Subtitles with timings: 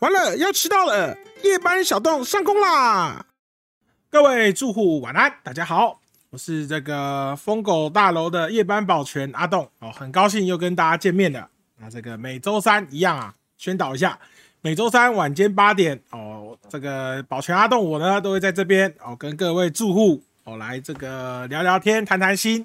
[0.00, 1.18] 完了，要迟到了！
[1.42, 3.26] 夜班小洞上工啦！
[4.08, 11.48] 各位住户晚安，大家好，我是这个疯狗大楼的夜班保全阿栋哦，很高兴又跟大家见面了。
[11.78, 14.16] 那这个每周三一样啊，宣导一下，
[14.60, 22.64] 每周三晚间八点哦，这个保全阿栋我呢都会在这边哦，跟各位住户哦来这个聊聊天、谈谈心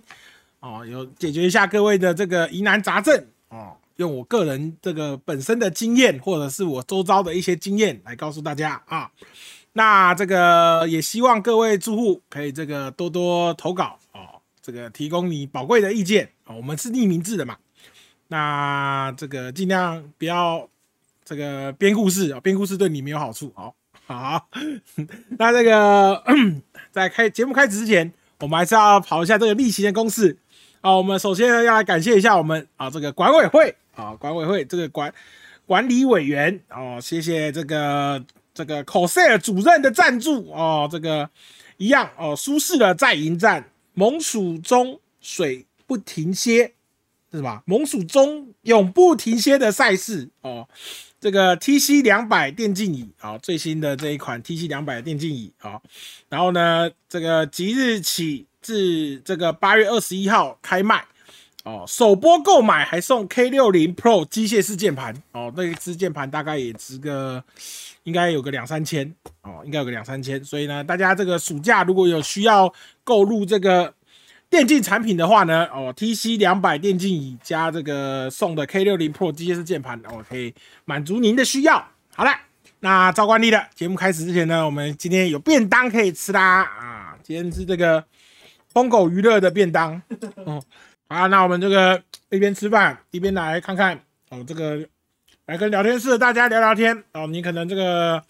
[0.59, 3.75] 哦，有解决一下各位的这个疑难杂症哦。
[3.97, 9.11] 用我个人这个本身的经验，或者是我周遭的一些经验来告诉大家啊。
[9.73, 16.55] 那这个也希望各位住户可以这个多多投稿哦，这个提供你宝贵的意见啊。
[16.55, 17.57] 我们是匿名制的嘛，
[18.27, 20.69] 那这个尽量不要
[21.25, 23.51] 这个编故事啊，编故事对你没有好处。
[23.55, 23.75] 好，
[24.05, 24.47] 好，
[25.39, 26.23] 那这个
[26.91, 30.37] 在开节目开始之前，我们还是要跑一下这个例行的公式
[30.83, 30.95] 啊。
[30.95, 33.75] 我们首先呢要来感谢一下我们啊这个管委会。
[33.95, 35.13] 啊，管委会这个管
[35.67, 41.29] 管理委员哦，谢谢这个这个 c o s e r 主任的赞助哦，这个
[41.77, 46.73] 一样哦，舒适的在营站，猛鼠中水不停歇
[47.31, 47.61] 是什么？
[47.65, 50.67] 猛鼠中永不停歇的赛事哦，
[51.19, 55.79] 这个 TC 两百电竞椅啊，最新的这一款 TC 两百电竞椅啊，
[56.29, 61.05] 然后呢，这个即日起至这个八月二十一号开卖。
[61.65, 67.41] 哦，首波购买还送 K 六零 Pro 机械式键盘哦，那一支键盘大概也值个，
[68.03, 70.43] 应该有个两三千哦，应该有个两三千。
[70.43, 72.73] 所以呢，大家这个暑假如果有需要
[73.05, 73.93] 购入这个
[74.49, 81.87] 电竞产品的话呢，哦，TC 两百电竞椅加这个送的 K 六零 Pro 机械式键盘，哦，可以满足您的需要。
[82.13, 82.31] 好了，
[82.81, 88.03] 那照惯例的节目开始之前呢，我们今天有便当可以吃啦啊，今天是这个
[88.73, 90.01] 疯狗娱乐的便当
[90.45, 90.63] 哦。
[91.07, 94.87] 啊，那我们这个一边吃饭一边来看看哦，这个
[95.45, 97.27] 来跟聊天室的大家聊聊天哦。
[97.27, 98.23] 你可能这个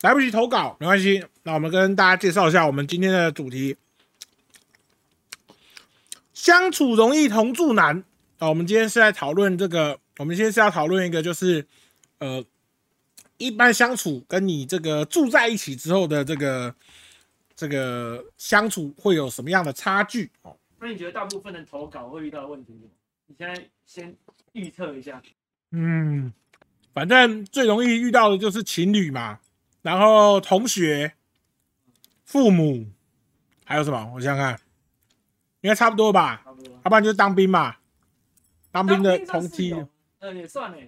[0.00, 3.76] 来不及投稿没关系，那我们跟大家介绍一下我们今天的主题：
[6.32, 8.02] 相处容易同住难
[8.38, 8.48] 啊。
[8.48, 11.66] 我们今天是在讨论这个，我们今天是要讨论一个，就是
[12.20, 12.42] 呃，
[13.36, 16.74] 一般相处跟你这个住在一起之后的这个
[17.56, 20.56] 这个相处会有什么样的差距哦。
[20.80, 22.72] 那你觉得大部分的投稿会遇到的问题？
[23.26, 24.14] 你现在先
[24.52, 25.22] 预测一下。
[25.70, 26.32] 嗯，
[26.92, 29.40] 反正最容易遇到的就是情侣嘛，
[29.82, 31.14] 然后同学、
[32.24, 32.86] 父母，
[33.64, 34.12] 还有什么？
[34.14, 34.60] 我想想看，
[35.62, 36.42] 应该差不多吧。
[36.44, 36.74] 差不多。
[36.74, 37.76] 要不然就是当兵嘛，
[38.70, 39.74] 当兵的同梯。
[40.18, 40.78] 呃，也算呢。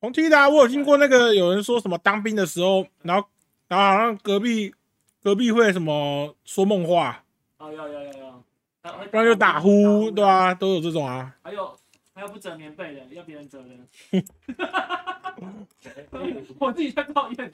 [0.00, 3.28] 同梯的，我有听过那个有人说什么当兵的时候，然后
[3.68, 4.74] 然后好像隔壁
[5.22, 7.24] 隔壁会什么说梦话。
[7.58, 8.44] 哦，要要要要。
[8.82, 11.38] 不然就打呼，对啊，都有这种啊。
[11.44, 11.78] 还有
[12.12, 13.68] 还有不折棉被的，要别人折的。
[16.58, 17.52] 我自己在抱怨。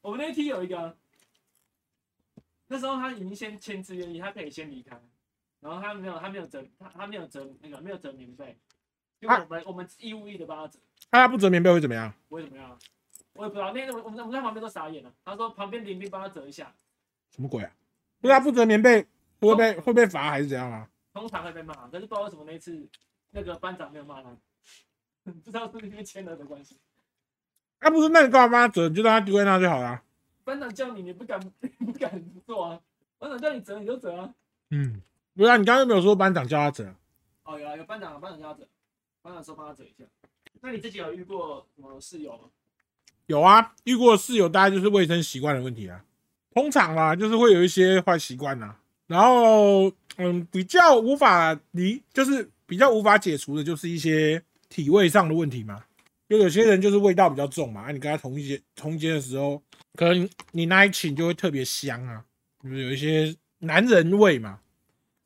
[0.00, 0.96] 我们那梯有一个，
[2.68, 4.96] 那时候他已经先签字愿意，他可以先离开，
[5.58, 8.56] 然后他没有，他没有折，他他没有折那个没有折棉被，
[9.18, 10.78] 因为我们我们义务役的帮他折。
[11.10, 12.14] 他不折棉被会怎么样？
[12.28, 12.78] 会怎么样？
[13.32, 13.72] 我也不知道。
[13.72, 15.12] 那天我我们我们在旁边都傻眼了。
[15.24, 16.72] 他说旁边邻居帮他折一下。
[17.34, 17.72] 什么鬼啊？
[18.20, 19.06] 对啊，不折棉被。
[19.40, 20.88] 会被会被罚还是怎样啊？
[21.12, 22.88] 通常会被骂，但是不知道为什么那次
[23.32, 24.34] 那个班长没有骂他，
[25.24, 26.78] 不知道是不是因为签了的关系。
[27.80, 28.88] 啊，不是，那你干嘛帮他折？
[28.88, 30.02] 就让他丢在那就好了。
[30.44, 31.38] 班长叫你，你不敢
[31.84, 32.80] 不敢做啊？
[33.18, 34.32] 班长叫你折，你就折啊。
[34.70, 35.02] 嗯，
[35.34, 36.94] 不是，你刚刚没有说班长叫他折？
[37.42, 38.68] 哦，有啊，有班长，班长叫他折，
[39.20, 40.04] 班长说帮他折一下。
[40.62, 42.48] 那你自己有遇过什么室友吗？
[43.26, 46.02] 有啊，遇过室友，大概就是卫生习惯的问题啊。
[46.54, 48.76] 通常啦，就是会有一些坏习惯呐。
[49.06, 55.84] 然后，嗯，比较无法离，就是比较无法解除的，就是一些体味上的问题嘛。
[56.26, 59.62] 就有些人就是味道比较重嘛，啊你跟他同一间同间的时候，
[59.94, 62.24] 可能你那一寝就会特别香啊，
[62.62, 64.60] 就是有一些男人味嘛。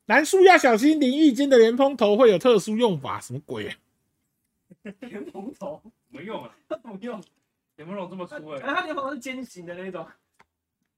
[0.06, 3.76] 男宿要小心淋浴间的莲蓬头会有特殊用法，什么鬼？
[5.00, 6.50] 莲蓬头怎么用啊？
[6.68, 7.22] 怎么用？
[7.76, 8.60] 莲蓬头这么粗哎？
[8.60, 10.04] 它 莲蓬头是尖形的那种，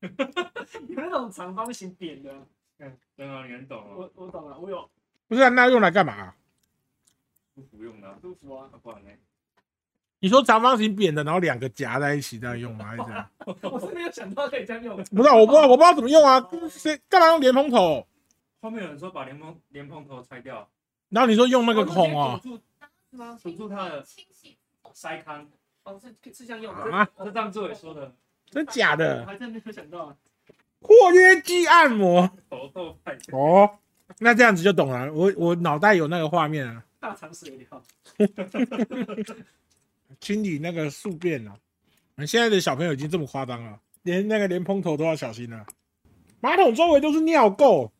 [0.01, 2.33] 有那种长方形扁的。
[2.79, 3.95] 嗯，真的你很懂啊。
[3.97, 4.89] 我我懂了，我有。
[5.29, 6.35] 不是啊，那用来干嘛？
[7.55, 8.19] 舒服用的。
[8.21, 9.11] 舒服啊，不然呢？
[10.23, 12.85] 你说长方形扁的，然后两个夹在一起这样用吗？
[12.89, 13.31] 还是这样？
[13.73, 14.97] 我是没有想到可以这样用。
[15.05, 16.47] 不是，我不知道，我不知道怎么用啊。
[16.69, 18.07] 谁干嘛用莲蓬头？
[18.61, 20.69] 后面有人说把莲蓬莲蓬头拆掉，
[21.09, 22.41] 然后你说用那个孔啊？
[23.11, 23.39] 是吗？
[23.43, 24.05] 堵住它的
[24.93, 25.49] 塞康。
[25.85, 27.09] 哦，是是这样用啊？
[27.25, 28.15] 是张志伟说的。
[28.51, 29.21] 真假的？
[29.21, 30.17] 我还真没有想到啊。
[30.81, 32.31] 括约肌按摩
[33.33, 33.79] 哦，
[34.19, 35.13] 那这样子就懂了。
[35.13, 36.85] 我我脑袋有那个画面啊。
[36.99, 37.83] 大肠水疗，
[40.21, 41.55] 清理那个宿便啊。
[42.27, 45.65] 现在的小朋友已经这么夸张了，连那个连蓬头都要小心了。
[46.41, 47.91] 马桶周围都是尿垢，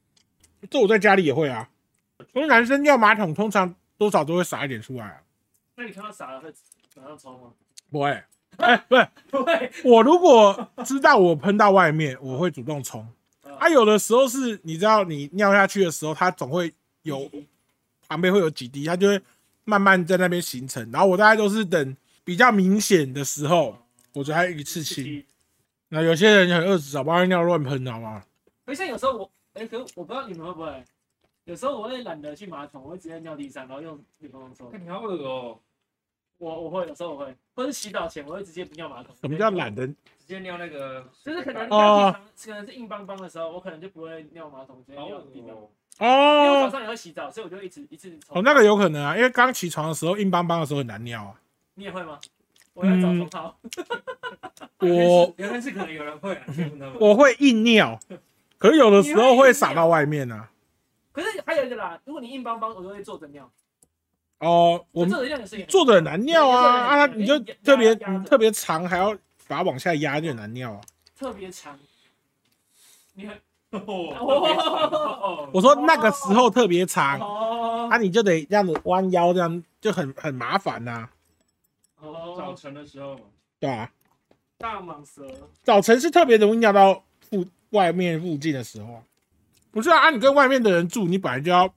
[0.69, 1.71] 这我在家里也会啊。
[2.35, 5.23] 因为男生尿马桶通常多少都会洒一点出来、啊。
[5.77, 6.53] 那你看到撒了会
[6.97, 7.53] 马上冲吗？
[7.91, 8.23] 不会，
[8.63, 13.01] 哎、不是，不会，我如果知道我喷到外面，我会主动冲。
[13.43, 16.73] 啊啊，有的时候是你知道你尿下去的时候，它总会
[17.03, 17.31] 有
[18.09, 19.21] 旁边会有几滴，它就会
[19.65, 20.91] 慢慢在那边形成。
[20.91, 23.77] 然后我大概都是等比较明显的时候，
[24.15, 25.25] 我才一次清。
[25.89, 28.23] 那有些人很恶死，找不到尿乱喷，好吗？
[28.65, 30.85] 可是像有时候我，哎、可是我不知道你们会不会，
[31.45, 35.59] 有时候我会懒得去马桶，我会直接尿地上，然后用女朋友说，看你好恶哦，
[36.41, 39.15] 我我会有时候我会，或是洗澡前我会直接不尿马桶。
[39.21, 39.73] 什么叫懒？
[39.75, 39.87] 得？
[39.87, 39.95] 直
[40.27, 45.55] 接尿那个，就是可能哦刚起床，可能是硬邦邦的时候，我可能就不会尿马桶，直接尿地上。
[45.99, 46.47] 哦。
[46.47, 48.43] 因为我早哦，上也会洗澡，所以我就一直一直哦，冲。
[48.43, 51.35] 那个有可能啊，因为刚起床的时候硬邦邦的时候很难尿啊。
[51.75, 52.19] 你也会吗？
[52.73, 53.59] 我要找嗯冲号。
[54.79, 56.97] 我原来是可能有人会啊，先问他们。
[56.99, 57.99] 我会硬尿，
[58.57, 60.49] 可是有的时候会洒到外面啊。
[61.13, 63.51] 可是还有一个啦，如果你硬邦邦，我就会坐着尿。
[64.41, 65.11] 哦，我们
[65.69, 67.07] 坐着很难尿啊啊！
[67.07, 67.95] 你就特别
[68.27, 69.13] 特别长，还要
[69.47, 70.81] 把它往下压，就很难尿啊。
[71.17, 71.79] 特别长。
[73.15, 73.37] 你很
[73.71, 81.09] 哦，我说那个时候特别长，哦啊，你就得这样子弯腰，这样就很很麻烦呐、
[82.01, 83.21] 哦早哦，晨的时候嘛，
[83.61, 83.91] 对啊、
[84.59, 85.23] 大蟒蛇。
[85.63, 89.03] 早晨是特别容易尿到附外面附近的时候啊，
[89.71, 89.99] 不是啊？
[89.99, 91.73] 啊你跟外面的人住，你本来就要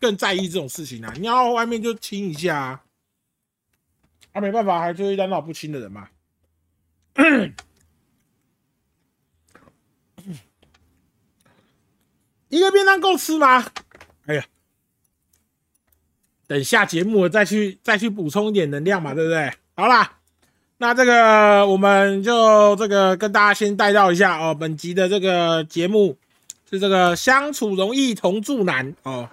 [0.00, 1.12] 更在意这种事情啊。
[1.18, 2.80] 你要外面就亲一下啊，
[4.32, 6.08] 啊，没办法，还是会遇到闹不清的人嘛。
[12.48, 13.66] 一个便当够吃吗？
[14.26, 14.44] 哎呀，
[16.46, 19.52] 等下节目我再去再去补充一点能量嘛，对不对？
[19.74, 20.18] 好啦，
[20.78, 26.16] 那这个我们就这个跟大家先带到一下哦，本集的这个节目
[26.70, 29.28] 是这个相处容易同住难哦。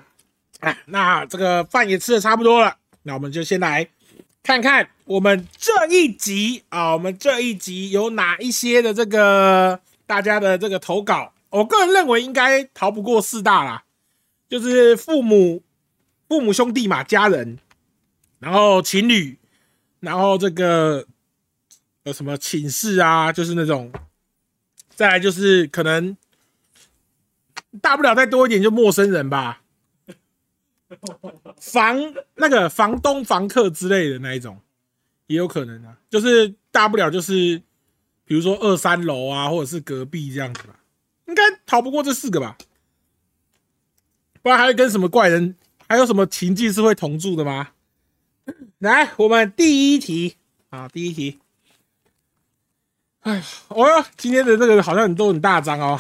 [0.86, 3.88] 那这个饭也吃的差不多了，那我们就先来
[4.44, 11.34] 看看我们这一集啊，我们这一集有哪一些的这个大家的这个投稿。
[11.50, 13.84] 我个人认为应该逃不过四大啦，
[14.50, 15.64] 就是父母、
[16.28, 17.60] 父母兄弟嘛，家人，
[18.40, 19.38] 然后情侣，
[20.02, 21.06] 然后这个
[22.04, 23.92] 有什么寝室啊，就是那种，
[24.94, 26.18] 再来就是可能
[27.82, 29.62] 大不了再多一点就陌生人吧，
[31.60, 34.60] 房那个房东、房客之类的那一种，
[35.28, 37.62] 也有可能啊，就是大不了就是
[38.26, 40.80] 比如说二三楼啊，或者是隔壁这样子吧，
[41.28, 42.58] 应该逃不过这四个吧，
[44.42, 45.56] 不然还会跟什么怪人，
[45.88, 47.70] 还有什么情境是会同住的吗？
[48.78, 50.36] 来，我们第一题
[50.70, 51.40] 啊，第一题。
[53.22, 56.00] 哎，哦哟，今天的这个好像都很大张哦。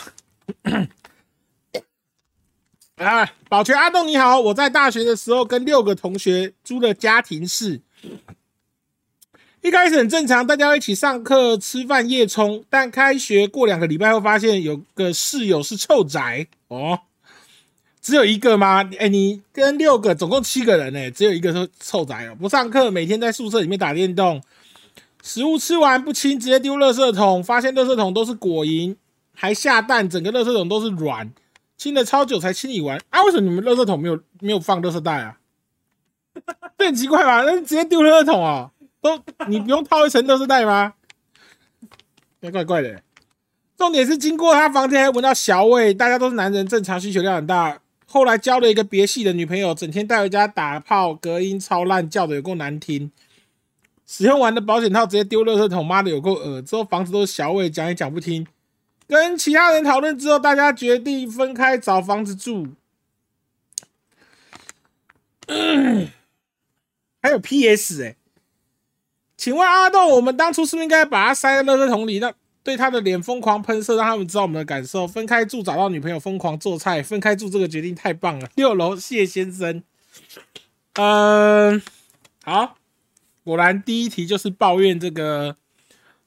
[2.96, 7.82] 啊，保全阿栋你好，我在大学的时候跟六个同学租了家庭室，
[9.62, 12.64] 一开始很正常，大家一起上课、吃饭、夜冲。
[12.70, 17.02] 但开学过两个礼拜后，发现有个室友是臭宅哦。
[18.02, 18.90] 只有一个吗？
[18.98, 24.42] 哎、你跟六个，总共七个人呢、只有一个是臭宅哦，不上课，每天在宿舍里面打电动，
[25.22, 28.96] 食物吃完不清，直接丢垃圾桶，发现垃圾桶都是果蝇，
[29.34, 31.34] 还下蛋，整个垃圾桶都是软，
[31.78, 33.24] 清了超久才清理完啊！
[33.24, 35.38] 为什么你们垃圾桶没有没有放垃圾袋啊？
[36.78, 37.44] 这很奇怪吧？
[37.44, 38.72] 那直接丢垃圾桶啊？
[39.02, 40.94] 都你不用套一层垃圾袋吗？
[42.42, 43.02] 怪怪怪的。
[43.78, 47.80] 重点是经过他房间还闻到小味，大家都是男人，正常需求量很大。
[48.06, 53.12] 后来交了一个别系的女朋友，整天带回家打炮，隔音超烂，叫的有够难听。
[54.08, 56.62] 使用完的保险套直接丢垃圾桶，妈的有够恶。
[56.62, 58.48] 之后房子都是小味，讲也讲不听。
[59.08, 62.70] 跟其他人讨论之后，大家决定分开找房子住。
[67.22, 68.16] 还有 PS 哎、
[69.38, 72.34] 请问阿栋，我们当初是不是应该把他塞在垃圾桶里，让
[72.64, 75.08] 对他的脸疯狂喷射，让他们知道我们的感受？
[75.08, 78.50] 分开住，找到女朋友，疯狂做菜，分开住这个决定太棒了。
[78.56, 79.84] 六楼谢先生，
[80.94, 81.82] 嗯、
[82.44, 82.78] 好，
[83.44, 85.58] 果然第一题就是抱怨这个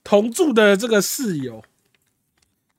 [0.04, 1.64] 同住的这个室友。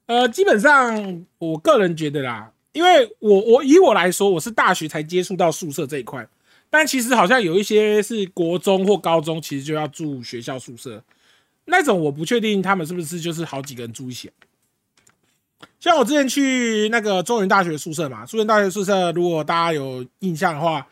[0.09, 6.27] 呃，基本上我个人觉得啦，因为我我以我来说，我是大学才接触到宿舍这一块，
[6.67, 11.03] 但其实好像有一些是国中或高中，其实就要住学校宿舍，
[11.65, 14.31] 那种我不确定他们是不是就是好几个人住一起。
[15.79, 20.87] 像我之前去那个中原大学宿舍嘛，中原大学宿舍，如果大家有印象的话，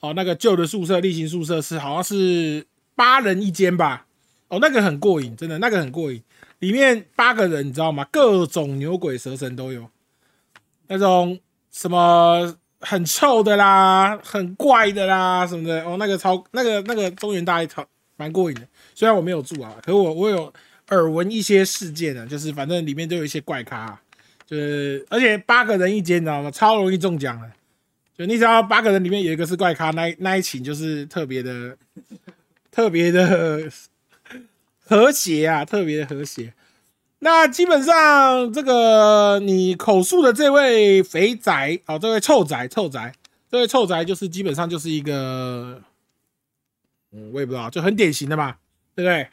[0.00, 4.04] 哦，那个旧的宿舍例行宿舍是好像是八人一间吧，
[4.48, 6.22] 哦，那个很过瘾，真的那个很过瘾。
[6.58, 8.06] 里面八个人，你知道吗？
[8.10, 9.88] 各种牛鬼蛇神都有，
[10.88, 11.38] 那种
[11.70, 15.84] 什么很臭的啦，很怪的啦什么的。
[15.84, 17.86] 哦，那个超那个那个中原大超
[18.16, 18.66] 蛮过瘾的。
[18.94, 20.52] 虽然我没有住啊，可我我有
[20.88, 24.00] 耳闻一些事件啊，就是反正里面都有一些怪咖，
[24.44, 26.50] 就是而且八个人一间，你知道吗？
[26.50, 27.50] 超容易中奖的。
[28.16, 31.76] 就你只要八个人里面有一个是怪咖，那那一群就是特别的
[32.72, 33.70] 特别的
[34.88, 36.54] 和谐啊，特别的和谐。
[37.18, 43.12] 那基本上这个你口述的这位肥宅哦，这位臭宅臭宅，
[43.50, 45.82] 这位臭宅就是基本上就是一个，
[47.12, 48.56] 嗯，我也不知道，就很典型的嘛，
[48.94, 49.28] 对不对？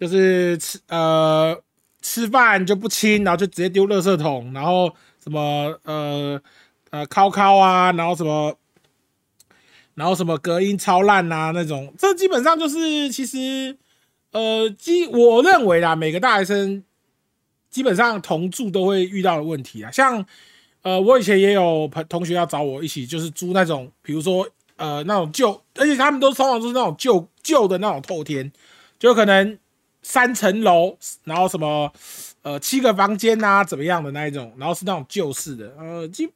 [0.00, 1.56] 就是吃呃
[2.02, 6.40] 吃饭就不亲，然后就直接丢垃圾桶，然后什么呃
[6.90, 8.56] 呃敲敲啊，然后什么，
[9.94, 13.76] 然后什么隔音超烂啊那种，这基本上就是其实。
[14.38, 16.84] 呃，基我认为啦，每个大学生
[17.68, 19.90] 基本上同住都会遇到的问题啊。
[19.90, 20.24] 像
[20.82, 28.52] 呃，我以前也有朋同学要找我一起，就是租那种，比如说呃那种旧，而且他们都通常都是那种旧旧的那种透天，
[28.96, 29.58] 就可能
[30.02, 31.92] 三层楼，然后什么
[32.42, 35.74] 呃七个房间啊怎么样的那一种，然后是那种旧式的。
[35.76, 36.30] 呃，基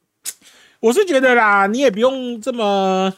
[0.81, 3.13] 我是觉得啦，你也不用这么。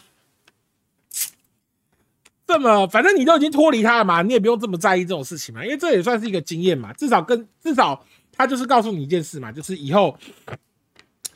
[2.47, 6.93] 这么，反正你都已经脱离他了嘛，你也不用这么在意这种事情嘛，因为这也算是一个经验嘛。
[6.93, 10.17] 至少跟至少他就是告诉你一件事嘛，就是以后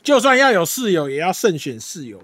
[0.02, 2.22] 就算要有室友，也要慎选室友。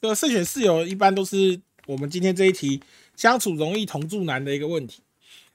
[0.00, 2.80] 这个慎选室友一般都是我们今天这一题
[3.16, 5.02] 相处容易同住难的一个问题。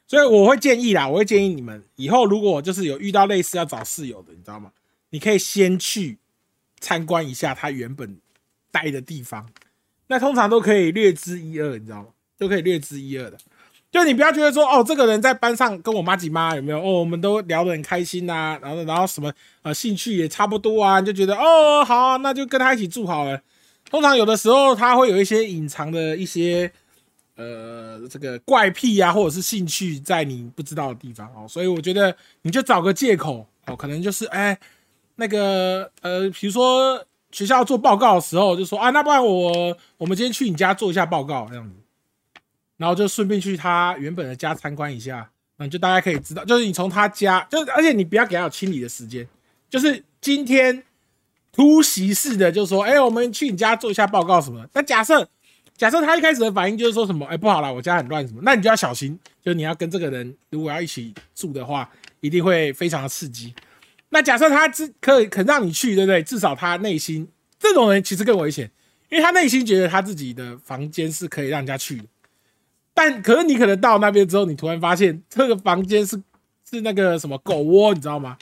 [0.05, 4.71] 所以我会建议啦，我会建议你们以后如果就是有遇到类似要找室友的，你知道吗？
[5.11, 6.17] 你可以先去
[6.81, 8.17] 参观一下他原本
[8.71, 9.49] 待的地方，
[10.07, 12.09] 那通常都可以略知一二，你知道吗？
[12.41, 13.37] 都可以略知一二的，
[13.91, 19.31] 就你不要觉得说哦，这个人在班上跟我妈几妈有没有哦，我们都聊得很开心呐，然后然后什么
[19.61, 23.39] 呃兴趣也差不多啊，就觉得哦好，那就跟他一起住好了。
[23.87, 26.71] 通常有的时候他会有一些隐藏的一些
[27.35, 34.57] 呃这个怪癖啊，或者是兴趣在你不知道的地方哦，所以我觉得你就找个借口哦，可能就是哎
[35.17, 41.75] 那个呃，比如说学校做报告的时候就说啊，那不然我我们今天去你家做一下报告这样子。
[42.81, 49.27] 然后就顺便去他原本的家参观一下，那就大家可以知道，就是你从他家，就是而且你不要给他有清理的时间，
[49.69, 50.81] 就是今天
[51.51, 54.65] 突袭式的，就说，哎，我们去你家做一下报告什么。
[54.73, 55.29] 那假设
[55.77, 61.87] 假设他一开始的反应就是说什么，哎，不好了，我家很乱什么，那你就要小心，就你要跟这个人如果要一起住的话，
[62.21, 63.53] 一定会非常的刺激。
[64.09, 66.23] 那假设他只可以肯让你去，对不对？
[66.23, 67.27] 至少他内心
[67.59, 68.71] 这种人其实更危险，
[69.09, 72.03] 因为他内心觉得他自己的房间是可以让人家去的。
[72.93, 76.21] 但可是你可能到那边之后，你突然发现这个房间是
[76.69, 78.37] 是那个什么狗窝，你知道吗？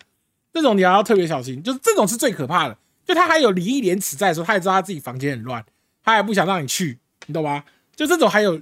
[0.51, 2.77] 这种你要特别小心，就是这种是最可怕的。
[3.05, 5.63] 就他还有礼义廉耻在的时候，他也知道他自己房间很乱，
[6.03, 7.63] 他也不想让你去，你懂吗？
[7.95, 8.61] 就这种还有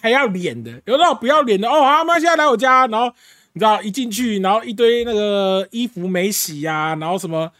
[0.00, 3.12] 还要脸的，有那种不要脸的哦，他们现在来我家，然后
[3.52, 7.52] 你知道一进去，然后一堆那个衣服没洗呀，然后什么。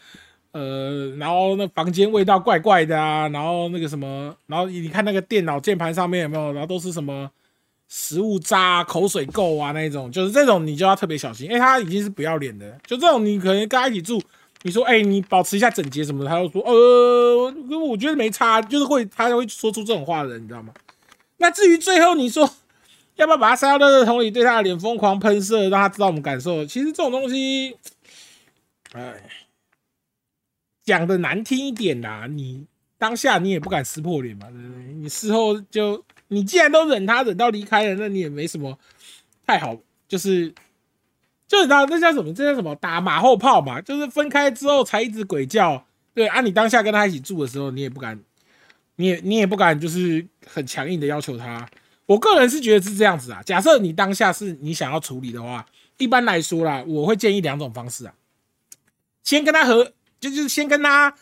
[0.51, 7.29] 呃，然后那房间味道怪怪的啊，然后那个什么，然后你看那个电脑键盘上面有没有，然后都是什么
[7.87, 14.21] 食物渣、口水垢啊那种，就是这种你就要特别小心，因为他已经是不要脸的，就这种你可能跟他一起住，
[14.63, 17.53] 你说哎你保持一下整洁什么的，他就说呃，
[17.87, 20.73] 我觉得没差，就是会他会说出这种话的人，你知道吗？
[21.37, 22.49] 那至于最后你说
[23.15, 27.77] 要不要把他塞到垃圾桶里，对他的脸疯狂喷射，让他知道我们感受，其实这种东西，
[28.93, 29.21] 哎。
[30.83, 32.67] 讲的难听一点啦，你
[32.99, 34.93] 当下你也不敢撕破脸嘛，对不对？
[34.93, 38.77] 你事后就你既然都忍他忍到离开了，那你也没什么
[39.45, 39.77] 太好，
[40.07, 40.53] 就是
[41.47, 42.33] 就你知道那叫什么？
[42.33, 42.75] 这叫什么？
[42.75, 45.85] 打马后炮嘛，就是分开之后才一直鬼叫。
[46.13, 48.19] 对啊，你当下跟他一起住的时候，你也不敢，
[48.95, 51.67] 你也你也不敢，就是很强硬的要求他。
[52.05, 53.41] 我个人是觉得是这样子啊。
[53.43, 55.65] 假设你当下是你想要处理的话，
[55.97, 58.13] 一般来说啦，我会建议两种方式啊，
[59.23, 59.93] 先跟他和。
[60.17, 61.13] 就就是先跟他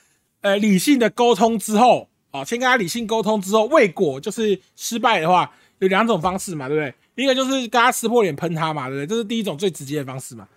[0.42, 7.24] 呃理性的沟通之后啊，先跟他理性沟通之后，未果就是失败的话，有两种方式嘛，对不对？
[7.24, 9.08] 一个就是跟他撕破脸喷他嘛，对不对？
[9.08, 10.48] 这是第一种最直接的方式嘛。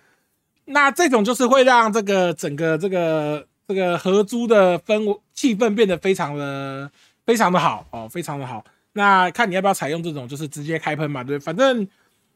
[0.64, 6.90] 那这种就是会让这个整个这个这个合租的氛气氛变得非常的
[7.26, 8.64] 非常的好哦，非常的好。
[8.94, 11.44] 那看你要不要采用这种，就是直接开喷嘛，对不对？
[11.44, 11.86] 反正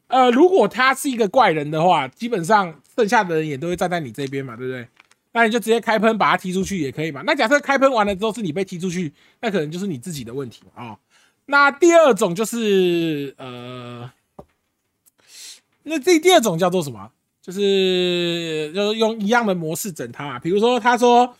[0.05, 4.87] 呃，如果他是一个怪人的话，基本上剩下的人也都会站在你这边嘛，对不对？
[5.33, 7.21] 那你就直接开喷，把他踢出去也可以嘛。
[7.25, 10.97] 那假设开喷完了之后是你被踢出去，那可能就是你自己的问题啊。
[11.45, 14.11] 那第二种就是呃，
[15.83, 17.11] 那这第二种叫做什么？
[17.41, 21.35] 就是就是用一样的模式整他、啊，比如说他说，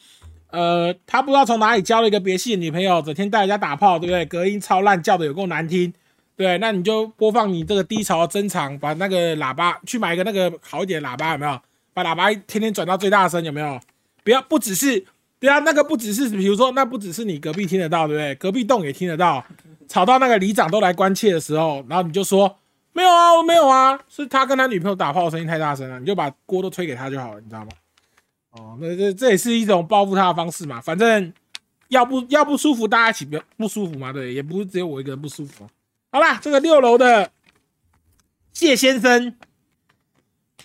[0.49, 4.25] 呃，他不知道从哪里交了一个别系的女朋友，整天带人家打炮，对不对？
[4.25, 5.93] 隔音超烂，叫的有够难听，
[6.35, 11.61] 对，那你就播放你这个低潮的增长，把那个喇叭去买一个那个好一点的喇叭，有没有？
[11.93, 13.79] 把喇叭天天转到最大声，有没有？
[14.23, 15.05] 不要不只是，
[15.39, 18.35] 不要那个不只是，比如说那不只是你隔壁听得到，对不对？
[18.35, 19.45] 隔壁栋也听得到，
[19.87, 22.57] 吵到那个里长都来关切的时候，然后你就说。
[22.93, 27.69] 没有啊，我没有啊，是他跟他女朋友打炮声音太大声了，你就把锅都推给他就好了，你知道吗？
[28.49, 31.31] 哦，那这这也是一种报复他的方式嘛，反正
[31.87, 35.65] 要不要不舒服，大家一起不不舒服嘛，对，也不是只有我一个人不舒服。
[36.11, 37.31] 好啦，这个六楼的
[38.51, 39.37] 谢先生，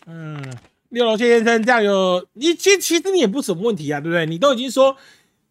[0.07, 0.43] 嗯，
[0.91, 4.25] 六楼谢先生这样有你，其其实你也不什么问题啊，对不对？
[4.27, 4.97] 你都已经说，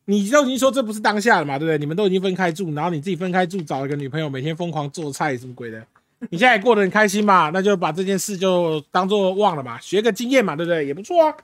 [0.05, 1.77] 你都已经说这不是当下了嘛，对不对？
[1.77, 5.85] 你们都已经分开住，然后你自己分开住，找了个女朋友，每天疯狂做菜，什么鬼的？
[6.31, 7.49] 你现在过得很开心嘛？
[7.53, 10.85] 那就把这件事就当做忘了嘛，学个经验嘛，对不对？
[10.85, 11.35] 也不错啊。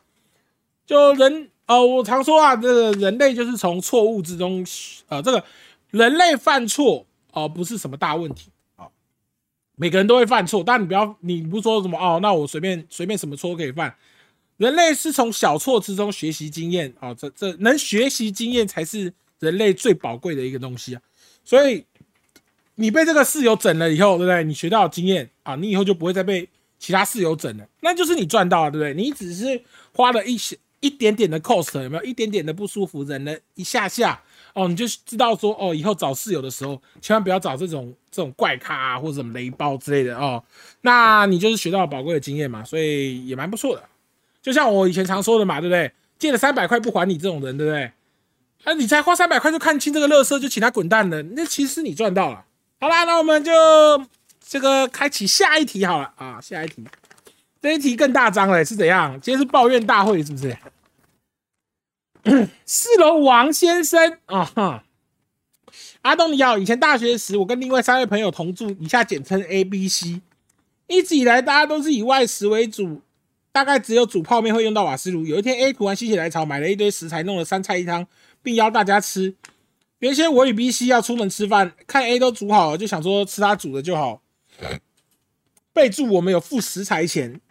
[0.85, 4.65] 就人哦，我常说啊，这个人类就是从错误之中，
[5.09, 5.43] 呃，这个
[5.91, 8.50] 人类犯错哦，不是什么大问题啊。
[9.81, 13.95] 每个人都会犯错，但你不要，你不说什么哦，那我随便随便什么错都可以犯。
[14.57, 21.01] 人类是从小错之中学习经验啊，这这能学习经验才是人类最宝贵的一个东西啊。
[21.43, 21.83] 所以。
[22.75, 24.43] 你被这个室友整了以后，对不对？
[24.43, 26.47] 你学到经验啊，你以后就不会再被
[26.79, 28.93] 其他室友整了，那就是你赚到了，对不对？
[28.95, 29.61] 你只是
[29.93, 40.43] 花了一些一点点的 cost，有没有一点点的不舒服，忍了一下下哦，你就知道说哦，以后找室友的时候，千万不要找这种这种怪咖啊，或者什么雷包之类的哦。
[40.81, 43.83] 那你就是学到了宝贵的经验嘛，所以也蛮不错的。
[44.41, 45.91] 就像我以前常说的嘛，对不对？
[46.19, 47.91] 借了三百块不还你这种人，对不对？
[48.63, 52.45] 啊，你才花三百块就看清这个乐色，就请他滚蛋了，那其实你赚到了。
[52.79, 53.51] 好啦，那我们就
[54.45, 56.83] 这个开启下一题好了啊，下一题，
[57.61, 59.19] 这一题更大张了，是怎样？
[59.21, 60.55] 今天是抱怨大会是不是？
[62.65, 64.83] 四楼王先生啊哈，
[66.03, 70.21] 阿东你好，以前大学时我跟另外三位朋友同住，以下简称 A、B、C，
[70.87, 73.01] 一直以来大家都是以外食为主，
[73.51, 75.25] 大概只有煮泡面会用到瓦斯炉。
[75.25, 78.05] 有一天 A 突然心血来潮，买了一堆食材，弄了三菜一汤，
[78.43, 79.33] 并邀大家吃。
[79.99, 84.21] 原先我与 B、C 要出门吃饭，看 A 都煮好了，就想说吃他煮的就好。
[85.73, 87.41] 备注：我们有付食材钱。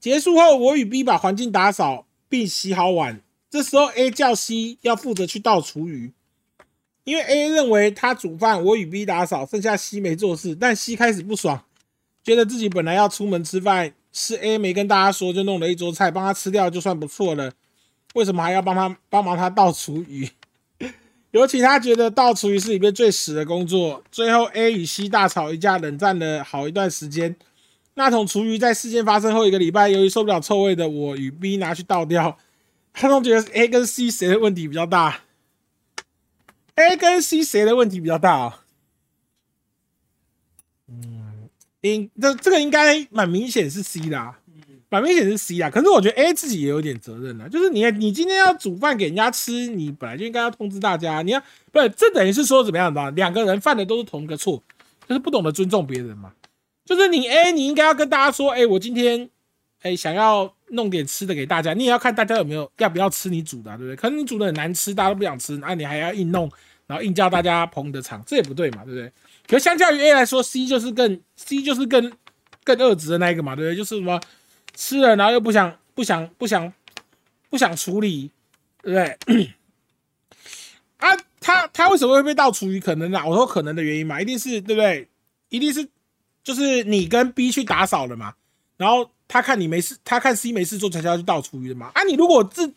[0.00, 3.20] 结束后，我与 B 把环境打扫并洗好碗。
[3.56, 6.12] 这时候 A 叫 C 要负责去倒厨余，
[7.04, 10.54] 因为 A 认为他煮饭，我与 B 打扫，剩下 C 没做事。
[10.54, 11.64] 但 C 开始不爽，
[12.22, 17.50] 觉得自己本来要出门吃饭，是 A 没跟大家说，就弄了一桌菜帮他吃掉，就算不错了。
[18.12, 20.28] 为什么还要帮他帮忙他倒厨余？
[21.32, 24.04] 尤其他觉得倒厨余是里面最屎的工作。
[24.12, 27.34] 最后 A 与 C 大吵一架，冷战了好一段时间。
[27.94, 32.36] 那桶厨余在事件发生后一个礼拜，由于受不了臭味的我与 B 拿去倒掉。
[32.98, 35.20] 他都觉得 A 跟 C 谁的问题比较大
[36.76, 38.64] ？A 跟 C 谁的问题比较大啊？
[40.88, 41.48] 嗯，
[41.82, 44.34] 应这这个应该蛮明显是 C 的。
[44.88, 53.10] 蛮明显是 C 啊，可是我觉得 A 自己也有点责任啊，就是你你今天要煮饭给人家吃，你本来就应该要通知大家，你要不是这等于是说怎么样的？
[53.10, 54.62] 两个人犯的都是同一个错，
[55.08, 56.32] 就是不懂得尊重别人嘛。
[56.84, 59.28] 就是你 A，你应该要跟大家说，哎，我今天
[59.82, 63.96] 哎想要弄点吃的给大家，你也要看大家有没有要不要吃你煮的，对不对？
[63.96, 66.50] 可能你煮的很难吃，大家都不想吃，那你还要硬弄，
[66.86, 69.12] 然后硬叫大家捧你的场，这也不对嘛，对不对？
[69.46, 72.12] 可相较于 A 来说，C 就是更 C 就是更
[72.64, 73.76] 更恶质的那一个嘛，对不对？
[73.76, 74.20] 就是什么？
[74.74, 76.72] 吃了，然后又不想不想不想
[77.48, 78.30] 不想处理，
[78.82, 79.54] 对不对？
[80.98, 81.08] 啊，
[81.40, 82.80] 他他为什么会被倒厨余？
[82.80, 85.08] 可能啊，我说可能的原因嘛，一定是对不对？
[85.48, 85.88] 一定是
[86.42, 88.34] 就是你跟 B 去打扫了嘛，
[88.76, 91.90] 然后他看你没事，他看 C 没事做，才要去倒厨余的嘛。
[91.94, 92.72] 啊，你如果自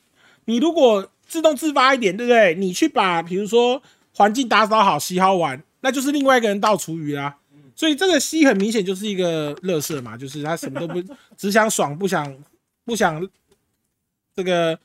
[0.46, 2.56] 你如果自动自发一点，对不对？
[2.56, 3.82] 你去把比如说
[4.14, 7.36] 环境打扫好、洗好碗，那就是另外一个人倒厨余啦。
[7.76, 11.02] 所以这个 C 很明显就是一个乐色嘛，就是他什么都不
[11.38, 12.36] 只想爽，不想
[12.84, 13.26] 不想
[14.36, 14.78] 这个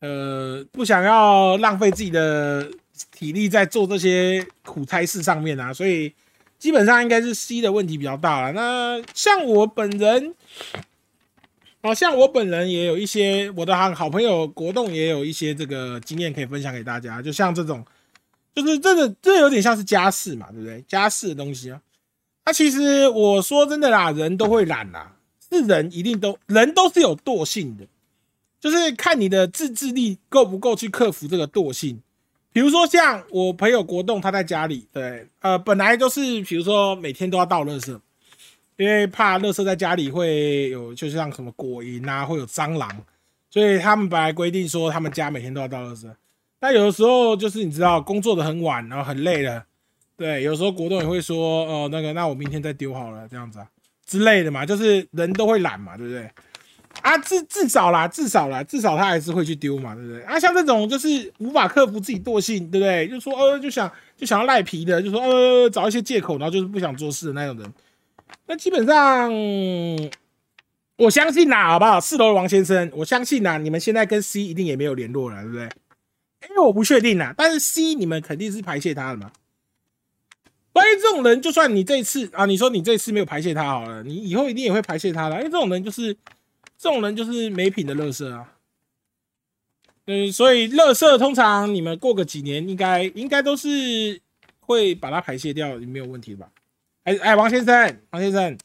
[0.00, 2.70] 呃不想要浪费自己的
[3.10, 6.14] 体力在做这些苦差事上面啊，所以
[6.58, 8.52] 基本上应该是 C 的问题比较大了。
[8.52, 10.34] 那像我本人，
[11.82, 17.84] 好像我本人也有一些我的好好朋友国栋也有一些这个经验可以分享给大家，就像这种，
[18.54, 20.82] 就是这个这有点像是家事嘛，对不对？
[20.88, 21.80] 家事的东西啊。
[22.44, 25.16] 那其实我说真的啦，人都会懒啦，
[25.50, 27.84] 是人一定都人都是有惰性的，
[28.60, 32.00] 就是看你的自制力够不够去克服这个惰性。
[32.56, 38.00] 比如说像我朋友国栋，他在家里，对，呃，本来就是比如说每天都要倒垃圾，
[38.78, 42.90] 因为怕垃圾在家里会有，就像什么果蝇啊，会有蟑螂，
[43.50, 46.10] 所以他们本来规定说他们家每天都要倒垃圾。
[46.58, 49.62] 但有的时候就是你知道工作的很晚，然后很累了，
[50.16, 53.68] 对，有时候国栋也会说，哦，那个那我明天再丢好了，这样子啊
[54.06, 56.30] 之类的嘛，就是人都会懒嘛，对不对？
[57.06, 60.22] 啊，至至少啦，至少啦，至少他还是会去丢嘛，对不对？
[60.24, 63.06] 啊，像这种就是无法克服自己惰性，对不对？
[63.06, 67.72] 就说呃，就想就想要赖皮的，就说呃，找一些借口，然后就是不想做事的那种人，
[68.48, 69.32] 那基本上
[70.96, 72.00] 我相信啦，好不好？
[72.00, 75.68] 四楼的王先生，我相信啦，你们现在跟 C 一定也没有联络了，对不对？
[76.50, 79.30] 因为我不确定啦，但是 C 你们肯定是排泄他的嘛。
[80.72, 86.16] 关于这种人，就算你这次啊，你说你这次没有排泄他好了，你以后一定也会排泄他的，因为这种人就是
[86.78, 88.52] 这种人就是没品的乐色啊。
[90.06, 94.20] 嗯，所以乐色通常你们过个几年，应该应该都是
[94.60, 96.48] 会把它排泄掉，没有问题吧？
[97.02, 98.56] 哎哎，王先生，王先生，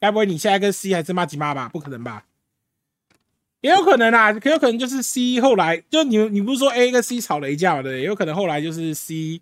[0.00, 1.68] 该不会你现在跟 C 还是骂几骂吧？
[1.68, 2.24] 不可能吧？
[3.60, 7.82] 也有可能啊，可有可能就是 C 后来就你你不是说 A 跟 C 吵了一架嘛？
[7.82, 9.40] 对，也有可能后来就是 C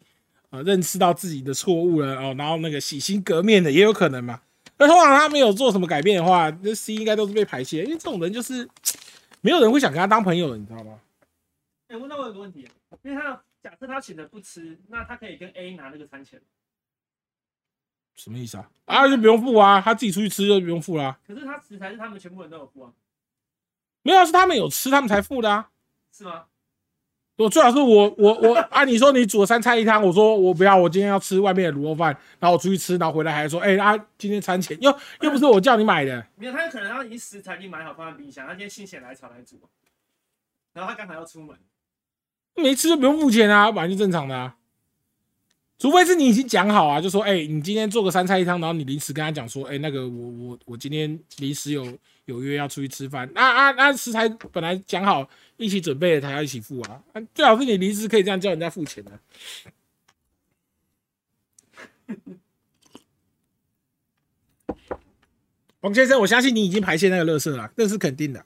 [0.50, 4.42] 呃认识到自己的错误了哦，然后那个洗心革面的也有可能嘛。
[4.78, 8.68] 那通常他没有做什么改变的话，那 C 应该都是被排泄，因为这种人就是
[9.40, 11.00] 没有人会想跟他当朋友的，你知道吗？
[11.88, 12.66] 哎、问到我有个问题，
[13.02, 16.40] 因为他假设他请的不吃，那他可以跟 A 拿那个餐钱，
[18.14, 18.70] 什么意思啊？
[18.87, 22.92] 啊，就不用付啊，他自己出去吃就不用付啦、可是他食材是他们全部人都有付啊，
[24.02, 25.70] 没有啊，是他们有吃，他们才付的啊。
[26.12, 26.46] 是吗？
[27.37, 28.85] 我最好是我我我 啊！
[28.85, 39.59] 你说你煮了三菜一汤，我说我不要，我今天要吃外面的卤肉饭，然后我出去吃，然后回来还说，哎、啊，今天餐前又又不是我叫你买的，没有，他有可能他已经食材已经买好放在冰箱，他今天心血来潮来煮，
[40.75, 41.57] 然后他刚好要出门，
[42.55, 44.57] 没吃就不用付钱啊，本来就正常的啊。
[45.79, 51.85] 除非是你已经讲好啊，就说，哎、你今天做个三菜一汤，然后你临时跟他讲说，哎、那个我我我今天临时有
[52.27, 55.29] 有约要出去吃饭，那啊那食材本来讲好
[55.62, 57.03] 一起准备的，才要一起付啊。
[57.35, 59.20] 最好是你临时可以这样叫人家付钱的。
[65.81, 68.44] 王先生，我相信你已经排泄那个垃圾了，这是肯定的。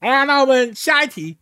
[0.00, 1.36] 好啦，那我们下一题。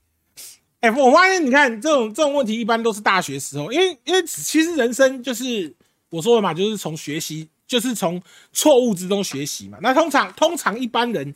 [0.80, 5.72] 哎、我发现你看这种这种问题，一般都是大学时候，因为因为其实人生就是
[6.10, 8.20] 我说的嘛，就是从学习，就是从
[8.52, 9.78] 错误之中学习嘛。
[9.80, 11.32] 那通常通常一般人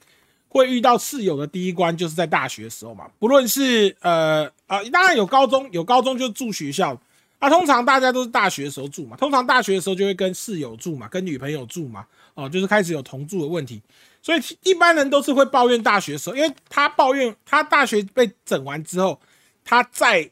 [0.48, 3.06] 会遇到室友的第一关，就是在大学的时候嘛。
[3.18, 6.98] 不论是呃啊、当然有高中，有高中就住学校，
[7.38, 9.16] 啊，通常大家都是大学的时候住嘛。
[9.16, 13.80] 通常大学的时候就会跟室友住嘛，跟女朋友住嘛，哦、就是开始有同住的问题。
[14.22, 19.20] 所以一般人都是会抱怨大学的时候，因为他抱怨他大学被整完之后，
[19.64, 20.28] 他再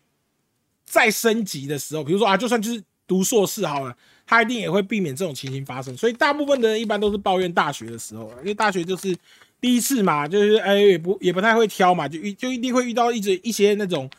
[0.85, 3.97] 再升级的时候，比如说啊，就算就是读硕士好了，
[4.27, 5.97] 他一定也会避免这种情形发生。
[5.97, 9.17] 所以大部分的人一般都是抱怨大学的时候，因为大学就是
[9.65, 14.11] 第一次嘛，就是哎也不也不太会挑嘛，就遇就一定会遇到一直一些那种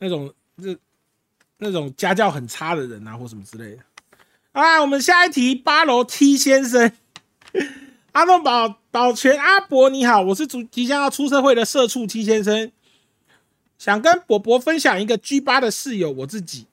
[0.00, 0.76] 那种这
[1.58, 3.82] 那种家教很差的人啊，或什么之类的。
[4.50, 6.90] 啊，我们下一题，八楼 T 先生。
[8.10, 12.72] 阿栋保保全阿伯你好，我是主即将要出社会的社畜 T 先生，
[13.78, 16.66] 想跟伯伯分享一个 G 八的室友我自己。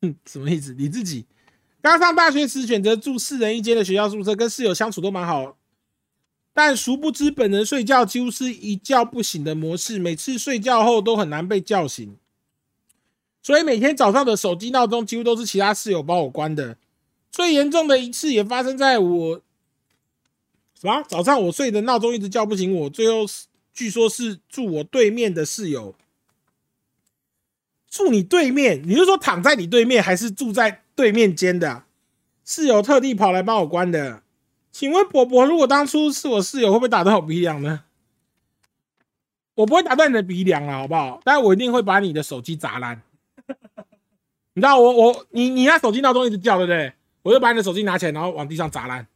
[0.00, 0.74] 哼，什么意思？
[0.78, 1.26] 你自己
[1.82, 5.54] 刚上大学时选择住四人一间的学校宿舍，跟室友相处都蛮好，
[6.56, 12.16] 但殊不知本人睡觉几乎是一觉不醒的模式，每次睡觉后都很难被叫醒，
[13.42, 16.78] 所以每天早上的手机闹钟几乎都是其他室友帮我关的。
[17.30, 19.42] 最严重的一次也发生在我
[20.80, 21.02] 什么？
[21.06, 25.94] 早上我睡的闹钟一直叫不醒我，最后是据说是住我对面的室友，
[27.90, 31.84] 住你对面，你是说躺在你对面，还是住在对面间的、
[32.46, 34.22] 室友特地跑来帮我关的？
[34.78, 37.84] 请问伯伯，如果当初是我室友，会不会打断我鼻梁呢？
[39.54, 41.18] 我不会打断你的鼻梁啊，好不好？
[41.24, 43.00] 但我一定会把你的手机砸烂。
[44.52, 46.92] 你知道我我你你那手机闹钟一直叫，对不对？
[47.22, 49.06] 我就把你的手机拿起来，然后往地上砸烂。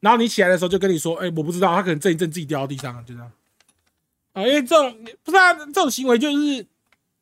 [0.00, 3.30] 然后你起来的时候就跟你说：“哎、我不知道，他可能震一震自己掉到地上了，就这样。”
[4.34, 6.66] 啊，因为这种不是啊，这种行为就是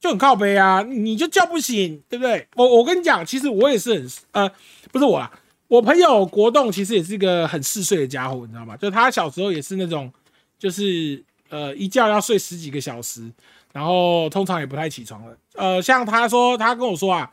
[0.01, 2.49] 就很靠背啊，你就叫不醒，对不对？
[2.57, 4.51] 我我跟你讲，其实我也是很呃，
[4.91, 5.31] 不是我啦，
[5.73, 8.77] 我朋友国栋其实也是一个很嗜睡的家伙，你知道吗？
[8.77, 10.13] 就他小时候也是那种，
[10.59, 13.33] 就是呃一觉要睡十几个小时，
[13.73, 15.35] 然后通常也不太起床了。
[15.55, 17.31] 呃，像他说，他跟我说啊，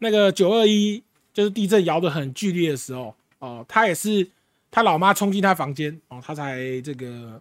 [0.00, 4.28] 那个九二一就是地震摇得很剧烈的时候，哦、他也是
[4.70, 7.40] 他老妈冲进他房间，哦，他才这个。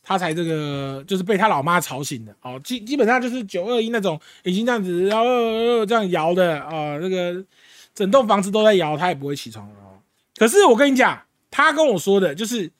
[0.00, 7.44] 他才这个就是被他老妈吵醒的哦，基基本上就是九二一那种已经这样子，然后、呃、这样摇的啊、那个
[7.98, 9.98] 整栋房子都在摇，他也不会起床哦。
[10.36, 12.70] 可是我跟你讲，他跟我说的就是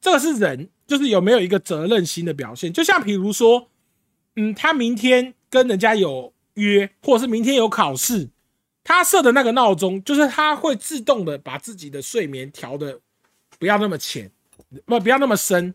[0.00, 2.72] 这个是人，就是有没有一个责任心的表现。
[2.72, 3.68] 就像比如说，
[4.36, 8.30] 嗯，他明天跟人家有约，或者是明天有考试，
[8.82, 13.00] 他设的那个闹钟，就是他会自动的把自己的睡眠调的
[13.58, 14.30] 不要那么浅，
[14.86, 15.74] 不不要那么深，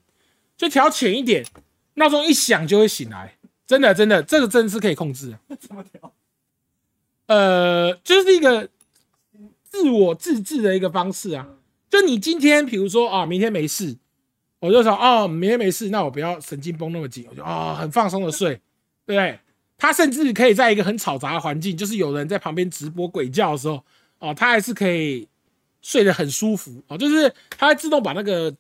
[0.58, 1.46] 就调浅一点，
[1.94, 3.38] 闹钟一响就会醒来。
[3.68, 5.38] 真的，真的，这个真的是可以控制。
[5.60, 6.12] 怎么调？
[7.30, 8.68] 呃，就是一个
[9.64, 11.48] 自我自治的一个方式啊。
[11.92, 13.96] 就你今天，比如说啊，明天没事，
[14.60, 18.56] 我就说哦，明天没事，那我不要神经绷那么紧，我就啊、很放松的睡，
[19.06, 19.40] 对不对？
[19.78, 23.84] 他甚至可以在一个很嘈杂的环境，就是有人在旁边直播鬼叫的时候，
[24.18, 25.28] 哦，他还是可以
[25.84, 28.52] 睡得很舒服哦，就是他会自动把那个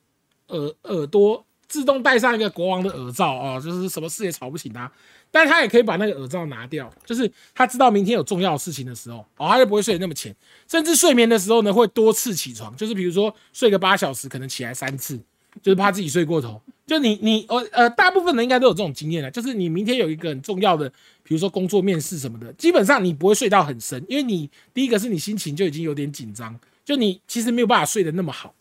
[0.49, 4.91] 耳耳朵自动戴上一个国王的耳罩哦，就是什么事也吵不醒他。
[5.31, 10.35] 但是他也可以把那个耳罩拿掉，就是他知道明天有重要的事情的时候，哦，他就不会睡得那么浅，
[10.67, 15.17] 甚至睡眠的时候呢，会多次起床，就是比如说睡个八小时，可能起来三次，
[15.61, 16.61] 就是怕自己睡过头。
[16.87, 20.89] 就你你呃呃，大部分人应该都有这种经验的，就是你明天有一个很重要的，
[21.21, 28.55] 比如说工作面试什么的，基本上你不会睡到很深，因为你第一个是你心情就已经有点紧张，就你其实没有办法睡得那么好。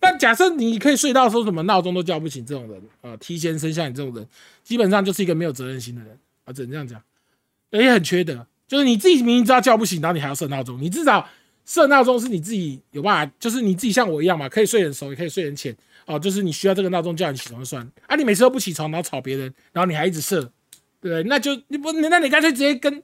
[0.00, 4.26] 但假设你可以睡到说什么闹钟都叫不醒这种人，呃提前生像你这种人，
[4.64, 7.02] 基本上就是一个没有责任心的人啊，只能这样讲，
[7.70, 8.46] 也很缺德。
[8.66, 11.28] 就是你自己明明知道叫不醒，然后你还要设闹钟，你至少
[11.66, 16.18] 设闹钟是你自己有办法，就是你自己像我一样嘛，可以睡很熟，也可以睡很浅哦。
[16.18, 20.40] 就是你需要这个闹钟叫你起床就算啊，你每次都不起床，然后吵别人，然后你还一直设，
[21.00, 21.22] 对不对？
[21.24, 23.02] 那就你不，那你干脆直接跟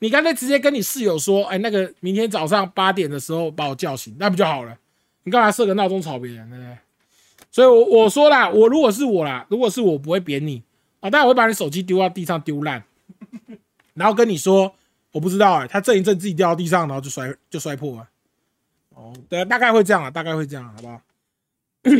[0.00, 4.76] 你干脆直接跟你室友说，哎，那个明天早上八点的时候把我叫醒，那不就好了？
[5.26, 6.78] 你干嘛设个闹钟吵别人，对不对？
[7.50, 10.62] 所以我，我说啦，我如果是我啦，如果是我不会扁你
[11.00, 12.84] 啊，但我会把你手机丢到地上丢烂，
[13.94, 14.72] 然后跟你说，
[15.10, 18.08] 我不知道哎、他震一震自己掉到地上，然后就摔就摔破了。
[18.90, 21.02] 哦，对，大概会这样啊，大概会这样，好不好？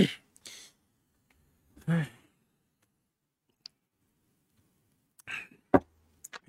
[1.86, 2.10] 唉，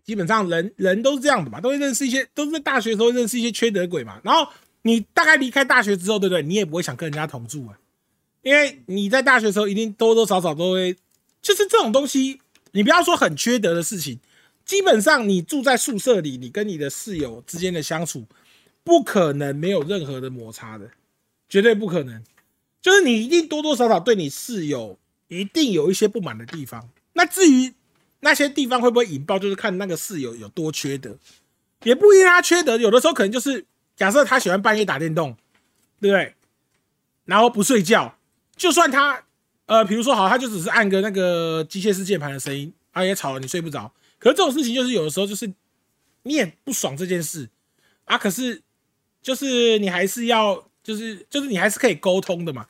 [0.04, 4.22] 基本上人人都是这样的嘛，都会认识一些，都是在大学的时候认识一些缺德鬼嘛。
[4.24, 4.52] 然后
[4.88, 6.42] 你大概离开大学之后，对不对？
[6.42, 7.78] 你也不会想跟人家同住啊，
[8.42, 10.96] 因为你在大学的时候一定多多少少都会，
[11.42, 12.40] 就是这种东西，
[12.72, 14.20] 你不要说很缺德的事情，
[14.66, 18.26] 基本上你住在宿舍里，你跟你的室友之间的相处，
[18.84, 20.90] 不可能没有任何的摩擦的，
[21.50, 22.24] 绝对不可能。
[22.82, 24.98] 就是你一定多多少少对你室友
[25.28, 26.90] 一定有一些不满的地方。
[27.14, 27.74] 那至于
[28.22, 31.18] 那些地方会不会引爆，就是看那个室友有多缺德，
[31.84, 33.66] 也不一定他缺德，有的时候可能就是
[33.98, 35.36] 假设他喜欢半夜打电动，
[36.00, 36.36] 对不对？
[37.26, 38.18] 然后不睡觉，
[38.56, 39.26] 就算他
[39.66, 43.92] 呃，比如说好，他就只是按个那个机械式键盘的声音，啊也吵了你睡不着。
[44.18, 45.52] 可是这种事情就是有的时候就是
[46.24, 47.50] 你也不爽这件事
[48.06, 48.62] 啊，可是
[49.22, 52.68] 就是你还是要就是就是你还是可以沟通的嘛，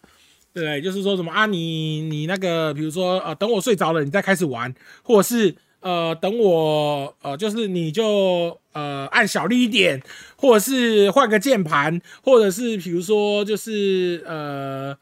[0.54, 0.82] 对不对？
[0.82, 10.02] 就是说什么啊，你你那个比如说呃，等我睡着了你再开始玩，或者是呃等我呃就是你就呃按小力一点，
[10.36, 14.98] 或者是换个键盘，或者是比如说就是呃。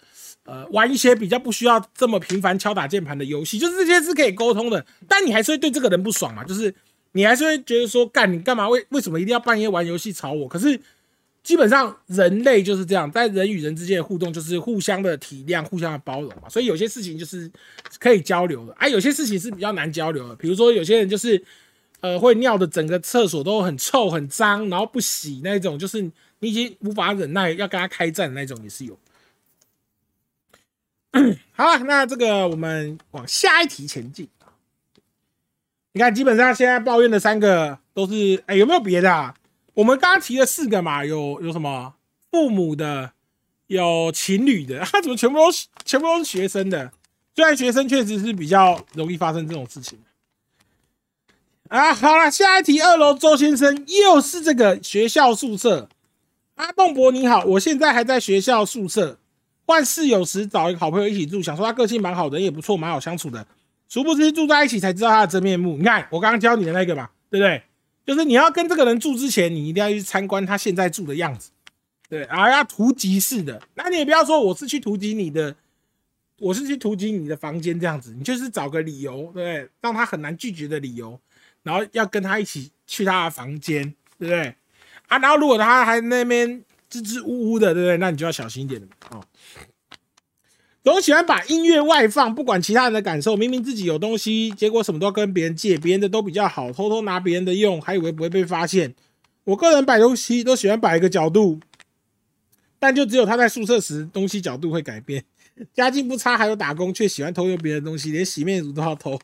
[0.48, 6.72] 呃，玩一些比较不需要这么频繁敲打键盘的游戏，就是这些是可以沟通的，但你还是会对这个人不爽嘛，就是
[7.14, 10.48] 你还是会觉得说，干你干嘛为为什么一定要半夜玩游戏吵我？
[10.48, 10.80] 可是
[11.46, 17.50] 基本上人类就是这样，在人与人之间的互动就是互相的体谅、互相的包容嘛，所以有些事情就是
[18.00, 21.40] 可以交流的，啊，有些事情是比较难交流的，比如说有些人就是
[22.00, 26.02] 呃会尿的整个厕所都很臭很脏，然后不洗那种，就是
[26.40, 28.98] 你已经无法忍耐要跟他开战的那种也是有。
[31.54, 34.28] 好了，那这个我们往下一题前进。
[35.94, 39.36] 你看，基本上现在抱怨的三个都是，哎、有没有别的啊？
[39.76, 41.94] 我们刚刚提了四个嘛，有有什么
[42.32, 43.12] 父母的，
[43.68, 45.46] 有情侣的， 他怎么全部都
[45.84, 46.92] 全部都是学生的？
[47.36, 50.00] 虽然学生确实是比较容易发生这种事情。
[51.68, 55.90] 啊，好了，下一题，二楼周先生又是这个学校宿舍。
[56.56, 59.20] 阿栋博你好，我现在还在学校宿舍，
[59.66, 63.46] 换室友时找一个好朋友一起住，想说他个性蛮好的，人也不错，蛮好相处的。
[63.90, 65.76] 殊不知住在一起才知道他的真面目。
[65.76, 67.62] 你看我刚刚教你的那个嘛，对不对？
[68.06, 71.50] 就是你要跟这个人住之前，你一定要去参观他现在住的样子，
[72.08, 73.62] 对，而要图集式的。
[73.74, 75.56] 那你也不要说我是去图集你的，
[76.40, 79.70] 我是去图集你的房间这样子，你就是找个理由，对不对？
[79.82, 81.20] 让他很难拒绝的理由，
[81.64, 83.84] 然后要跟他一起去他的房间，
[84.20, 84.56] 对不对？
[85.08, 87.98] 啊，然后如果他还那边支支吾吾的，对不对？
[87.98, 89.24] 那你就要小心一点了哦。
[90.86, 93.36] 总喜欢把音乐外放，不管其他人的感受。
[93.36, 98.94] 明明自己有东西，结果什么都要跟别人借，别人的都比较好，偷偷拿别人的用，还以为不会被发现。
[99.46, 101.60] 我个人摆东西都喜欢摆一个角度，
[102.78, 105.26] 但就只有他在宿舍时东西角度会改变。
[105.74, 109.20] 家境不差，还有打工，却喜欢偷用别人的东西，连洗面乳都要偷。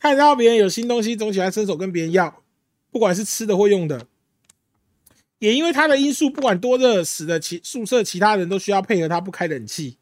[0.00, 2.42] 看到别人有新东西，总喜欢伸手跟别人要，
[2.90, 4.06] 不管是吃的或用的。
[5.38, 9.98] 也因为他的因素，不管多热，使得其宿舍其他人都需要配合他不开冷气，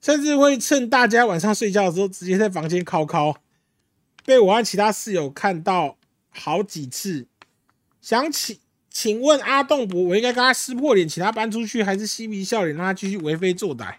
[0.00, 3.36] 甚至会趁大家晚上睡觉的时候，直接在房间敲敲。
[4.24, 5.96] 被我和其他室友看到
[6.28, 7.26] 好几次。
[8.00, 8.58] 想请
[8.88, 13.96] 请问阿栋伯，我应该跟他撕破脸，请他搬出去，还是嬉皮笑脸让他继续为非作歹？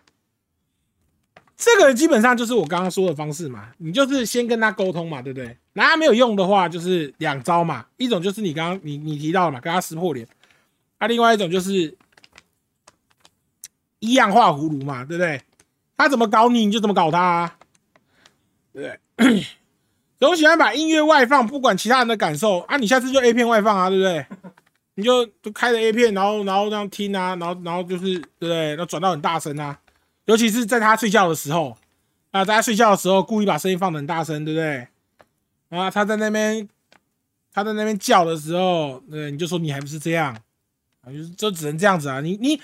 [1.55, 5.55] 这个基本上就是我刚刚说的方式嘛，你就是先跟他沟通嘛，对不对？
[5.73, 10.27] 那他没有用的话，就是两招嘛，一种就是你刚刚你你提到嘛，跟他撕破脸，
[10.97, 11.95] 啊，另外一种就是
[13.99, 15.39] 一样画葫芦嘛，对不对？
[15.97, 17.57] 他怎么搞你，你就怎么搞他，啊，
[18.73, 19.45] 对不对？
[20.19, 24.25] 总喜欢把音乐外放，不管其他人的感受啊，你下次就 A 片外放啊，对不对？
[24.95, 28.69] 你就就开着 A 片，然后然后这样听啊，然后然后就是对不对？
[28.69, 29.79] 然后转到很大声啊。
[30.25, 31.75] 尤其是在他睡觉的时候，
[32.29, 34.87] 啊，在他睡觉的时候，故意把声音放的很大声，对不对？
[35.69, 36.67] 啊，他在那边，
[37.51, 40.37] 他在那边叫的时候，对，你就说你还不是这样，
[41.01, 42.21] 啊，就就只能这样子啊。
[42.21, 42.61] 你你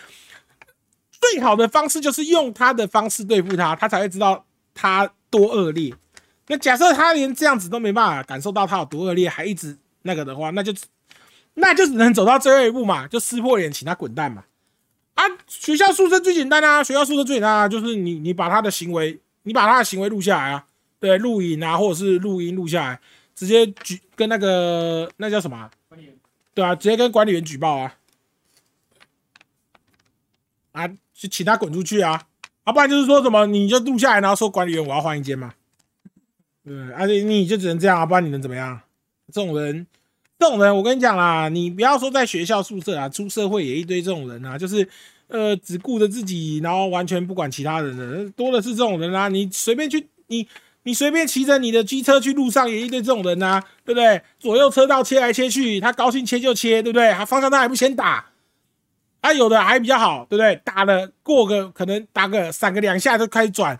[1.20, 5.94] 最好的方式就是用他的方式对付他，他才会知道他多恶劣。
[6.48, 10.74] 那假设他连这样子都没办法感受到他有多恶劣，还一直那个的话，那就
[11.56, 14.46] 那就只能走到最后一步嘛，就撕破脸，请他滚蛋嘛。
[15.16, 20.66] 啊，学校宿舍最简单啊，学校宿舍最简单啊，就是你你把他的行为，你把他的行为录下来啊，
[21.00, 23.00] 对，录影啊，或者是录音录下来，
[23.34, 25.70] 直接举跟那个那叫什么？
[26.54, 27.96] 对啊，直接跟管理员举报啊，
[30.72, 32.22] 啊，就请他滚出去啊，
[32.64, 35.54] 啊，不然就是说什么，你就录下来，然后说管理员我要换一间嘛，
[36.64, 38.80] 对，而且你就只能这样啊，不然你能怎么样？
[39.34, 39.88] 这种人。
[40.40, 44.88] 这种人，我跟你讲啦，你不要说在学校宿舍啊，出社会也一堆这种人啊，就是
[45.30, 49.30] 呃只顾着自己，然后完全不管其他人的，多的是这种人啊。
[49.30, 50.48] 你随便去，你
[50.84, 54.22] 你随便骑着你的机车去路上，也一堆这种人啊，对不对？
[54.38, 57.12] 左右车道切来切去，他高兴切就切，对不对？
[57.14, 58.24] 他方向灯还不先打，
[59.22, 60.56] 啊，有的还比较好，对不对？
[60.64, 63.80] 打了过个可能打个闪个两下就开始转，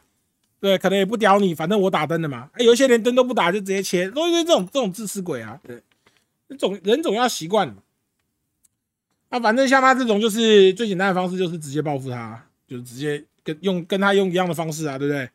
[0.60, 2.50] 对，可能也不屌你，反正我打灯的嘛。
[2.58, 5.82] 有一些连灯都不打就直接切，都是这种这种自私鬼啊，对。
[6.58, 7.76] 总人总要习惯嘛，
[9.28, 15.30] 啊，反正像他这种就是最简单的方式，就是直接报复他，就是直接跟用跟他用一样的方式啊，对不对？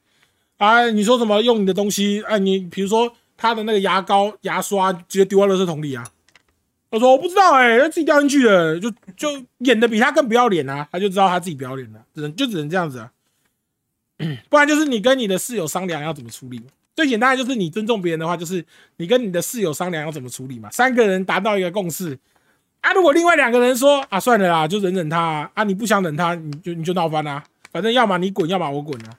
[0.57, 2.23] 啊，你说什么用你的东西？
[2.27, 6.03] 哎，你比如说他的那个牙膏、牙刷直接丢到垃圾桶里啊？
[6.93, 9.29] 他说我不知道，哎，他自己掉进去的，就就
[9.59, 13.11] 演的比他更不要脸啊，他就知道他自己不要脸了，只能就只能这样子啊，
[14.51, 16.63] 不然就是你跟你的室友商量要怎么处理。
[16.95, 18.63] 最简单的就是你尊重别人的话，就是
[18.99, 20.71] 你跟你的室友商量要怎么处理嘛。
[20.71, 22.19] 三个人达到一个共识
[22.83, 22.93] 啊。
[22.93, 25.65] 如果另外两个人说啊，算了啦，就忍忍他啊。
[25.65, 27.43] 你不想忍他，你就你就闹翻啦。
[27.73, 29.19] 反正要么你滚，要么我滚啊。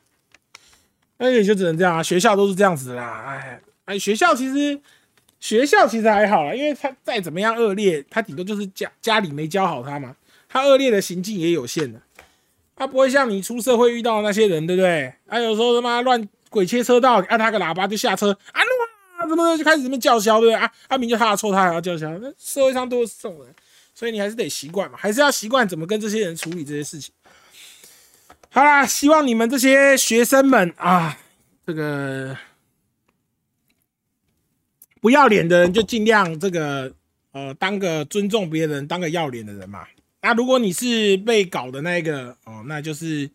[1.18, 2.04] 那也就只能这样啊。
[2.04, 3.26] 学校都是这样子啦。
[3.28, 4.80] 哎哎，学校其实
[5.44, 10.16] 学校其实还好啦，因为他再怎么样恶劣，他顶多就是家家里没教好他嘛。
[10.48, 12.00] 他恶劣的行径也有限的，
[12.78, 15.14] 他不会像你出社会遇到那些人，对不对？
[15.28, 16.30] 啊，有时候他妈乱。
[16.50, 18.62] 鬼切车道，按他个喇叭就下车，啊
[19.20, 20.72] 哇，怎么就开始这么叫嚣，对不对啊？
[20.88, 23.52] 阿明就他的错，他还要叫嚣，那社会上都是这种人，
[23.96, 27.12] 所以你还是得习惯嘛，还是要习惯怎么跟这些人处理这些事情。
[28.52, 31.18] 好啦，希望你们这些学生们啊，
[31.66, 32.38] 这个
[35.04, 36.90] 不要脸的人就尽量这个
[37.34, 39.86] 呃，当个尊重别人、当个要脸的人嘛。
[40.22, 43.30] 那如果你是被搞的那个哦，那就是。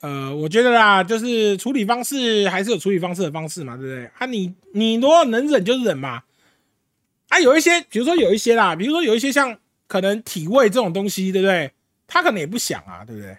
[0.00, 4.04] 呃，我觉得啦，就是处理方式还是有处理方式的方式嘛，对不对？
[4.18, 6.22] 啊，你你如果能忍就忍嘛。
[7.28, 11.72] 啊，有一些，比如说有一些啦，比如说有一些像可能体味这种东西，对不对？
[12.06, 13.34] 他可能也不想啊，对不对？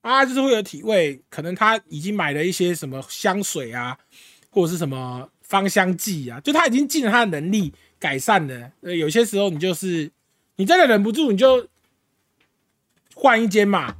[0.00, 3.98] 啊，就是会有体味，可能他已经买了一些什么香水啊，
[4.48, 8.70] 或者是什么芳香剂啊，就他已经尽了他的能力改善了。
[8.82, 10.08] 呃，有些时候你就是
[10.54, 11.66] 你真的忍不住，你就
[13.16, 13.96] 换一间嘛。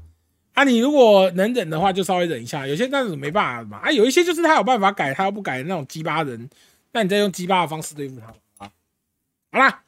[0.52, 2.68] 啊，你如果能忍的话，就稍微忍一下。
[2.68, 3.78] 有些那种没办法嘛。
[3.78, 6.48] 啊，有一些就是他有办法改，他又不改的那种鸡巴人，
[6.92, 8.26] 那你再用鸡巴的方式对付他
[8.64, 8.70] 啊。
[9.50, 9.82] 好啦，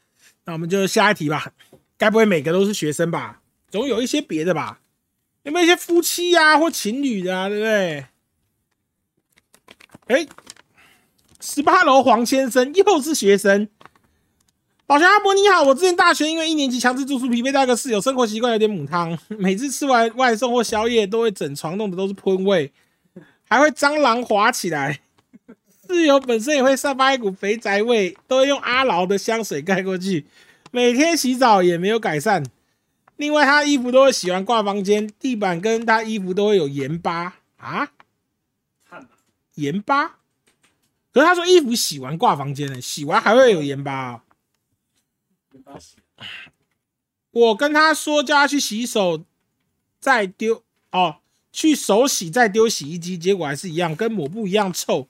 [0.45, 1.53] 那我们就下一题吧。
[1.97, 3.41] 该不会每个都是学生吧？
[3.71, 4.81] 总有一些别的吧？
[5.45, 7.49] 有没有一些夫妻呀或情侣的啊？
[7.49, 8.07] 对不对？
[10.09, 10.27] 哎，
[11.43, 13.69] 十八楼黄先生又是学生。
[14.87, 22.73] 宝强阿伯你好，我之前大学因为一年级强制住宿，疲惫到一个室友，生活习惯有点母汤，每次吃完外送或宵夜都会整床弄的都是喷味，
[23.49, 25.01] 还会蟑螂滑起来。
[25.89, 30.25] 室友本身也会散发一股肥宅味，都会用阿劳的香水盖过去，
[30.71, 32.45] 每天洗澡也没有改善。
[33.17, 37.89] 另外，他衣服都会洗完挂房间，地板跟他衣服都会有盐巴啊，
[39.57, 40.19] 盐巴。
[41.13, 44.23] 可是他说衣服洗完挂房间呢，洗完还会有盐巴、
[47.31, 49.23] 我跟他说叫他去洗手，
[50.01, 51.17] 再丢哦，
[51.53, 55.07] 去手洗再丢洗衣机，结果还是一样，跟抹布一样臭。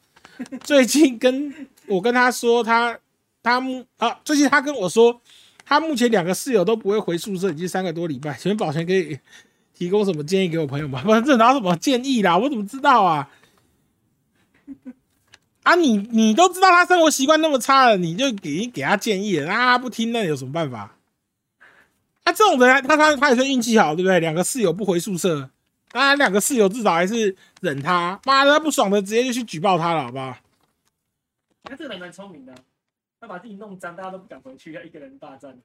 [0.64, 2.98] 最近跟我跟他说他
[3.42, 5.20] 他目啊，最近他跟我说
[5.64, 8.36] 他目前两个室友都不会回宿舍，已经三个多礼拜。
[8.36, 9.18] 请问保全可以
[9.72, 11.02] 提供什么建议给我朋友吗？
[11.04, 12.36] 不是这哪有什么建议啦？
[12.36, 13.30] 我怎么知道啊？
[15.62, 20.96] 啊你你都知道他生活习惯那么差了，你就给给他建议了，那他不听，那有什么办法？
[22.24, 24.20] 啊，这种人他他他也是运气好，对不对？
[24.20, 25.50] 两个室友不回宿舍，
[25.90, 28.20] 当然两个室友至少还是忍他。
[28.24, 30.36] 妈的，他不爽的直接就去举报他了，好不好？
[31.64, 32.52] 他这个人蛮聪明的，
[33.20, 35.56] 他把自己弄脏，大家都不敢回去，要一个人霸占。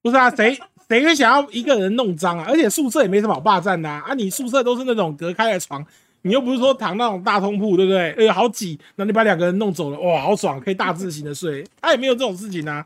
[0.00, 2.44] 不是啊，谁谁会想要一个人弄脏啊？
[2.48, 4.02] 而且宿舍也没什么好霸占的啊！
[4.06, 5.84] 啊，你宿舍都是那种隔开的床，
[6.22, 8.12] 你又不是说躺那种大通铺，对不对？
[8.12, 11.64] 呃，好挤，那你把两个人弄走了，哇，好爽，可以大字型的睡。
[11.80, 12.84] 他 也没有这种事情啊，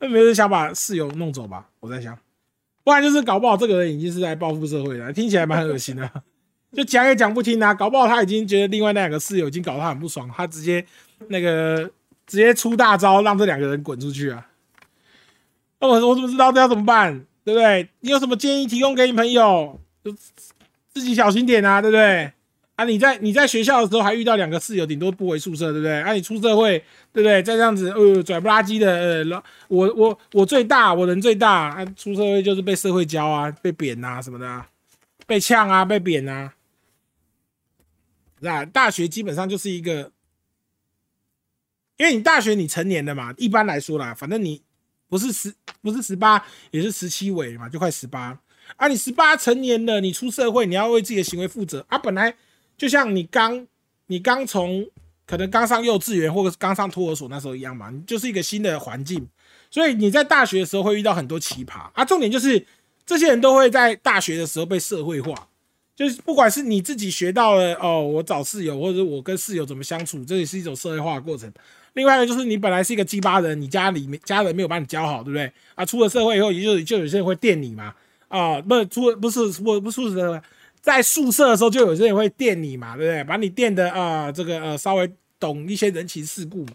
[0.00, 1.66] 那没有人想把室友弄走吧？
[1.80, 2.18] 我在想，
[2.82, 6.10] 不然就是搞不好这个人已经是在报复社会了，听起来蛮恶心的，
[6.72, 7.74] 就讲也讲不听啊！
[7.74, 10.84] 搞不好他已经觉得另外那两个室友已经搞得他很不爽，他直接
[11.28, 11.90] 那个
[12.26, 14.46] 直接出大招，让这两个人滚出去啊！
[15.80, 17.24] 那我我怎么知道这要怎么办？
[17.44, 17.88] 对不对？
[18.00, 19.78] 你有什么建议提供给你朋友？
[20.04, 20.12] 就
[20.92, 22.32] 自己小心点啊，对不对？
[22.78, 26.00] 啊，你在你在学校的时候还遇到两个室友，顶多不回宿舍，对不对？
[26.00, 26.78] 啊，你出社会，
[27.12, 27.42] 对不对？
[27.42, 34.64] 再这样子，呃，拽不拉几的，呃，我我我最大，我人最大，啊，出社会就是被社会教啊，被贬啊什么的、
[35.26, 36.54] 被呛啊，被贬啊。
[38.38, 40.12] 那大学基本上就是一个，
[41.96, 44.62] 因为你大学你成年了嘛，一般来说啦，反正你。
[45.10, 48.38] 不是十，不是十八，也是十七尾嘛，就快十八。
[48.76, 51.96] 啊，你十八成年了，你出社会，你要为自己的行为负责啊。
[51.96, 52.34] 本来
[52.78, 53.66] 就像你刚，
[54.06, 54.86] 你刚从
[55.26, 59.28] 可能刚上幼稚园或者刚上托儿所那时候一样嘛，你就是一个新的环境，
[59.70, 62.04] 所以你在大学的时候会遇到很多奇葩啊。
[62.04, 62.64] 重点就是
[63.04, 65.48] 这些人都会在大学的时候被社会化，
[65.96, 71.52] 就是不管是你自己学到了哦，我找室友或者我跟室友怎么相处，这也是一种社会化的过程。
[71.94, 75.52] 另外一个就是你本来是一个鸡巴人，你家里面家人没有把你教好，对不对？
[75.74, 77.92] 啊，出了社会以后，也就就有些人会电你嘛。
[78.28, 80.40] 啊，不出不是不不出社会，
[80.80, 83.24] 在宿舍的时候就有些人会电你嘛，对不对？
[83.24, 86.72] 把你电的啊，这个呃稍微懂一些人情世故嘛。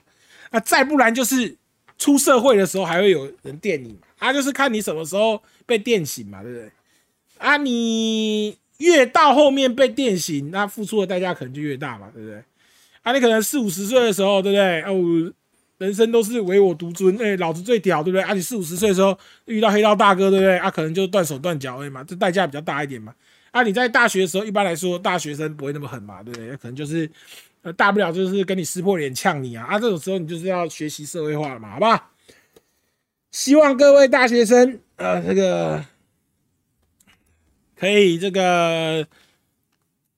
[0.52, 1.56] 那再不然就是
[1.98, 4.00] 出社会的时候还会有人电你嘛。
[4.20, 6.72] 啊，就是看你什么时候被电醒嘛，对不对？
[7.40, 12.44] 啊，你越到后面被电醒，那付出的代价可能就越大嘛，对不对？
[13.02, 14.82] 啊，你可能四五十岁的时候，对不对？
[14.84, 15.34] 哦，
[15.80, 18.22] 人生都是唯我独尊，哎，老子最屌，对不对？
[18.22, 20.58] 啊，你四五十岁的时候遇到黑道大哥，对不对？
[20.58, 23.14] 啊，可能就断手断脚哎嘛，这代价比较大一点嘛。
[23.54, 26.58] 啊，你在大学的时候，一般来说大学生不会那么狠嘛，对不对？
[26.58, 27.10] 可能就是
[27.62, 32.10] 呃，大不了就是跟你撕破脸呛你啊，啊，这种时候你就是要学习社会化了嘛，好不好？
[33.32, 35.86] 希望各位大学生，呃，这个
[37.78, 39.08] 可以这个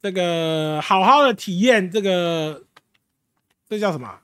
[0.01, 2.63] 这个好好的体验这个。
[3.67, 4.19] 这叫什么？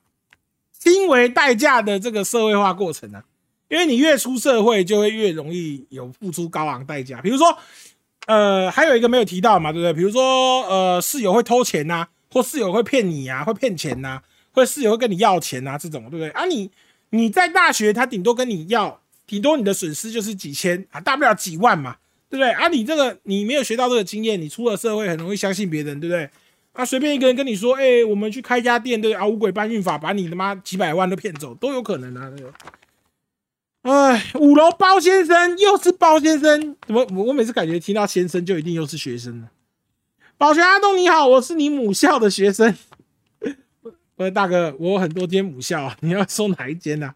[0.86, 3.24] 因为代价的这个社会化过程呢？
[3.70, 7.20] 因为你越出社会，就会越容易有付出高昂代价。
[7.22, 7.58] 比如说，
[8.32, 9.92] 呃，还有一个没有提到嘛，对不对？
[9.94, 14.22] 比如说，呃，室友会偷钱呐，或室友会骗你啊，会骗钱呐，
[14.54, 16.30] 或室友会跟你要钱呐，这种对不对？
[16.30, 16.72] 啊，你
[17.10, 21.98] 你在大学，他顶多跟你要，顶多你的损失就是几千啊，大不了几万嘛，
[22.30, 22.52] 对不对？
[22.52, 26.30] 啊，你这个你没有学到这个经验，你出了社会很容易相信别人，对不对？
[26.72, 32.30] 啊，随便一个人跟你说，哎，我们去开家店，对啊，五鬼搬运法把你他妈几百万都骗走，都有可能啊。
[32.30, 32.52] 对不对
[33.82, 39.50] 哎，五楼包先生又是包先生，怎么我每次感觉听到先生就一定又是学生呢？
[40.38, 42.76] 保全阿东你好，我是你母校的学生。
[44.16, 47.16] 不是大哥，我有很多间母校， 你要说哪一间呢？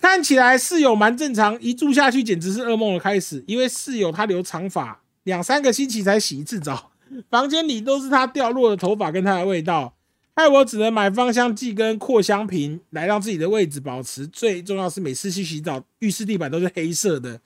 [0.00, 6.92] 看起来室友蛮正常，一住下去简直是噩梦的开始，因为室友他留长发，两三个星期才洗一次澡。
[7.28, 9.94] 房间里都是他掉落的头发跟他的味道，
[10.34, 14.26] 害我只能买芳香剂跟扩香瓶来让自己的位置保持。
[14.26, 17.40] 最重要是每次去洗澡，浴室地板都是黑色的，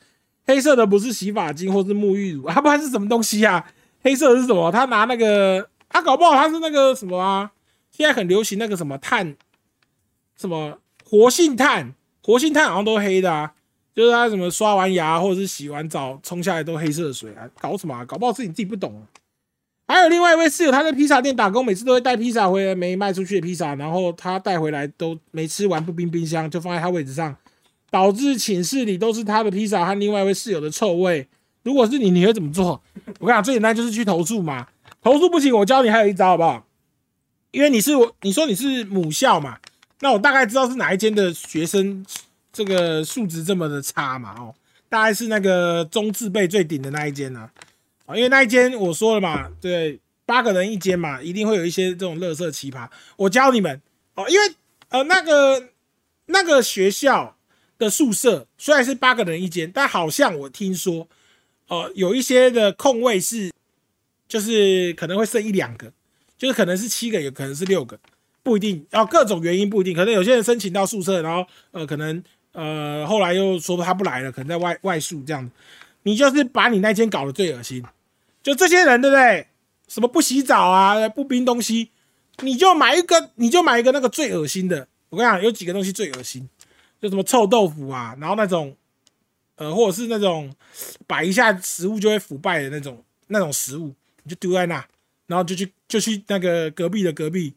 [0.47, 3.67] 黑色的不是洗发精或是沐浴乳，他不然是什么东西啊？
[4.03, 4.71] 黑色的是什么？
[4.71, 7.51] 他拿那个，他搞不好他是那个什么啊？
[7.91, 9.35] 现在很流行那个什么碳，
[10.37, 13.55] 什么活性炭，活性炭好像都黑的啊，
[13.95, 17.49] 就是他什么刷完牙或者是洗完澡冲下来都黑色的水啊？
[17.59, 18.05] 搞什么啊？
[18.05, 19.05] 搞不好是你自己不懂。
[19.87, 27.37] 还有另外一位室友，他在披萨店打工，每次都会带披萨回来没卖出去的披萨，然后他带回来都没吃完不冰冰箱，就放在他位置上。
[27.91, 31.29] 导致寝室里都是他的披萨和另外一位室友的臭味。
[31.63, 32.83] 如果是你，你会怎么做？
[33.21, 34.67] 我跟你讲，最简单就是去投诉嘛。
[35.01, 36.67] 投诉不行，我教你还有一招，好不好？
[37.53, 39.59] 因为你是我，你说你是母校嘛，
[40.01, 42.05] 那我大概知道是哪一间的学生
[42.53, 44.53] 这个素质这么的差嘛，哦，
[44.89, 47.49] 大概是那个中字辈最顶的那一间呢、
[48.09, 52.89] 因为那一间我说了嘛，对，八个人一间嘛，一定会有一些这种乐色奇葩。
[53.17, 53.81] 我教你们
[54.15, 54.55] 哦，因为
[54.91, 55.71] 呃那个
[56.27, 57.37] 那个学校
[57.79, 61.09] 的宿舍虽然是八个人一间，但好像我听说，
[61.69, 63.51] 呃，有一些的空位是
[64.29, 65.93] 就是可能会剩一两个，
[66.37, 67.99] 就是可能是七个，也可能是六个，
[68.43, 75.51] 不一定，然后各种原因不一定，可能有些人申请到宿舍，然后呃可能呃后来又说他不来了，可能在外外宿这样，
[76.05, 77.85] 你就是把你那间搞得最恶心，
[78.43, 79.49] 就这些人对不对？
[79.87, 81.91] 什么不洗澡啊，不冰东西，
[82.39, 84.89] 你就买一个，你就买一个那个最恶心的。
[85.11, 86.49] 我跟你讲，有几个东西最恶心，
[87.01, 88.75] 就什么臭豆腐啊，然后那种
[89.57, 90.53] 呃，或者是那种
[91.07, 94.85] 摆一下食物就会腐败的那种那种食物，你就丢在那，
[95.27, 97.55] 然后就去就去那个隔壁的隔壁，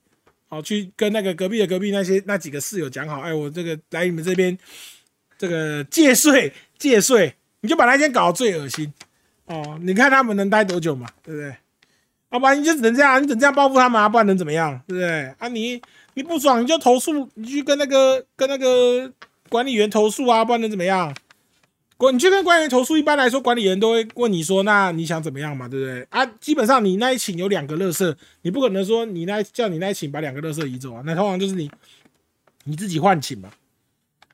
[0.49, 4.55] 好去跟那个隔壁的隔壁那些那几个室友讲好，哎，我这个来你们这边
[5.37, 7.33] 这个借睡借睡，
[7.67, 8.93] 你就把那间搞得最恶心
[9.47, 11.53] 哦，你看他们能待多久嘛，对不对？
[12.31, 15.35] 要不然你就只能这样，你只能这样报复他们啊，不然能怎么样，对不对？
[15.37, 15.81] 啊你，
[16.13, 19.11] 你不爽你就投诉，你去跟那个跟那个
[19.49, 21.13] 管理员投诉啊，不然能怎么样？
[21.97, 26.07] 管你去跟管理员投诉，一般来说管理员都会问你说，那你想怎么样嘛，对不对？
[26.09, 31.69] 啊，基本上你那一寝有两个垃圾，你不可能说你那叫你那一寝把两个垃圾移走啊，那通常就是你
[32.63, 33.49] 你自己换寝嘛。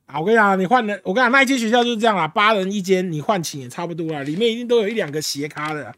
[0.06, 5.94] 啊，我跟你讲，你换了，我跟你讲，那一间学校就是这样啦，八人一间，你换寝也差不多啦，里面一定都有一两个斜咖的。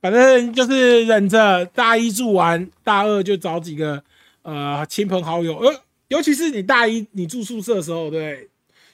[0.00, 4.02] 反正就是忍着，大一住完，大二就找几个
[4.42, 8.48] 呃亲朋好友，呃，尤其是你大一你住宿舍的时候，对，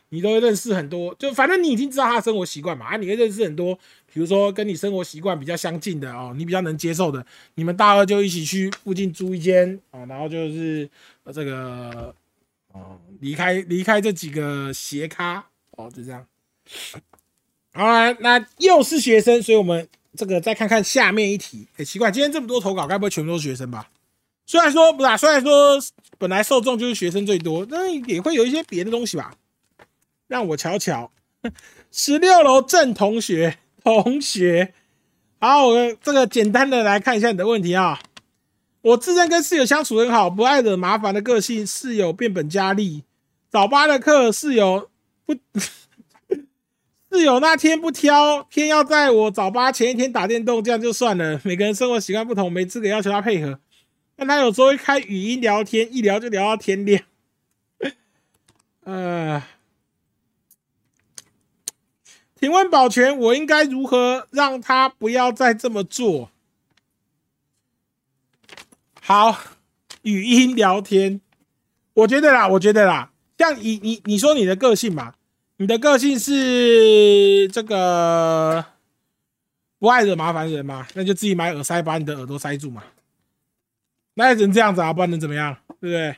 [0.08, 3.72] 你都会认识很多，就反正你已经知道他的生活习惯嘛，啊，你会认识很多，
[4.12, 7.24] 比如说跟你生活习惯比较相近的哦，你比较能接受的，
[7.54, 10.90] 你们大二就一起去附近租一间啊，然后就是
[11.32, 12.12] 这个
[12.80, 16.26] 哦离开离开这几个斜咖哦，就这样。
[17.72, 21.68] 好了，那又是学生，所以我们这个再看看下面一题。
[21.74, 23.90] 很、奇怪，今天这么多投稿，该不会全部都是学生吧？
[24.46, 25.78] 虽然说不是、虽然说
[26.18, 29.34] 本来受众就是学生最多，但也会有一些别的东西吧。
[30.28, 31.10] 让我瞧瞧，
[31.90, 34.74] 十六楼郑同学同学，
[35.38, 38.00] 好，我这个简单的来看一下你的问题啊。
[38.86, 43.02] 我自认跟室友相处很好，不爱惹麻烦的个性，室友变本加厉。
[43.48, 44.88] 早八的课，室友
[45.24, 45.34] 不
[47.10, 51.40] 室友那天不挑，偏要在我早八前一天打电动，这样就算了。
[51.42, 53.58] 每个人生活习惯不同，没资格要求他配合。
[54.14, 57.02] 但他有时候会开语音聊天，一聊就聊到天亮。
[58.84, 59.42] 呃，
[62.38, 66.30] 请问保全，我应该如何让他不要再这么做？
[69.08, 69.38] 好，
[70.02, 71.20] 语音聊天，
[71.94, 75.14] 我觉得啦，我觉得啦，像你你你说你的个性嘛，
[75.58, 78.64] 你的个性是这个
[79.78, 82.82] 不爱惹麻烦人嘛，那就自己买耳塞把你的耳朵塞住嘛。
[84.14, 85.56] 那也只能这样子啊，不然能怎么样？
[85.80, 86.16] 对不对？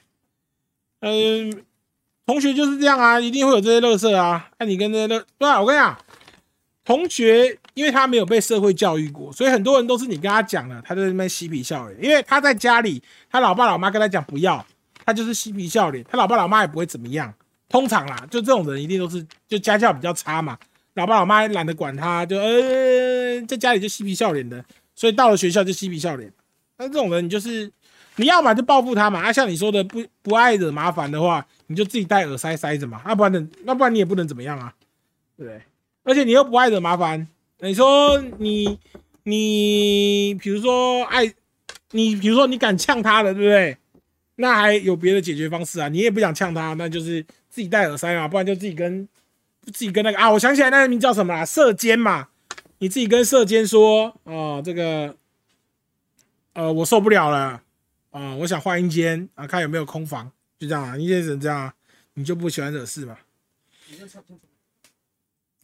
[1.01, 1.65] 嗯，
[2.25, 4.49] 同学就是这样啊，一定会有这些乐色啊。
[4.59, 5.99] 那、你跟这些乐，对啊，我跟你讲，
[6.89, 12.03] 同学因为他没有被社会教育过，所以很多人都是你跟他讲了，他在那边嬉皮笑脸。
[12.03, 14.65] 因为他在家里，他老爸老妈跟他讲不要，
[15.05, 17.35] 他就是嬉皮笑脸，他老爸老妈也不会怎么样。
[17.69, 20.57] 通常啦，就这种人一定都是就家教比较差嘛，
[20.95, 24.65] 老爸老妈懒得管他，就呃在家里就嬉皮笑脸的，
[24.95, 26.33] 所以到了学校就嬉皮笑脸。
[26.79, 27.71] 那这种人你就是
[28.17, 34.73] 你要么就报复他嘛，啊像你说的不不爱惹麻烦的话，你就自己戴耳塞塞着嘛，要、不然的那不然你也不能怎么样啊，
[35.37, 35.61] 对不对？
[36.09, 37.29] 而且你又不爱惹麻烦，
[37.61, 38.79] 你说你
[39.25, 41.27] 你比如说爱
[41.91, 43.77] 你比如说你敢呛他了，对不对？
[44.37, 49.07] 那还有别的解决方式啊，你也不想呛他，那就是自己戴耳塞嘛，不然就自己跟
[49.65, 52.29] 自己跟那个啊，我想起来那个名叫什么啦，射监嘛，
[52.79, 55.15] 你自己跟射监说哦，这个
[56.55, 57.63] 呃我受不了了
[58.11, 61.71] 啊、我想换一间啊，看有没有空房，就这样啊，你也只能这样，
[62.15, 63.19] 你就不喜欢惹事嘛，
[63.91, 64.07] 你就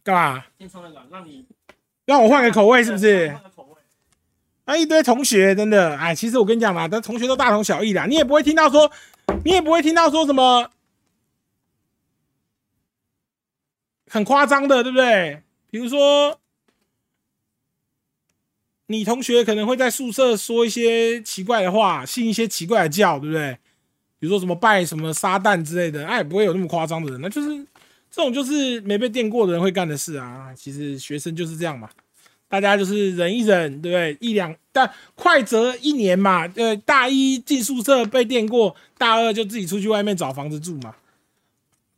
[0.05, 0.45] 干嘛？
[0.59, 1.43] 先从那个，让你
[2.05, 3.29] 让我换个口味是不是？
[3.29, 3.81] 换个口味。
[4.65, 8.91] 啊，一堆同学真的，哎，其实我跟你讲嘛，但同学都大同小异啦，你也不会听到说，
[9.43, 10.69] 你也不会听到说什么
[14.07, 15.41] 很夸张的，对不对？
[15.71, 16.39] 比如说，
[18.85, 23.57] 你同学可能会在宿舍说一些奇怪的话，信一些奇怪的教，对不对？
[24.19, 27.65] 比如说什么拜什么撒旦之类的，哎，也不会有那么夸张的人，那就是
[28.15, 30.53] 这种就是没被电过的人会干的事啊。
[30.55, 31.89] 其实学生就是这样嘛，
[32.47, 34.17] 大家就是忍一忍，对不对？
[34.21, 40.95] 一两但快则一年嘛，呃，大一进宿舍被电过，大二就自己出去外面找房子住嘛。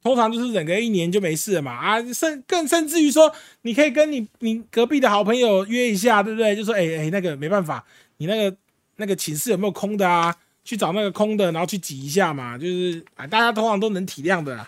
[0.02, 6.56] 通常就是忍个一年就没事了嘛啊，甚更甚至于说，你可以跟你你隔壁的好朋友约一下，对不对？
[6.56, 7.86] 就说哎哎，那个没办法，
[8.18, 8.58] 你那个
[8.96, 10.36] 那个寝室有没有空的啊？
[10.64, 14.68] 去找那个空的，然后去挤一下嘛，就是啊，大家通常都能体谅的啦。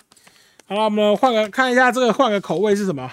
[0.70, 3.12] 好了，我们换个看一下这个换个口味是什么？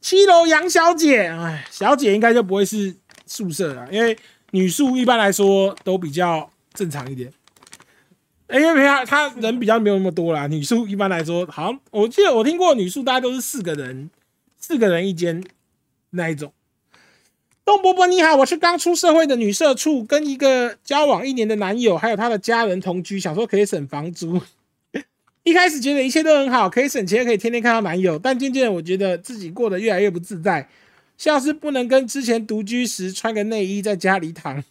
[0.00, 2.92] 七楼杨小姐，哎，小姐应该就不会是
[3.24, 4.18] 宿舍了，因为
[4.50, 7.32] 女宿一般来说都比较正常一点。
[8.48, 14.10] 哎，因为他他人比较没有那么多啦，女宿一般来说，好我记得我听过女宿大概都是四个人，
[14.58, 15.44] 四个人一间
[16.10, 16.52] 那一种。
[17.64, 24.40] 东伯伯你好，我是刚出社会的女社畜，跟一个交往一年的男友，还有他的家人同居，想说可以省房租。
[25.46, 30.68] 一开始觉得一切都很好，可以省钱，可以天天看到男友，但渐渐我觉得自己过得越来越不自在，
[31.16, 34.64] 像是不能跟之前独居时穿个内衣在家里躺。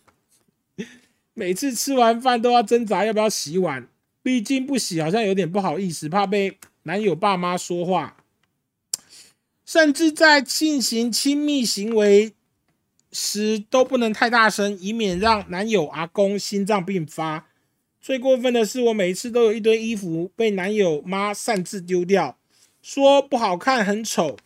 [1.34, 3.88] 每次吃完饭都要挣扎要不要洗碗，
[4.22, 8.18] 毕竟不洗好像有点不好意思，怕被男友爸妈说话。
[9.66, 12.34] 甚至在进行亲密行为
[13.14, 17.48] 时都不能太大声，以免让男友阿公心脏病发。
[18.06, 22.38] 最过分的是，我每一次都有一堆衣服被男友妈擅自丢掉，
[22.84, 24.38] 说不好看、很丑。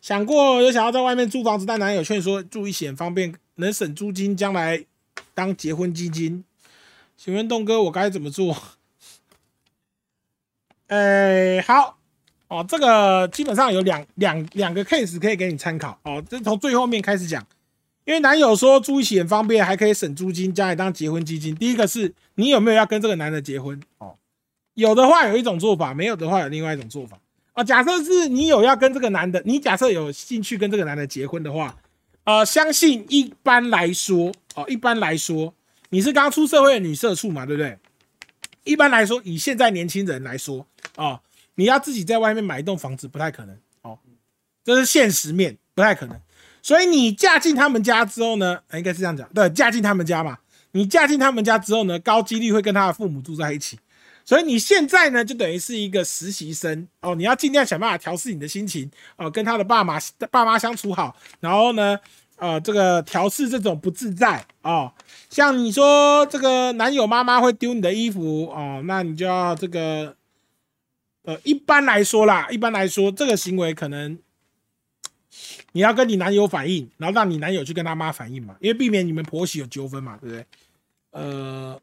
[0.00, 4.86] 想过有想要在外面租房子，但男友劝说住一起很方便，能省租金，将来。
[5.34, 6.42] 当结婚基金，
[7.18, 8.56] 请问栋哥，我该怎么做？
[10.86, 11.98] 哎，好
[12.48, 16.24] 哦，这个基本上有两两两个 case 可以给你参考哦。
[16.26, 17.46] 这从最后面开始讲，
[18.06, 21.54] 因为男友说住一起很方便，还可以省租金，将来当结婚基金。
[21.54, 23.78] 第一个是你有没有要跟这个男的结婚？
[23.98, 24.16] 哦，
[24.74, 27.18] 有的话有一种做法，没有的话有另外一种做法。
[27.52, 31.76] 啊，假设是你有要跟这个男的，你假设有兴趣跟这个男的结婚的话。
[32.24, 35.54] 呃，相信一般来说，哦，一般来说，
[35.90, 37.78] 你是刚出社会的女社畜嘛，对不对？
[38.64, 41.20] 一般来说，以现在年轻人来说，哦，
[41.54, 43.96] 你要自己在外面买一栋房子不太可能，哦，
[44.64, 46.20] 这是现实面，不太可能。
[46.66, 50.36] 所以你嫁进他们家之后呢，应该是这样讲，对，嫁进他们家嘛，
[50.72, 53.78] 你嫁进他们家之后呢，高几率会跟他的父母住在一起。
[54.24, 59.96] 所以你现在呢，就等于是一个实习生哦，你要尽量想办法调试你的心情哦，跟他的爸妈
[60.28, 61.96] 爸妈相处好，然后呢，
[62.38, 64.92] 呃，这个调试这种不自在哦。
[65.30, 70.16] 像你说这个男友妈妈会丢你的衣服哦，那你就要这个，
[71.26, 74.18] 呃，一般来说啦，一般来说这个行为可能
[75.72, 80.46] 你要跟你男友反映，然后让你男友去跟他妈反映嘛，因为避免你们婆媳有纠纷嘛，对不对？
[81.10, 81.80] 呃。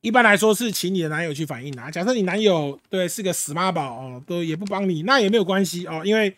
[0.00, 1.90] 一般来说是请你的男友去反映啊。
[1.90, 6.36] 假设你男友对是个死妈宝哦，都也不帮你，那也没有关系哦，因为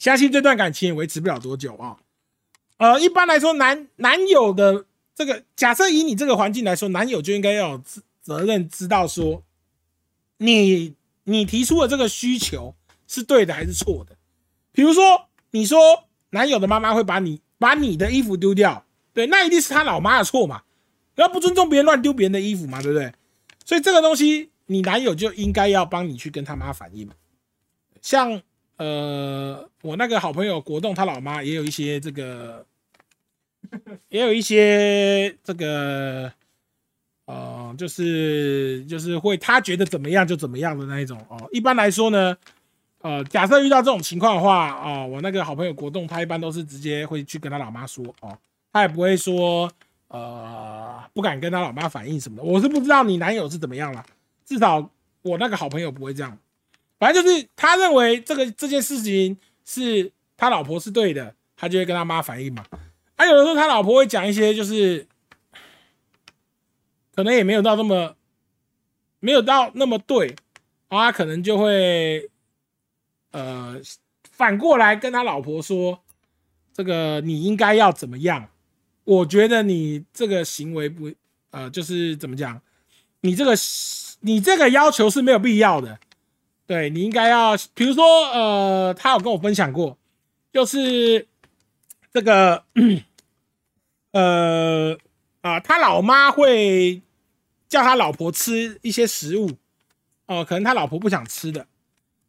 [0.00, 1.96] 相信这段感情也维持不了多久啊。
[2.78, 7.82] 呃，一般来说，男男友的这个假设以你这个环境来说，男友就应该要有
[8.20, 9.40] 责任，知道说
[10.38, 12.74] 你你提出的这个需求
[13.06, 14.13] 是对的还是错的。
[14.74, 15.78] 比如说，你说
[16.30, 20.62] 男友的妈妈会把你把你的衣服丢掉，对，那一定是他老妈的错嘛。
[21.14, 23.12] 不要不尊重别人，乱丢别人的衣服嘛，对不对？
[23.64, 27.08] 所以这个东西，你男友就应该要帮你去跟他妈反映。
[28.02, 28.42] 像
[28.76, 32.66] 呃，我那个好朋友国栋，他老妈也有一些这个，
[34.08, 36.32] 也有一些这个，
[37.26, 41.48] 呃，就是就是会他觉得怎么样就怎么样的那一种哦。
[41.52, 42.36] 一般来说呢，
[43.04, 48.36] 呃，假设遇到这种情况的话啊，我那个好朋友国栋，他一般都是直接会去跟他老妈说哦，
[48.72, 49.70] 他也不会说。
[50.08, 54.04] 呃，不敢跟他老妈反映什么的，我是不知道你男友是怎么样了。
[54.44, 54.88] 至少
[55.22, 56.38] 我那个好朋友不会这样，
[57.00, 62.64] 反正就是他认为这个这件事情是他老婆是对的，他就会跟他妈反映嘛。
[63.16, 65.04] 啊，有的时候他老婆会讲一些，就是
[67.12, 68.14] 可能也没有到那么
[69.18, 70.36] 没有到那么对，
[70.88, 72.30] 啊，可能就会
[73.34, 73.80] 呃
[74.30, 76.00] 反过来跟他老婆说，
[76.72, 78.48] 这个你应该要怎么样。
[79.02, 81.12] 我觉得你这个行为不，
[81.50, 82.62] 呃，就是怎么讲，
[83.20, 83.54] 你这个
[84.20, 85.98] 你这个要求是没有必要的。
[86.66, 89.98] 对你应该要，比如说，呃，他有跟我分享过，
[90.50, 91.28] 就是
[92.10, 92.64] 这个，
[94.12, 94.96] 呃，
[95.42, 97.02] 啊，他老妈会
[97.68, 99.50] 叫他老婆吃一些食物，
[100.24, 101.66] 哦，可能他老婆不想吃的，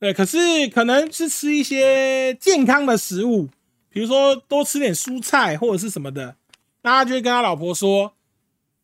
[0.05, 0.37] 对，可是
[0.67, 3.49] 可能是吃一些健康的食物，
[3.89, 6.35] 比如说多吃点蔬菜或者是什么的。
[6.83, 8.13] 那他就会跟他老婆说：“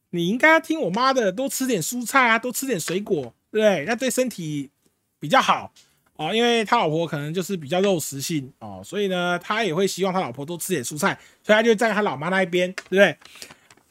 [0.10, 3.86] 你应该听我妈的，多吃点蔬菜啊，多吃点水果，对不对？
[3.86, 4.72] 那对身体
[5.20, 5.72] 比较好
[6.16, 13.16] 哦，因为他老婆可能就是比较肉食性哦，所以呢，他也会希望他老婆多吃点蔬菜，所以他就站在他老妈那一边，对不对？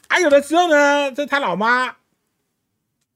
[0.09, 1.95] 啊，有的时候呢，这他老妈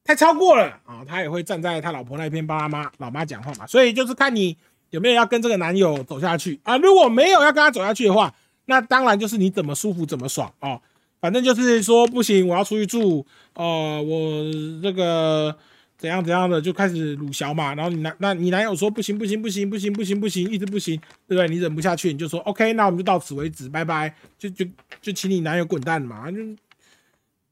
[0.05, 4.55] 太超过了啊、他也会站在他老婆那一边帮他妈老妈讲话嘛，所以就是看你
[4.91, 6.77] 有没有要跟这个男友走下去啊。
[6.77, 8.33] 如果没有要跟他走下去的话，
[8.65, 10.79] 那当然就是你怎么舒服怎么爽哦。
[11.19, 13.25] 反正就是说不行，我要出去住，
[13.55, 14.43] 呃，我
[14.83, 15.55] 这个
[15.97, 17.73] 怎样怎样的就开始鲁小嘛。
[17.73, 20.95] 然后你男那你男友说不行不行不行不行不行不行，一直不行，
[21.27, 21.47] 对不对？
[21.47, 24.63] 你忍不下去，你就说 OK，那我们就到此为止，拜拜，就就
[25.01, 26.37] 就请你男友滚蛋嘛，就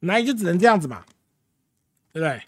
[0.01, 1.04] 男友就只能这样子嘛，
[2.14, 2.41] 对不对？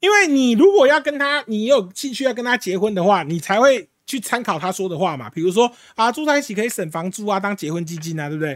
[0.00, 5.28] 因为你如果要跟他，你有兴趣要跟他结婚的话，你才会去参考他说的话嘛。
[5.30, 8.54] 比如说啊，住在一起可以省房租啊，当结婚基金啊，对不对？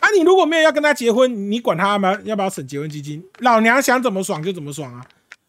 [0.00, 3.22] 啊，你如果没有要跟他结婚，你管他要不要要不要省结婚基金？
[3.40, 5.06] 老娘想怎么爽就怎么爽啊！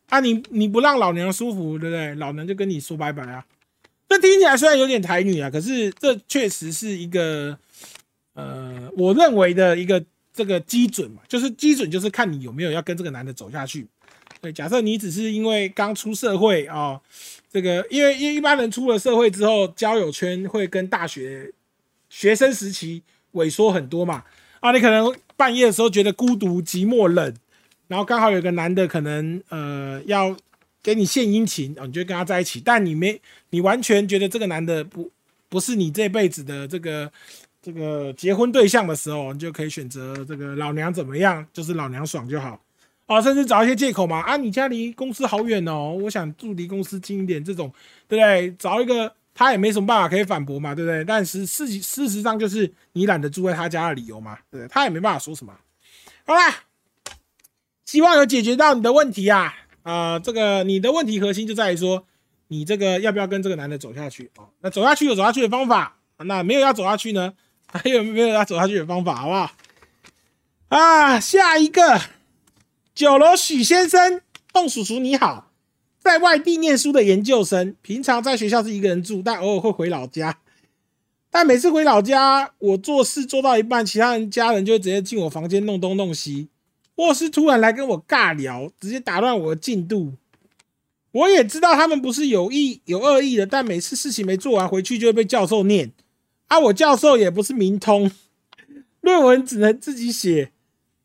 [0.09, 2.13] 啊你，你不让老娘舒服，对不对？
[2.15, 3.45] 老娘就跟你说拜拜啊！
[4.09, 7.57] 这听起来虽然有点台女啊，可是这确实是一个
[8.33, 13.87] 呃，我认为的一个这个基准嘛，就是基准就是看你有没有要跟这个男的走下去。
[14.51, 17.01] 假设你只是因为刚出社会啊、哦，
[17.51, 21.51] 这个因为因为一般人出了社会之后，交友圈会跟大学
[22.09, 24.23] 学生时期萎缩很多嘛。
[24.59, 27.33] 啊，你可能半夜的时候觉得孤独、寂寞、冷，
[27.87, 30.35] 然后刚好有个男的可能呃要
[30.81, 33.21] 给你献殷勤啊、哦，你就跟他在一起，但你没
[33.51, 35.11] 你完全觉得这个男的不
[35.47, 37.11] 不是你这辈子的这个
[37.61, 42.59] 这个结婚对象的时候，你就可以选择这个老娘怎么样，就是老娘爽就好。
[43.07, 47.73] 啊，甚至找一些借口嘛，啊，你家离公司好远哦，我想住离公司近一点，这种
[48.07, 48.53] 对不对？
[48.59, 51.05] 找一个他也没什么办法可以反驳嘛，对不对？
[51.05, 54.67] 但是事事实上就是你懒得住在他家的理由嘛，对不对？
[54.67, 55.53] 他也没办法说什么。
[56.25, 56.63] 好啦，
[57.85, 62.05] 希望有解决到你的问题啊，啊、这个你的问题核心就在于说，
[62.49, 64.49] 你这个要不要跟这个男的走下去哦？
[64.59, 67.33] 那走下去有走下去的方法，那没有要走下去呢，
[67.71, 69.51] 还有没有要走下去的方法，好不好？
[70.67, 72.16] 啊，下一个。
[72.97, 74.21] 九楼许先生，
[74.51, 75.51] 洞叔叔你好，
[75.99, 80.39] 在外地念书的研究生，平常在学校是一个人住，但偶尔会回老家。
[81.29, 86.47] 但每次回老家，我做事做到一半，其他人家人就会直接进我房间弄东弄西，
[86.95, 90.13] 或是突然来跟我尬聊，直接打乱我的进度。
[91.11, 95.91] 我也知道他们不是有意有恶意的，但每次事情没做完，回去就会被教授念。
[96.47, 98.11] 啊，我教授也不是明通，
[99.01, 100.49] 论文只能自己写。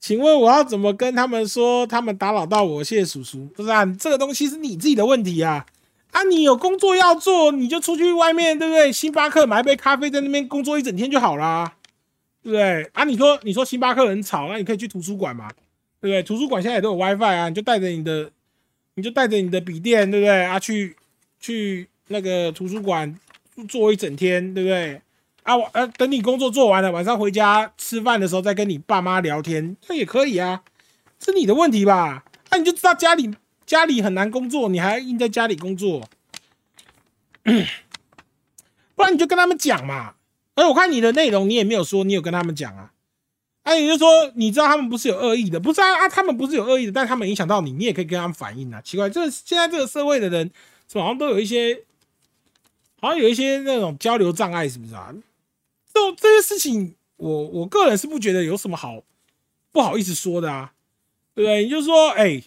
[0.02, 1.86] 请问我要怎么跟他们说？
[1.86, 3.46] 他们打扰到我，谢谢叔叔。
[3.54, 5.64] 不是啊，这个东西是你自己的问题啊！
[6.10, 8.90] 啊，你有工作要做，你就出去外面，对不对？
[8.90, 11.76] 星巴克买一杯咖啡，在那边工作一整天就好啦，
[12.42, 12.82] 对不对？
[12.94, 15.48] 啊，你说你说星巴克很吵，那你可以去图书馆嘛，
[16.00, 16.20] 对不对？
[16.24, 18.28] 图书馆现在也都有 WiFi 啊，你就带着你的，
[18.96, 20.42] 你就带着你的笔电，对不对？
[20.42, 20.96] 啊，去
[21.38, 23.16] 去那个图书馆
[23.68, 25.00] 坐一整天，对不对？
[25.42, 30.62] 啊，我呃，等你工作做完了，晚上回家吃饭的时候再跟你爸妈聊天，那也可以啊，
[31.18, 32.24] 是你的问题吧？
[32.50, 33.34] 那、你就知道家里
[33.66, 36.08] 家里很难工作，你还硬在家里工作，
[38.94, 40.14] 不然你就跟他们讲嘛。
[40.54, 42.92] 而我看你的内容，你也没有说你有跟他们讲啊。
[43.62, 48.80] 啊，也就是说，你知道他们不是有恶意的，不是啊啊，他们不是有恶意的，但他们影响到你，你也可以跟他们反映啊。
[48.80, 50.50] 奇怪，这现在这个社会的人，
[50.94, 51.84] 好像都有一些，
[53.00, 55.14] 好像有一些那种交流障碍，是不是啊？
[55.92, 59.02] 这这些事情，我我个人是不觉得有什么好
[59.70, 60.72] 不好意思说的啊，
[61.34, 61.64] 对不对？
[61.64, 62.42] 你就说，哎、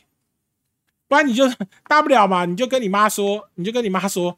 [1.07, 1.43] 不然你就
[1.87, 4.37] 大不了嘛，你就跟你妈说，你就跟你妈说，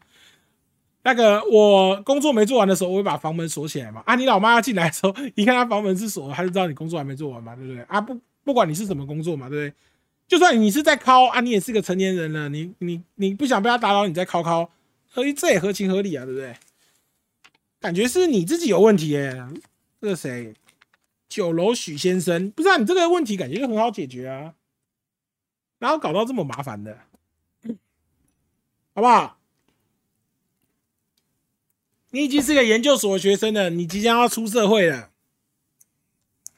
[1.03, 4.03] 那个我工作没做完的时候，我会把房门锁起来嘛。
[4.05, 7.81] 啊，你老妈要进来的时候，一看她房门是锁，她就知道你工作还没做完嘛，对不对？
[7.83, 9.73] 啊，不不管你是什么工作嘛，对不对？
[10.27, 14.69] 就算你是在敲啊，你也是个成年人了，你你你不想被他打扰，你再敲敲，
[15.07, 16.53] 所以这也合情合理啊，对不对？
[17.79, 19.47] 感觉是你自己有问题耶、欸，
[20.01, 20.53] 这个谁？
[21.29, 24.55] 九楼许先生，不知道、你这个问题感觉就很好解决啊，
[25.77, 26.99] 然后搞到这么麻烦的，
[28.93, 29.37] 好不好？
[32.11, 35.11] 你已经是个研究所的学生了，你即将要出社会了，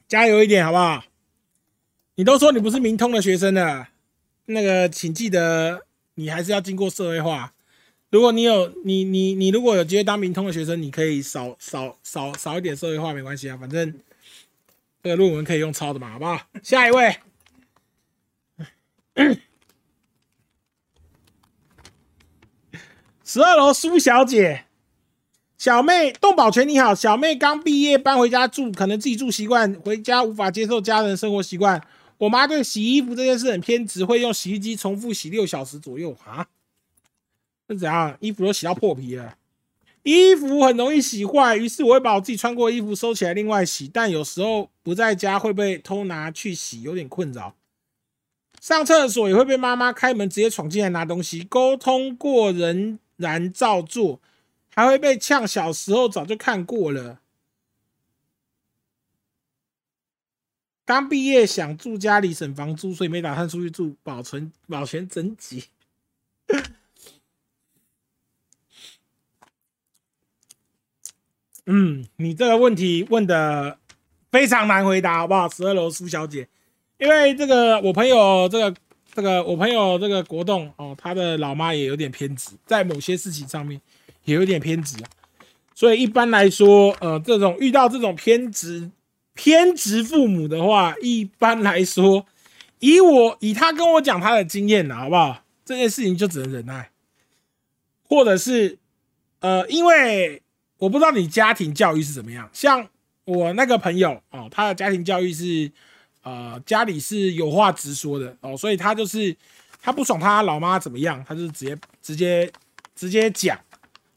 [0.08, 1.04] 加油一点好不好？
[2.16, 3.90] 你都说你不是明通的学生了，
[4.46, 7.54] 那个请记得你还是要经过社会化。
[8.12, 13.94] 如果你有你你你如果有机会当明通的学生，你可以少少少少一点社会化没关系啊，反正
[15.04, 16.42] 这个论文可以用抄的嘛，好不好？
[16.64, 17.20] 下一位，
[23.24, 24.66] 十二楼苏小姐，
[25.56, 31.86] 小妹动保全你好，小妹刚毕业搬回家住，可能自己住习惯，回家无法接受家人生活习惯。
[32.18, 36.48] 我妈对洗衣服这件事很偏执，会用洗衣机重复洗六小时左右啊。
[37.70, 38.18] 是怎样？
[38.20, 39.38] 衣服都洗到破皮了。
[40.04, 47.56] 衣服很容易洗坏，于是我会把我自己穿过的衣服收起来另外洗，但有时候不在家会被偷拿去洗，有点困扰。
[48.60, 54.20] 上厕所也会被妈妈开门直接闯进来拿东西，沟通过仍然照做，
[54.74, 55.48] 还会被呛。
[55.48, 57.20] 小时候早就看过了。
[60.86, 65.66] 刚毕业想住家里省房租，所以没打算出去住，保存保全整洁。
[71.72, 73.78] 嗯，你这个问题问的
[74.32, 75.48] 非常难回答，好不好？
[75.48, 76.48] 十二楼苏小姐，
[76.98, 78.76] 因为这个我朋友这个
[79.14, 83.80] 这个我朋友这个国栋哦，他的老妈也有点偏执，在某些事情上面
[84.24, 84.98] 也有点偏执。
[85.76, 88.90] 所以一般来说，呃，这种遇到这种偏执
[89.36, 92.26] 偏执父母的话，一般来说，
[92.80, 95.44] 以我以他跟我讲他的经验呢，好不好？
[95.64, 96.90] 这件事情就只能忍耐，
[98.08, 98.80] 或者是
[99.42, 100.42] 呃，因为。
[100.80, 102.88] 我不知道你家庭教育是怎么样，像
[103.26, 105.70] 我那个朋友哦，他的家庭教育是，
[106.24, 109.36] 呃，家里是有话直说的哦，所以他就是
[109.82, 112.50] 他不爽他老妈怎么样，他就直接直接
[112.96, 113.60] 直接讲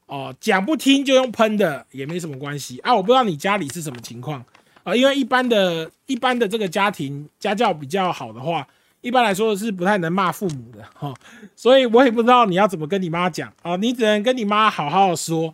[0.06, 2.94] 哦，讲不听就用喷的也没什么关系啊。
[2.94, 4.44] 我不知道你家里是什么情况
[4.84, 8.64] 啊，因为一般的一般的这个家庭家教比较好的话，
[9.00, 11.12] 一般来说是不太能骂父母的哈，
[11.56, 15.52] 所以我也不知道你要怎么跟你妈讲啊，你只能跟你妈好好说。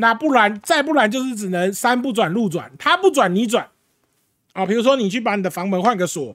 [0.00, 3.68] 那不然，再不然就是只能山不转路转，他不转你转
[4.54, 4.64] 啊。
[4.64, 6.34] 比如说你去把你的房门换个锁，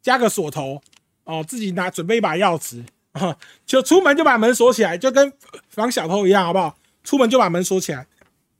[0.00, 0.80] 加个锁头
[1.24, 2.82] 哦，自己拿准备一把钥匙
[3.12, 3.36] 啊，
[3.66, 5.30] 就出门就把门锁起来，就跟
[5.68, 6.76] 防小偷一样，好不好？
[7.04, 8.06] 出门就把门锁起来。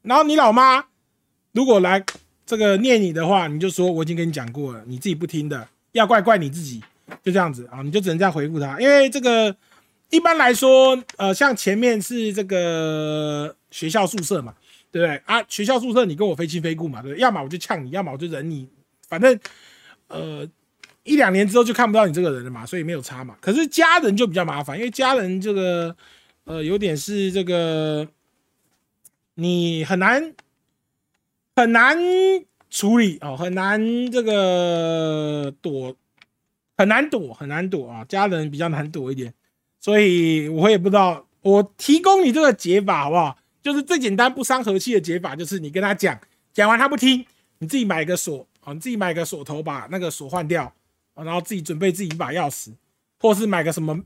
[0.03, 0.85] 然后你老妈
[1.53, 2.05] 如果来
[2.45, 6.83] 这个念你的话，你就说我已经跟你讲过了，你自己不听的，要怪怪你自己，
[7.23, 9.57] 就这样子啊，你就只能这样回复他，因为这个。
[10.13, 14.55] 一般来说，呃，像前面是这个学校宿舍嘛，
[14.91, 15.43] 对不对啊？
[15.49, 17.23] 学校宿舍你跟我非亲非故嘛，对不对？
[17.23, 18.69] 要么我就呛你，要么我就忍你，
[19.09, 19.41] 反正
[20.09, 20.47] 呃
[21.05, 23.35] 一两年之后就看不到你这个人了嘛，所以没有差嘛。
[23.41, 25.97] 可是家人就比较麻烦，因为家人这个
[26.45, 28.07] 呃有点是这个
[29.37, 30.35] 你很难
[31.57, 31.99] 很难
[32.69, 35.97] 处理哦，很难这个躲，
[36.77, 39.33] 很难躲，很难躲啊，家人比较难躲一点。
[39.83, 43.37] 所以我也不知道，我提供你这个解法好不好？
[43.61, 46.17] 就是最简单不伤和气的解法，就是你跟他讲，
[46.55, 47.27] 讲完他不听，
[47.59, 50.73] 你自己买个锁啊，你自己买个锁头，把那个锁换掉
[51.15, 52.73] 啊，然后自己准备自己一把钥匙，
[53.19, 54.01] 或是买个什么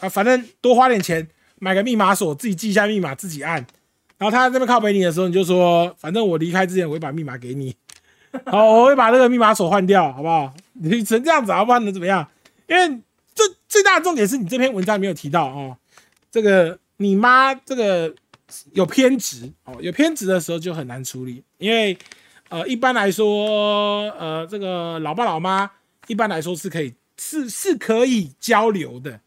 [0.00, 1.28] 啊，反正多花点钱
[1.60, 3.64] 买个密码锁，自己记一下密码自己按。
[4.16, 7.72] 然后他这边靠北你的时候，你就说，反正我离开之前我会把密码给你，
[8.46, 10.52] 好，我会把这个密码锁换掉，好不好？
[10.72, 12.28] 你成这样子，不然能怎么样？
[12.66, 13.00] 因为。
[13.38, 15.76] 最最大的重点是你这篇文章没有提到哦，
[16.28, 18.12] 这个你妈这个
[18.72, 21.96] 有偏执哦，有偏执的时候就很难处理，因为
[22.48, 25.70] 呃一般来说呃这个老爸老妈
[26.08, 29.20] 一般来说是可以是是可以交流的，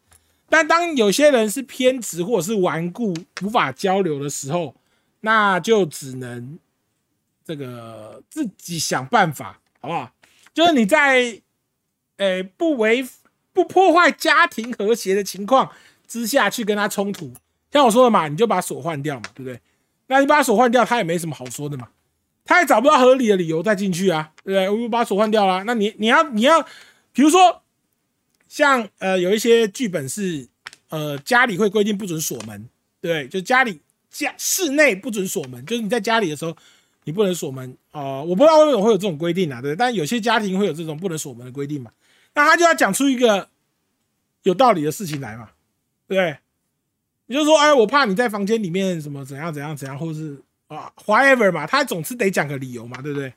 [0.50, 4.74] 但当有些人是偏执或者是顽固无法交流的时候，
[5.20, 6.58] 那就只能
[7.44, 10.12] 这个自己想办法，好不好？
[10.52, 11.40] 就是你在
[12.18, 13.08] 诶不违。
[13.52, 15.70] 不破坏家庭和谐的情况
[16.06, 17.32] 之下去跟他冲突，
[17.70, 19.60] 像我说的嘛，你就把锁换掉嘛，对不对？
[20.08, 21.88] 那你把锁换掉，他也没什么好说的嘛，
[22.44, 24.68] 他也找不到合理的理由再进去啊，对不对？
[24.68, 26.62] 我就把锁换掉了，那你你要你要，
[27.12, 27.62] 比如说
[28.48, 30.46] 像呃有一些剧本是
[30.90, 32.68] 呃家里会规定不准锁门，
[33.00, 33.80] 对，就家里
[34.10, 36.54] 家室内不准锁门，就是你在家里的时候
[37.04, 41.90] 你不能锁门啊，我不知道为什么会有这种规定啊，对，但有些家庭会有这种不能锁门的规定嘛。
[42.34, 43.48] 那他就要讲出一个
[44.42, 45.50] 有道理的事情来嘛，
[46.08, 46.38] 对不对？
[47.26, 53.32] 你就说，哎，我怕你在房间里面什么怎样怎样怎样，或是啊，whatever 嘛，他总是得讲个理由嘛，对不对？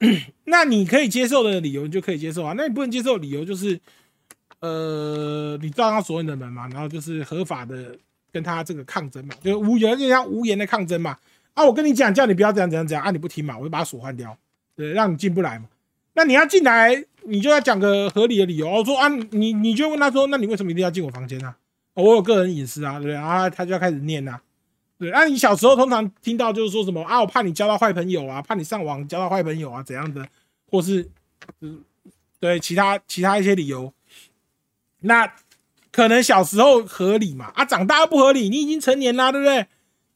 [0.44, 2.54] 那你可以接受的理由，你就可以接受啊。
[2.56, 3.80] 那你不能接受理由，就是
[4.60, 7.96] 呃，你照样锁你的门嘛，然后就是合法的
[8.30, 11.18] 跟他这个抗争嘛，就无言，就像无言的抗争嘛。
[11.54, 14.36] 啊，我跟你讲，叫你不要这样怎样怎样，啊，你不听嘛，我就把锁换掉，
[14.76, 15.66] 对，让你进不来嘛。
[16.12, 17.04] 那你要进来。
[17.24, 21.54] 你就要讲个合理的理由，我说啊，你你就问他说，那你为什么一定要进我房间呢？
[21.94, 23.50] 我有个人隐私啊，对不对啊？
[23.50, 24.40] 他就要开始念呐，
[24.98, 25.10] 对。
[25.10, 30.26] 那你小时候通常听到就是说什么啊，我怕你交到坏朋友啊，怕你上网交到坏朋友啊，怎样的，
[30.70, 31.08] 或是
[31.60, 31.82] 嗯，
[32.38, 33.92] 对其他其他一些理由，
[35.00, 35.30] 那
[35.92, 39.66] 可能小时候合理嘛，啊，长大不合理，你已经成年啦，对不对？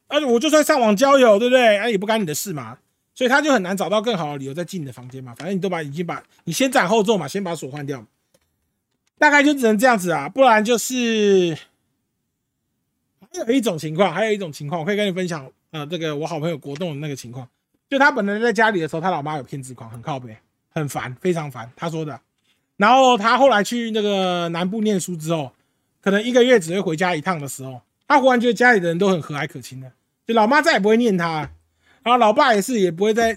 [0.07, 1.77] 啊，我就算上网交友，对不对？
[1.77, 2.79] 啊，也不干你的事嘛。
[3.15, 8.05] 所以他就很难找到更好的理由再进你的房间嘛，反正你都把已经把你先斩后奏嘛，先把锁换掉，
[9.19, 11.57] 大概就只能这样子啊，不然就是
[13.31, 15.51] 还有一种情况，还有一种情况，我可以跟你分享。
[15.71, 17.49] 呃，这个我好朋友国栋的那个情况，
[17.91, 20.37] 就他本来在家里的时候，他老妈有偏执狂，很靠北，
[20.69, 21.69] 很烦，非常烦。
[21.75, 22.21] 他说的。
[22.77, 25.51] 然后他后来去那个南部念书之后，
[26.01, 29.91] 可能一个月只会回家一趟的时候，他忽然觉得家里的人都很和蔼可亲的，
[30.25, 31.51] 就老妈再也不会念他，
[32.05, 33.37] 然后老爸也是也不会再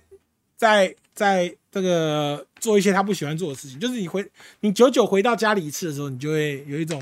[0.56, 3.80] 再再这个做一些他不喜欢做的事情。
[3.80, 4.24] 就是你回
[4.60, 7.02] 你久久回到家里一次的时候，你就会有一种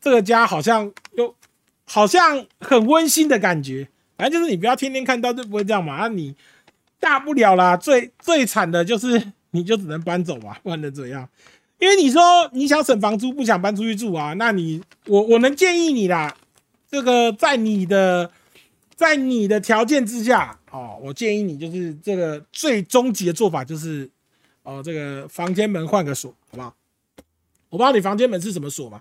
[0.00, 1.32] 这个家好像又。
[1.90, 3.88] 好像很温馨的感觉，
[4.18, 5.96] 反正就是你不要天天看到就不会这样嘛。
[6.00, 6.34] 那你
[7.00, 11.26] 大不了啦，最最惨的就是 你就只能搬走嘛，不能怎样？
[11.78, 12.20] 因为你说
[12.52, 16.36] 你想省房租，不想搬出去住啊，那你我我能建议你啦，
[16.90, 18.30] 这个在你的
[18.98, 24.10] 在你的条件之下哦，我建议你就是这个最终极的做法就是
[24.64, 26.74] 哦，这个房间门换个锁，好不好？
[27.70, 29.00] 我不知道你房间门是什么锁嘛。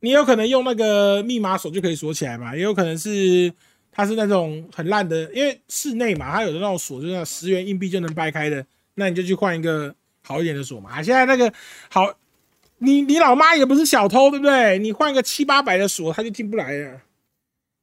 [0.00, 2.56] 你有可能用那个密码锁就可以锁起来嘛？
[2.56, 3.54] 也有可能是
[3.92, 8.66] 它是那种很烂的，因为室内嘛，它有的那种锁就是十元硬币就能掰开的，
[8.96, 9.94] 那你就去换一个
[10.24, 11.00] 好一点的锁嘛。
[11.00, 11.52] 现在那个
[11.88, 12.12] 好，
[12.78, 14.80] 你你老妈也不是小偷，对不对？
[14.80, 17.00] 你换个七八百的锁，他就进不来了，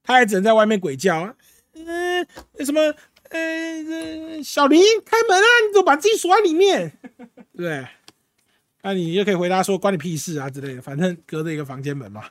[0.10, 1.36] 他还只能在外面鬼叫。
[1.76, 2.28] 嗯，
[2.66, 2.82] 什么？
[3.30, 5.45] 呃，小林开门啊！
[5.68, 6.91] 你怎么把自己锁在里面？
[7.55, 7.88] 对。
[8.82, 12.26] 那你就可以回答说关你屁事啊之类的，反正隔着一个房间门嘛。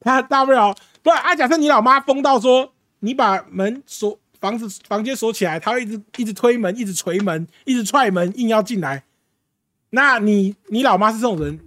[0.00, 0.74] 他大不了
[1.04, 9.04] 不啊，假设你老妈疯到说你把门锁房子房间锁起来，他会一直一直推门，一直捶门，一直踹门，硬要进来。
[9.90, 11.60] 那你你老妈是这种人，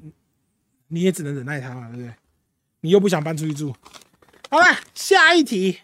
[0.89, 2.13] 你也只能忍耐他嘛，对不对？
[2.81, 3.73] 你又不想搬出去住。
[4.53, 5.79] 好了，下一题，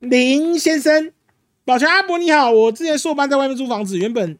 [0.00, 1.12] 林先生，
[1.64, 4.36] 宝强阿伯你好，我之前硕班在外面租房子，原本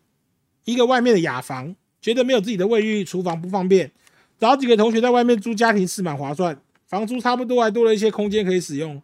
[0.64, 1.76] 一个外面的雅房。
[2.02, 3.92] 觉得没有自己的卫浴、厨房不方便，
[4.40, 9.00] 找几个同学在外面租家庭式蛮划算，房租差不多，还多了一些空间可以使用。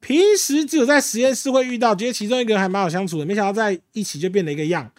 [0.00, 4.92] 平时只有在实验室会遇到，觉得其中一个人还蛮好相处的，没想到在一起就变了一个样。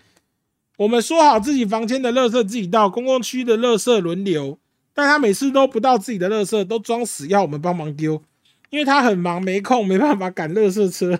[0.77, 4.57] 我们说好自己房间的垃圾自己倒，公共区的垃圾轮流，
[4.93, 8.21] 但他每次都不到自己的垃圾，都装死要我们帮忙丢，
[8.69, 11.19] 因为他很忙没空，没办法赶垃圾车。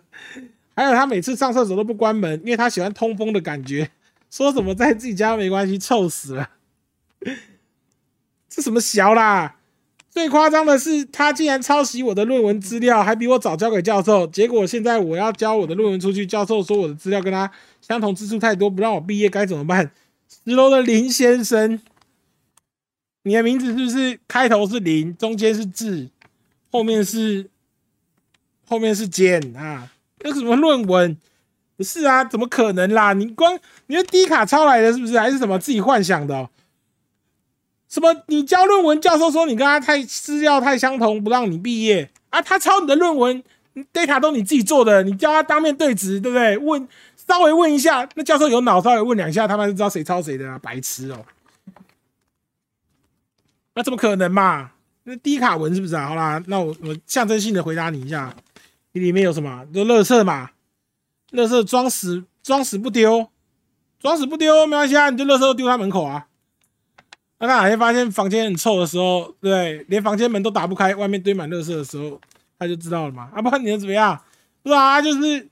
[0.76, 3.90] 还有他每次上厕所都不关门，因为他喜欢通风的感觉。
[4.30, 6.50] 说什么在自己家没关系，臭死了！
[8.50, 9.58] 这什么小啦？
[10.10, 14.28] 最夸张的是，他竟然抄袭我的论文资料，还比我早交给教授。
[14.28, 17.52] 结果现在我要交我的论文出去，教授说我的资料跟他
[17.82, 19.92] 相同之处太多，不让我毕业，该怎么办？
[20.46, 21.80] 十楼的林先生，
[23.24, 26.10] 你的名字是不是开头是林，中间是字，
[26.72, 27.50] 后面是
[28.68, 29.90] 后面是尖啊？
[30.20, 31.18] 那什么论文？
[31.78, 33.14] 不是啊，怎么可能啦？
[33.14, 33.58] 你光
[33.88, 35.18] 你的低卡抄来的，是不是？
[35.18, 36.48] 还是什么自己幻想的？
[37.90, 38.24] 什么？
[38.28, 42.42] 你交论文，教授说你跟他太资料太相同，不让你毕业啊？
[42.42, 43.44] 他抄你的论文
[43.92, 46.58] ，data 都你自己做的，你叫他当面对质，对不对？
[46.58, 46.88] 问
[47.28, 50.60] 稍微问一下，那教授有脑，稍微问两下，他们就知道谁抄谁的啊？
[50.60, 51.26] 白痴哦！
[53.76, 54.72] 那怎么可能嘛？
[55.04, 56.08] 那低卡文是不是啊？
[56.08, 58.34] 好啦，那我我象征性的回答你一下，
[58.92, 59.66] 你里面有什么？
[59.74, 60.52] 就乐色嘛？
[61.32, 63.30] 垃圾装死装死不丢，
[64.00, 66.28] 装死不丢没关系啊，你就垃圾都丢他门口啊。
[67.40, 72.20] 那他哪天发现房间很臭的时候，对，连房间门都打不开，外面堆满垃圾的时候，
[72.60, 73.30] 他就知道了嘛。
[73.34, 74.22] 啊，不然你能怎么样？
[74.62, 75.50] 不是啊，就是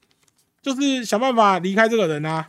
[0.62, 2.48] 就是想办法离开这个人啊。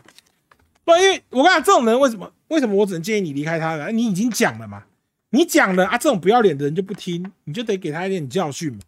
[0.84, 3.90] 不，因为我跟你讲，这种人为什么为什么我只能建议你离开他呢？
[3.90, 4.82] 你已经讲了嘛，
[5.30, 8.78] 你讲了啊，这种不要脸的人就不听，你就得给他一点教训嘛。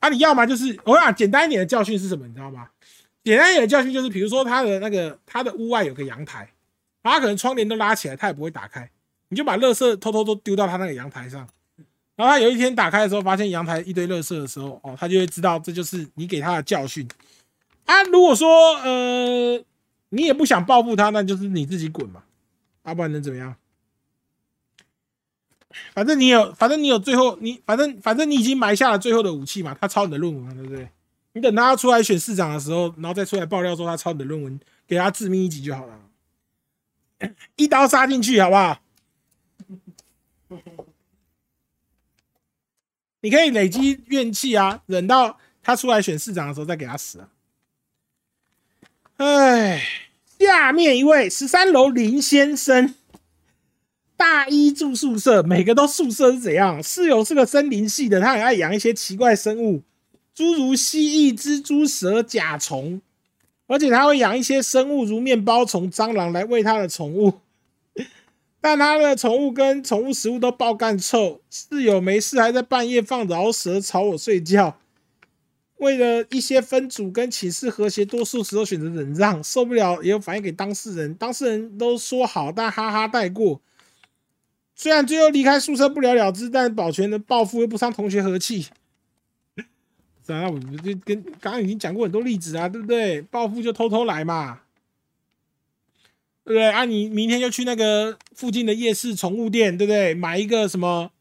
[0.00, 2.26] 啊，你要么就是我跟你讲，简单一点的教训是什么？
[2.26, 2.68] 你知道吗？
[3.22, 6.48] 简单一点的教训就是，比如说他的那个他的屋外有个阳台，
[7.02, 8.90] 他可能窗帘都拉起来，他也不会打开，
[9.28, 11.46] 你就把垃圾偷偷都丢到他那个阳台上，
[12.16, 17.06] 然后他有一天打开的时候，发现阳台一堆垃圾的时候，哦，他就会知道这就是你给他的教训。
[17.84, 19.62] 啊，如果说呃
[20.08, 22.22] 你也不想报复他，那就是你自己滚嘛，
[22.84, 23.54] 要不然能怎么样？
[25.94, 30.88] 反正你有，反正你有最后你反正反正你已经埋下了最后的武器嘛，他抄你的论文，对不对？
[31.34, 35.98] 你等他出来选市长的时候，然后再出来爆料说他抄你的论文，给他致命一击就好了，
[37.56, 38.82] 一刀杀进去，好不好？
[43.20, 47.28] 你可以累积怨气啊，忍到他出来选市长的时候再给他死啊！
[49.18, 49.80] 哎，
[50.40, 52.96] 下面一位十三楼林先生，
[54.22, 56.80] 大一住宿舍，每个都宿舍是怎样？
[56.80, 59.82] 室友是个森林系的，他很爱养一些奇怪生物。
[60.32, 63.00] 诸如蜥蜴、蜘蛛、蛇、甲虫，
[63.66, 67.40] 而且他会养一些生物，如面包虫、蟑螂来喂他的宠物。
[68.62, 74.78] 但他的宠物跟宠物食物都爆干臭，室友没事还在半夜放饶舌吵我睡觉。
[75.78, 83.60] 为了一些分组跟寝室和谐，多数时候选择忍让，受不了也有反映给当事人，当事人都说好，但哈哈带过。
[84.82, 88.66] 虽然最后离开宿舍不了了之，但保全的报复又不伤同学和气。
[90.26, 93.22] 啊，我们就跟刚刚已经讲过很多例子啊，对不对？
[93.22, 94.62] 报复就偷偷来嘛，
[96.42, 96.68] 对不对？
[96.68, 100.14] 啊，你明天就去那个附近的夜市宠物店，对不对？
[100.14, 101.12] 买一个什么？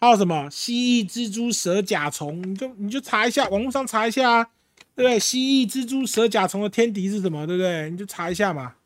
[0.00, 2.42] 还有什么蜥蜴、蜘蛛、蛇、甲虫？
[2.42, 4.44] 你就你就查一下，网络上查一下啊，
[4.96, 5.18] 对不对？
[5.18, 7.46] 蜥蜴、蜘蛛、蛇、甲虫的天敌是什么？
[7.46, 7.90] 对不对？
[7.90, 8.76] 你就查一下嘛。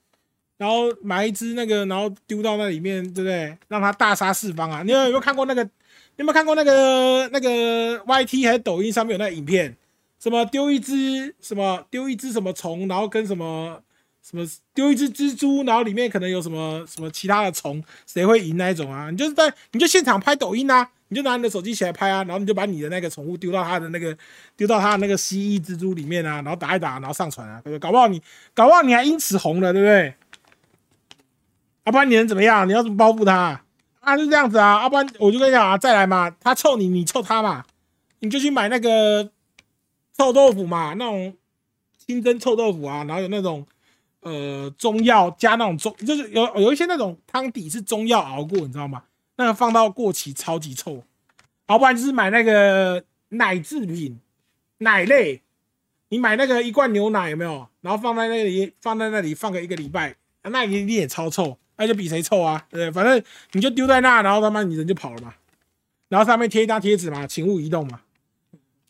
[0.58, 3.56] 然后买一只那个，然后丢到那里面，对不对？
[3.68, 4.82] 让它大杀四方啊！
[4.82, 5.62] 你有没有看过那个？
[5.64, 9.76] 你有没有看过那个那个 YT 还是抖音上面有那影片？
[10.18, 13.82] 什么丢一只什么丢一只什么虫，然后跟什么
[14.22, 19.10] 什么丢一只蜘蛛，然后里面可能有什么什么其他的虫，谁会赢那一种啊？
[19.10, 20.88] 你就是在你就现场拍抖音啊！
[21.08, 24.16] 你就拿你的手机起来拍啊，然后你就把你的那个宠物丢到它的那个
[24.56, 27.78] 丢到它的那个蜥蜴蜘蛛里面啊，然后打一打，然后上传啊，对不对？
[27.78, 28.20] 搞不好你
[28.54, 30.14] 搞不好你还因此红了，对不对？
[31.86, 32.68] 要不然你能怎么样？
[32.68, 33.62] 你要怎么报复他？
[34.00, 37.64] 啊，是这样子啊，要不然我就跟你讲啊，再来嘛，他臭你，你臭他嘛，
[38.18, 39.30] 你就去买那个
[40.16, 41.32] 臭豆腐嘛，那种
[41.96, 43.64] 清蒸臭豆腐啊，然后有那种
[44.20, 49.04] 呃中药加那种中，就是有有一些那种汤底是中药熬过，你知道吗？
[49.36, 51.04] 那个放到过期超级臭，
[51.68, 54.18] 要不然就是买那个奶制品，
[54.78, 55.42] 奶类，
[56.08, 57.68] 你买那个一罐牛奶有没有？
[57.80, 62.64] 然后放在那里，放在那里放个一个礼拜，那一定也超臭，那就比谁臭啊？
[62.70, 63.22] 对不对，反正
[63.52, 65.34] 你就丢在那，然后他妈你人就跑了嘛，
[66.08, 68.00] 然后上面贴一张贴纸嘛，请勿移动嘛，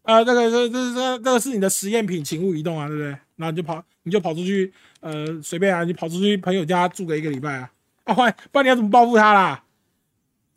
[0.02, 3.08] 呃，这个这这这这个是你的实验品，请勿移动啊，对不对？
[3.36, 7.70] 然后你就跑，你就跑出去，呃，随便啊，你跑出去朋友家住个一个礼拜啊，
[8.04, 9.62] 啊，不然不然你要怎么报复他啦？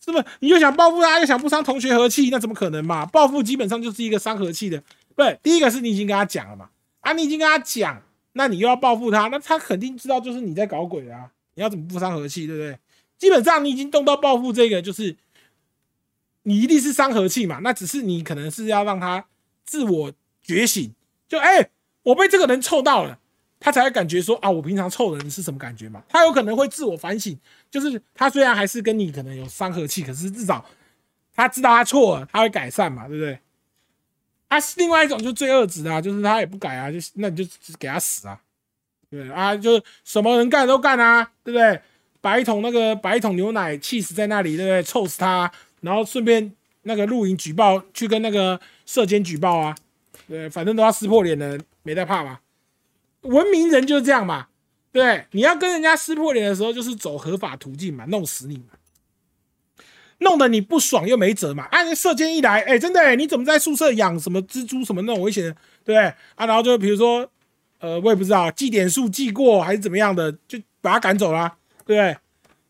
[0.03, 0.23] 是不是？
[0.39, 3.05] 你又想报复他，又想不伤同学和气，那怎么可能嘛？
[3.05, 4.79] 报复基本上就是一个伤和气的。
[5.13, 6.69] 不对，第一个是你已经跟他讲了嘛，
[7.01, 8.01] 啊，你已经跟他讲，
[8.33, 11.31] 那你又要报复他，那他肯定知道就是你在搞鬼啊！
[11.59, 12.79] 你要怎么不伤和气，对不对？
[13.17, 15.17] 基本上你已经动到报复这个，就是
[16.43, 17.59] 你一定是伤和气嘛。
[17.61, 19.25] 那只是你可能是要让他
[19.65, 20.95] 自我觉醒，
[21.27, 21.69] 就哎，
[22.03, 23.19] 我被这个人臭到了。
[23.59, 26.01] 他才会感觉说啊，我平常臭人是什么感觉嘛？
[26.07, 27.37] 他有可能会自我反省，
[27.69, 30.63] 就是他虽然还是跟你可能有伤和气，可是至少
[31.35, 33.37] 他知道他错了，他会改善嘛，对不对？
[34.47, 38.41] 他啊，另外一种就最恶质啊，就是他也不改啊，就那你就给他死啊，
[39.09, 41.81] 对啊，就是什么人干都干啊，对不对？
[42.21, 44.83] 摆一桶那个摆一桶牛奶气死在那里，对不对？
[44.83, 45.51] 臭死他，
[45.81, 46.53] 然后顺便
[46.83, 49.75] 那个录影举报，去跟那个社监举报啊，
[50.27, 52.39] 对，反正都要撕破脸的，没在怕嘛。
[53.21, 54.47] 文明人就是这样嘛，
[54.91, 59.83] 对，你要跟人家撕破脸的时候，就是走合法途径嘛，弄死你嘛，
[60.19, 61.67] 弄得你不爽又没辙嘛。
[61.71, 65.51] 啊，射监一来，哎，真的，你怎么在宿舍养什么蜘蛛什么那种危险的，
[65.83, 65.99] 对不对？
[66.35, 67.29] 啊，然后就比如说，
[67.79, 71.55] 呃，我也不知道记点数记过还是怎么样的，就把他赶走了，
[71.85, 72.17] 对不对？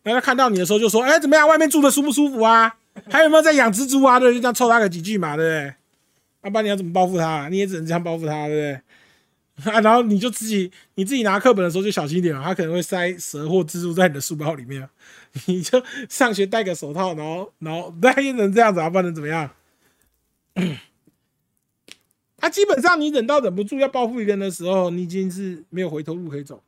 [0.04, 1.48] 然后他看到你的时候就说，哎，怎么样？
[1.48, 2.76] 外面住的舒不舒服啊？
[3.10, 4.20] 还有没有在养蜘蛛啊？
[4.20, 5.74] 对，就这样臭他个几句嘛，对不对？
[6.44, 7.50] 要不然你要怎么报复他？
[7.50, 8.82] 你也只能这样报复他，对不对？
[9.74, 14.88] 啊，然后你就自己你自己拿课本的时候就小心一点，他可能会塞蛇或蜘蛛在你的书包里面，
[15.48, 19.50] 你就上学戴个手套，然后然后 戴成这样子啊，不能怎么样？
[22.40, 26.64] 他基本上你忍到忍不住要报复一个人的时候，你已经是没有回头路可以走。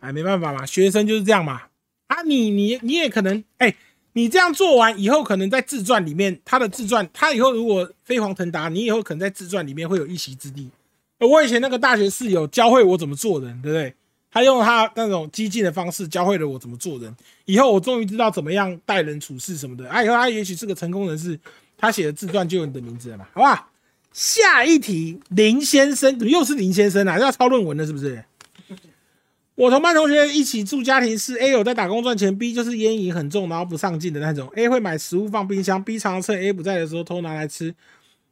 [0.00, 1.68] 哎，没办法嘛，学生就是这样嘛。
[2.06, 3.76] 啊，你你你也可能哎。
[4.12, 10.70] 你这样做完以后，可能在自传里面，他的自传，他以后如果飞黄腾达，你以后可能在自传里面会有一席之地。
[11.18, 13.94] 我以前那个大学室友教会我怎么做人，对不对？
[14.36, 17.16] 他用他那种激进的方式教会了我怎么做人。
[17.46, 19.88] 以后我终于知道怎么样待人处事什么的。
[19.88, 21.40] 啊，以后他也许是个成功人士，
[21.78, 23.26] 他写的自传就有你的名字了嘛？
[23.32, 23.70] 好吧？
[24.12, 27.18] 下一题，林先生，又是林先生啊？
[27.18, 28.22] 要抄论文了是不是？
[29.56, 34.46] 我同班同学一起住家庭是，A 有在打工赚钱，B 就是烟瘾很重，然后不上进的那种。
[34.54, 37.74] A 会买食物放冰箱，B 常常趁 A 不在的时候偷拿来吃。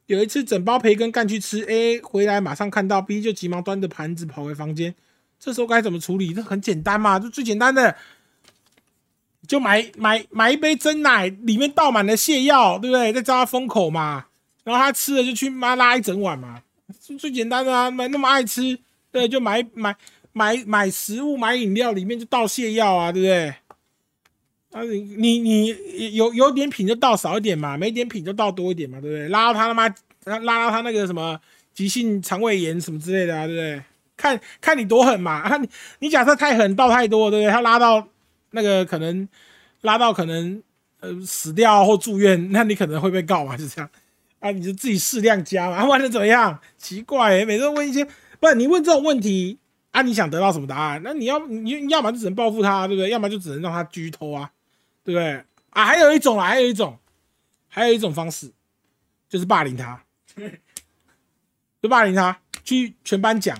[0.05, 4.93] 有一次整包培根干去吃，A 回来马上看到，B 就急忙端着盘子跑回房间。
[5.39, 6.33] 这时候该怎么处理？
[6.33, 7.95] 这很简单嘛，就最简单的，
[9.47, 13.13] 就买买买一杯真奶，里面倒满了泻药，对不对？
[13.13, 14.25] 再加封口嘛，
[14.63, 16.61] 然后他吃了就去妈拉一整碗嘛，
[17.19, 18.79] 最简单的啊，买那么爱吃，
[19.11, 19.95] 对，就买买。
[20.37, 23.47] 买买食物买饮料里面就倒泻药啊，对不对？
[24.73, 29.29] 啊，你你你有有点品就倒少一点嘛，没点品就倒多一点嘛，对不对？
[29.29, 29.87] 拉到他他妈
[30.25, 31.39] 拉拉他那个什么
[31.73, 33.81] 急性肠胃炎什么之类的啊，对不对？
[34.17, 35.41] 看看你多狠嘛。
[35.41, 35.69] 啊，你
[35.99, 37.51] 你假设太狠到太多，对不对？
[37.51, 38.07] 他拉到
[38.51, 39.27] 那个可能
[39.81, 40.61] 拉到可能
[40.99, 43.89] 呃死掉或住院，那你可能会被告嘛，就这样
[44.39, 46.59] 啊，你就自己适量加嘛，啊，不然能怎么样？
[46.77, 48.05] 奇怪、每次都问一些，
[48.39, 49.57] 不然你问这种问题
[49.91, 51.01] 啊，你想得到什么答案？
[51.03, 53.09] 那你要你要么就只能报复他，对不对？
[53.09, 54.51] 要么就只能让他继续偷啊，
[55.03, 55.43] 对不对？
[55.71, 56.97] 啊，还有一种啦，还有一种，
[57.67, 58.51] 还有一种方式，
[59.27, 60.01] 就是霸凌他，
[61.81, 63.57] 就霸凌他，去全班讲，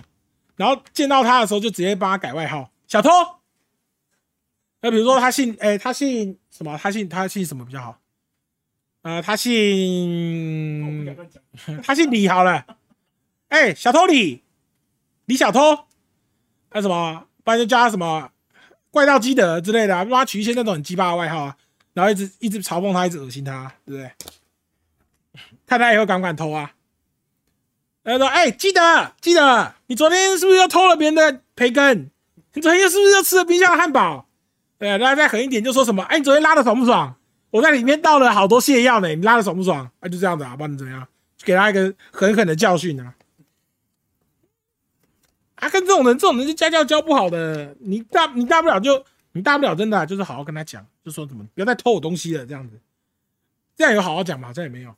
[0.56, 3.10] 然后见到他的时候就直接帮他改外号，小偷。
[4.80, 6.78] 那比如说他姓，哎、他姓什么？
[6.78, 7.98] 他姓他姓什么比较好？
[9.02, 11.16] 呃，他姓。
[11.82, 12.66] 他姓李好了，
[13.48, 14.42] 哎、小偷李，
[15.24, 15.86] 李小偷，
[16.72, 18.30] 那什么，不然就叫他什么
[18.90, 21.56] 怪盗基德之类的、啊，帮他取一些那种很鸡巴的外号啊，
[21.94, 24.10] 然后一直一直嘲讽他，一直恶心他，对不对？
[25.66, 26.74] 看他以后敢不敢偷啊？
[28.12, 32.10] 他说：“哎、记得记得，你昨天是不是又偷了别人的培根？
[32.54, 34.26] 你昨天是不是又吃了冰箱的汉堡？
[34.78, 36.02] 对，然后再狠一点，就说什么？
[36.04, 37.16] 哎、你昨天拉的爽不爽？
[37.50, 39.90] 我在里面倒了好多泻药呢，你拉的爽不爽？
[40.00, 41.06] 啊，就这样子啊，不然你怎样？
[41.36, 43.14] 就给他一个狠狠的教训啊！
[45.56, 52.78] 啊，跟这种人，这种人就家教教不好的，你大你大不了就你大不了真的、就是好好跟他讲，就说什么不要再偷我东西了，这样子，
[53.76, 54.52] 这样有好好讲吗？
[54.52, 54.94] 这样也没有，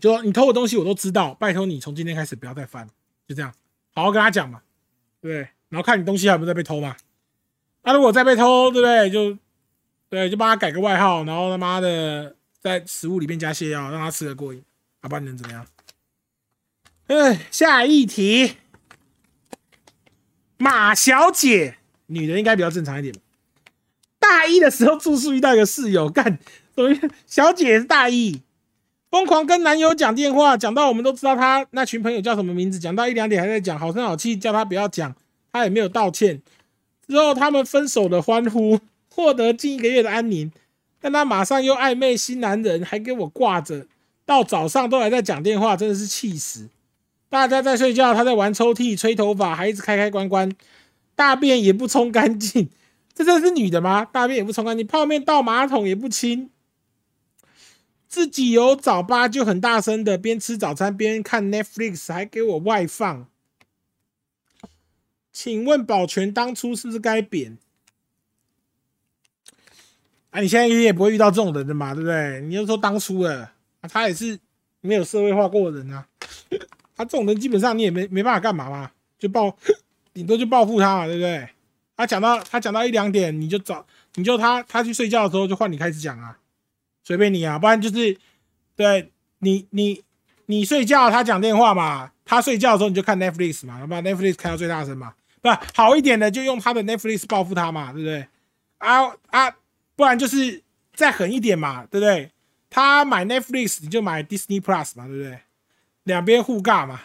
[0.00, 2.86] 就说你偷我东西我都知道，拜托你从今天开始不要再犯，
[3.26, 3.52] 就这样，
[3.94, 4.62] 好好跟他讲嘛，
[5.20, 5.48] 对？
[5.68, 6.96] 然后看你东西还有没有在被偷嘛。
[7.82, 9.10] 那、如果再被偷，对不对？
[9.10, 9.36] 就
[10.08, 14.62] 对，就帮他改个外号，然后他妈的在食物里面加泻药，让他吃得过瘾，
[15.02, 15.66] 要不然能怎么样？
[17.08, 18.56] 哎，下一题，
[20.56, 21.76] 马小姐，
[22.06, 23.14] 女的应该比较正常一点。
[24.18, 26.38] 大一的时候住宿遇到一个室友，干
[26.74, 26.96] 怎么？
[27.26, 28.42] 小姐是大一，
[29.14, 35.14] 疯狂跟男友讲电话，讲到我们都知道他那群朋友叫什么名字，讲到一两点还在讲，好声好气叫他不要讲，
[35.52, 36.42] 他也没有道歉。
[37.06, 40.50] 之后他们分手的欢呼，获得近一个月的安宁，
[41.00, 43.86] 但他马上又暧昧新男人，还给我挂着，
[44.26, 46.68] 到早上都还在讲电话，真的是气死。
[47.28, 50.50] 大家在睡觉，他在玩抽屉、吹头发，还一直开开关关，
[51.14, 52.68] 大便也不冲干净。
[53.14, 54.04] 这真的是女的吗？
[54.04, 56.50] 大便也不冲干净，泡面倒马桶也不清，
[58.14, 63.26] 自己有早八就很大声的边吃早餐边看 Netflix，还给我外放。
[65.32, 67.58] 请问保全当初是不是该扁？
[70.30, 72.40] 啊，你现在也不会遇到这种人的嘛，对不对？
[72.42, 73.50] 你就说当初了，
[73.82, 74.38] 他也是
[74.80, 76.06] 没有社会化过的人啊。
[76.94, 79.58] 他、 这种人基本上你也没没办法干嘛嘛，就报，
[80.14, 81.48] 顶多就报复他嘛，对不对？
[81.96, 83.84] 他讲到他讲到一两点，你就找
[84.14, 86.38] 你就他他去睡觉的时候就换你开始讲啊，
[87.04, 88.18] 随便你啊，不然就是
[88.74, 90.02] 对你你
[90.46, 98.26] 你睡觉他讲电话嘛，他睡觉的时候你就看 Netflix 嘛，把 Netflix 开到最大声嘛，不好一点的就用他的 Netflix 报复他嘛，对不对？
[98.78, 99.54] 啊啊，
[99.94, 100.62] 不然就是
[100.94, 102.30] 再狠一点嘛，对不对？
[102.70, 105.38] 他买 Netflix 你就买 Disney Plus 嘛，对不对？
[106.04, 107.00] 两边互尬嘛，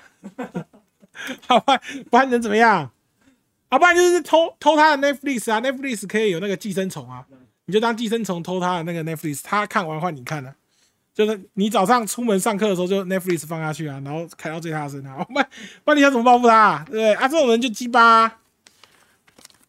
[1.48, 2.92] 好吧，不然能怎么样？
[3.70, 7.26] 啊，不然就是偷偷他的 Netflix 啊，Netflix 可以有那个寄生虫啊，
[7.70, 10.52] 你就当寄生虫偷他的那个 Netflix，他看完换你看了、
[11.14, 15.48] 就是你早上出门上课的时候就 Netflix 放下去啊，然后开到最大声啊， 不然
[15.84, 16.84] 不然你要怎么报复他、啊？
[16.88, 17.14] 对不对？
[17.14, 18.40] 啊，这种人就鸡巴、啊。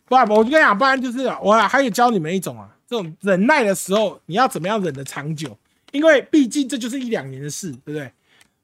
[0.07, 5.55] 不然，我就跟你讲，不然就是我还有教你们一种啊，这种忍耐的时候，你要怎么样忍得长久？
[5.93, 8.11] 因为毕竟这就是一两年的事，对不对？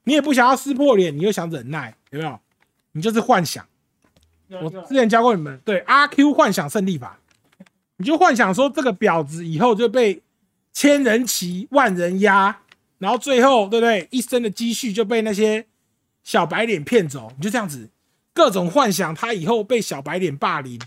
[0.05, 2.41] 你也不想要撕破脸，你又想忍耐，有没有？
[2.93, 3.67] 你就是幻想。
[4.49, 7.19] 我之前教过你们，对阿 Q 幻想胜利法，
[7.99, 10.23] 你就幻想说这个婊子以后就被
[10.73, 12.59] 千人骑、万人压，
[12.99, 14.07] 然后最后对不对？
[14.11, 15.67] 一生的积蓄就被那些
[16.23, 17.89] 小白脸骗走，你就这样子
[18.35, 20.81] 各种幻想，他以后被小白脸霸凌，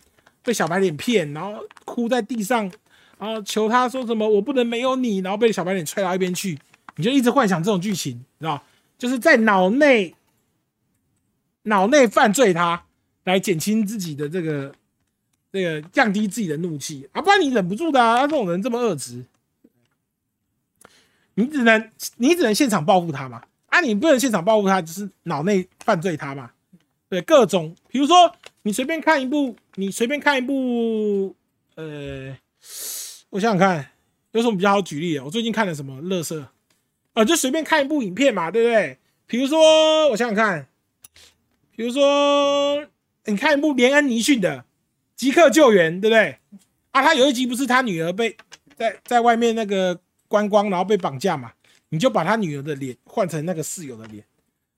[0.44, 2.72] 被小白脸骗，然后哭在地上，
[3.18, 6.60] 然后求他说什么我不能没有你，然后被小白脸踹到一边去，
[6.98, 8.64] 你就一直幻想这种剧情，你知道？
[8.98, 10.14] 就是在脑内
[11.64, 12.84] 脑内犯罪他。
[13.26, 14.74] 来减轻自己的这个
[15.52, 18.22] 这个降低自己的怒气啊，不然你忍不住的啊！
[18.22, 19.26] 这种人这么恶质，
[21.34, 23.82] 你只能你只能现场报复他嘛啊！
[23.82, 26.52] 你不能现场报复他，就是脑内犯罪他嘛。
[27.10, 31.36] 对，各种，比如说你随便看一部，你随便看一部，
[31.76, 32.38] 呃，
[33.32, 33.92] 我想想看
[34.34, 35.26] 有什么比较好举例的。
[35.26, 36.48] 我最近看了什么乐色
[37.14, 37.26] 啊？
[37.26, 39.00] 就随便看一部影片嘛，对不对？
[39.26, 40.68] 比如说我想想看，
[41.76, 42.86] 比如说。
[43.26, 44.58] 你看一部连恩尼逊的
[45.20, 46.38] 《即刻救援》，对不对？
[46.92, 48.38] 啊，他有一集不是他女儿被
[48.78, 51.52] 在在外面那个观光，然后被绑架嘛？
[51.90, 54.24] 你就把他女儿的脸换成那个室友的脸，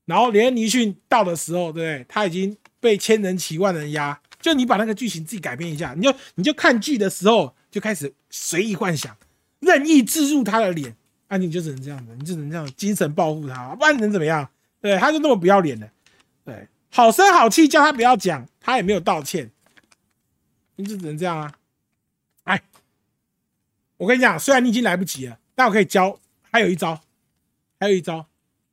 [0.05, 2.05] 然后连尼逊到的时候，对不对？
[2.09, 4.19] 他已经被千人骑万人压。
[4.41, 9.15] 就你把那个剧情自己改编一下，你就你就看剧的时候就开始随意幻想，
[9.59, 10.95] 任意置入他的脸，
[11.27, 14.49] 啊，你就只能这样子，你只能这样精神报复他，不然能怎么样？
[14.81, 15.88] 对，他就那么不要脸的，
[16.43, 19.51] 对，好声好气叫他不要讲，他也没有道歉，
[20.85, 21.53] 就只能这样啊。
[22.43, 22.61] 哎，
[23.97, 26.19] 我跟你讲，虽然你已经来不及了，但我可以教，
[26.51, 27.01] 还有一招，
[27.79, 28.25] 还有一招，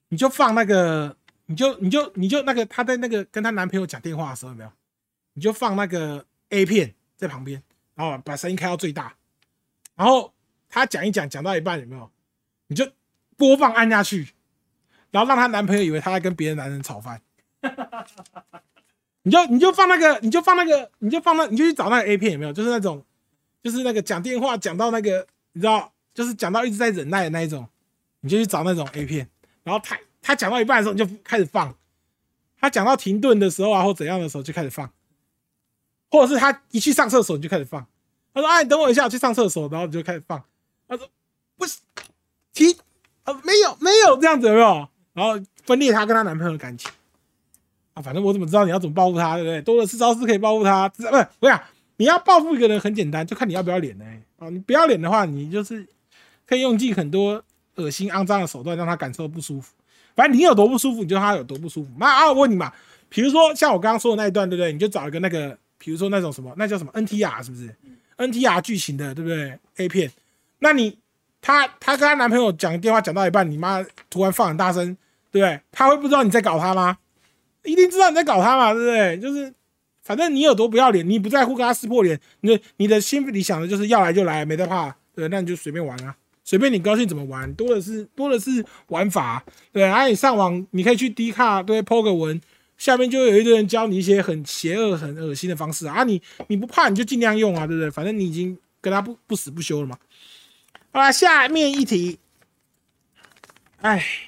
[0.08, 1.16] 你就放那个，
[1.46, 4.72] 你就你就你就那个她在那个跟她男朋友讲电话的时候，有没有？
[5.34, 7.62] 你就放那个 A 片在旁边，
[7.94, 9.14] 然后把声音开到最大，
[9.94, 10.32] 然后
[10.68, 12.10] 她讲一讲，讲到一半有没有？
[12.68, 12.90] 你就
[13.36, 14.32] 播放按下去，
[15.10, 17.20] 然后让她男朋友以为她在跟别的男人炒饭。
[19.28, 22.52] 你就你就放那个，你就放那个，你就放那，你就去找那个 A 片有没有？
[22.54, 23.04] 就是那种，
[23.62, 27.68] 就是那个讲电话讲到那个，你知道，就是讲到一直在忍耐的那一种，
[28.20, 29.28] 你就去找那种 A 片。
[29.64, 31.70] 然后他他讲到一半的时候，你就开始放；
[32.58, 34.90] 他讲到停顿的时候啊，或怎样的时候就开始放，
[36.10, 37.86] 或者是他一去上厕所你就开始放。
[38.32, 40.42] 他说：“啊，你等我一下，我去上厕所。”然后你就开始放。
[40.88, 41.06] 他说
[41.58, 41.78] ：“不是
[42.54, 42.74] 停
[43.24, 46.90] 啊，没有没有这样子有没有？”然后分裂他跟他男朋友的感情。
[48.00, 49.62] 反正我怎么知道你要怎么报复他，对不对？
[49.62, 51.08] 多的是招式可以报复他，不是？
[51.40, 51.60] 我讲
[51.96, 54.04] 你要报复一个人很简单，就看你要不要脸呢。
[54.38, 55.86] 啊，你不要脸的话，你就是
[56.46, 57.42] 可以用尽很多
[57.74, 59.74] 恶心肮脏的手段让他感受不舒服。
[60.14, 61.90] 反正你有多不舒服，你就他有多不舒服。
[61.98, 62.72] 那啊，我问你嘛，
[63.08, 64.72] 比如说像我刚刚说的那一段，对不对？
[64.72, 67.74] 你就找一个那个，比如说那种什么，那叫什么 NTR 是不是
[68.16, 70.10] ？NTR 剧情的，对不对？A 片，
[70.60, 70.98] 那你
[71.40, 74.96] 她她跟她男朋友讲电话讲到一半，你妈突然放很大声，
[75.30, 75.60] 对不对？
[75.70, 76.98] 他会不知道你在搞他吗？
[77.64, 79.18] 一定知道你在搞他嘛，对不对？
[79.18, 79.52] 就是，
[80.02, 92.40] 反正你有多不要脸，你不在乎跟他撕破脸，你的你的心里想的就是要来就来，没得怕，对，那你就随便玩啊，随便你高兴怎么玩，多的是多的是玩法，对啊，你上网你可以去 D 卡，对，po 个文，
[92.78, 97.90] 下面就有一堆人教你一些很邪恶、很恶心的方式啊，你你不怕你就尽量用啊，对不对？
[97.90, 99.98] 反正你已经跟他不不死不休了嘛。
[100.92, 102.18] 好了，下面一题，
[103.80, 104.27] 哎。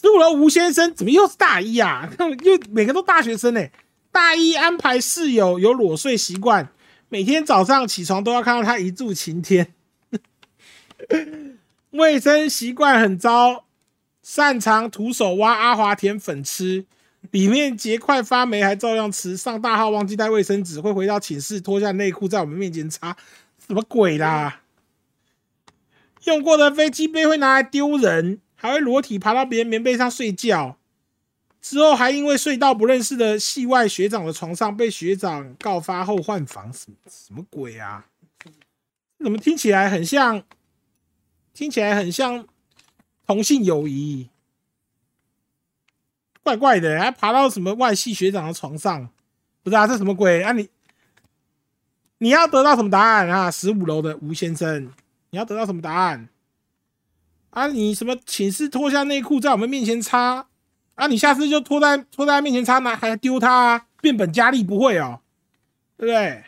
[0.00, 2.08] 十五楼吴先生怎么又是大一啊？
[2.44, 3.66] 又每个都大学生呢。
[4.12, 6.68] 大一安排室友有裸睡习惯，
[7.08, 9.74] 每天早上起床都要看到他一柱擎天。
[11.90, 13.64] 卫生习惯很糟，
[14.22, 16.86] 擅长徒手挖阿华田粉吃，
[17.32, 19.36] 里面结块发霉还照样吃。
[19.36, 23.16] 上大号忘记带卫生纸，会回到寝室脱下内裤在我们面前擦，
[23.66, 24.60] 什么鬼啦？
[26.24, 28.38] 用过的飞机杯会拿来丢人。
[28.60, 30.76] 还会裸体爬到别人棉被上睡觉，
[31.62, 38.06] 之后还因为睡到不认识的系外学长的床上，被学长告发后换房，什么什么鬼啊？
[39.20, 40.42] 怎么听起来很像？
[41.54, 42.46] 听起来很像
[43.26, 44.28] 同性友谊，
[46.42, 49.08] 怪怪的，还爬到什么外系学长的床上？
[49.62, 50.52] 不是啊，这什么鬼啊？
[50.52, 50.68] 你
[52.18, 53.50] 你要得到什么答案啊？
[53.50, 54.92] 十五楼的吴先生，
[55.30, 56.28] 你要得到什么答案？
[57.58, 60.46] 啊，你什么寝室脱下内裤在我们面前擦？
[60.94, 63.86] 啊，你下次就脱在脱在他面前擦，拿还丢他啊？
[64.00, 65.18] 变本加厉不会哦，
[65.96, 66.44] 对不对？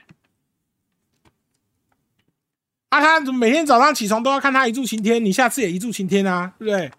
[2.91, 5.24] 啊，他怎么每天早上起床都要看他一柱擎天？
[5.24, 6.93] 你下次也一柱擎天啊，对不对？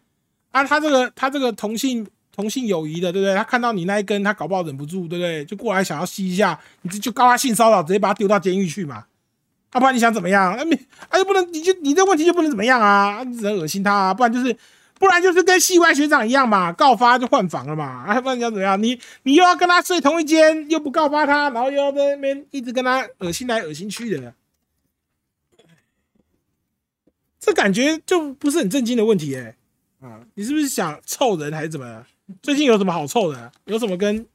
[0.51, 2.05] 啊，他这个他这个同性
[2.35, 3.33] 同性友谊的，对不对？
[3.33, 5.45] 他看到你那一根，他搞不好忍不住，对不对？
[5.45, 9.05] 就过来想要吸一下，你就就告他性骚扰，直接把他丢到监狱去嘛。
[9.73, 10.53] 要不然你想怎么样？
[10.57, 10.75] 那你
[11.09, 13.23] 啊就不能，你就你这问题就不能怎么样啊？
[13.23, 14.13] 只能恶心他啊！
[14.13, 14.55] 不然就是，
[14.99, 17.85] 不然就是跟戏外学长一样嘛，告发就换房了嘛。
[18.05, 18.81] 啊，不然你要怎么样？
[18.81, 24.33] 你你又要跟他睡同一间，又不告发他，然后又要在那边一直跟他恶心来恶心去的，
[27.39, 29.55] 这感觉就不是很正经的问题哎。
[30.01, 32.05] 啊，你是不是想臭人还是怎么？
[32.41, 33.51] 最近有什么好臭的？
[33.65, 34.25] 有什么跟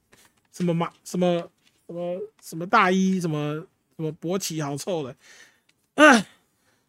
[0.51, 1.51] 什么马什么
[1.87, 3.67] 什么什么大一什么？
[3.99, 5.17] 什么勃起好臭的，
[5.95, 6.27] 哎，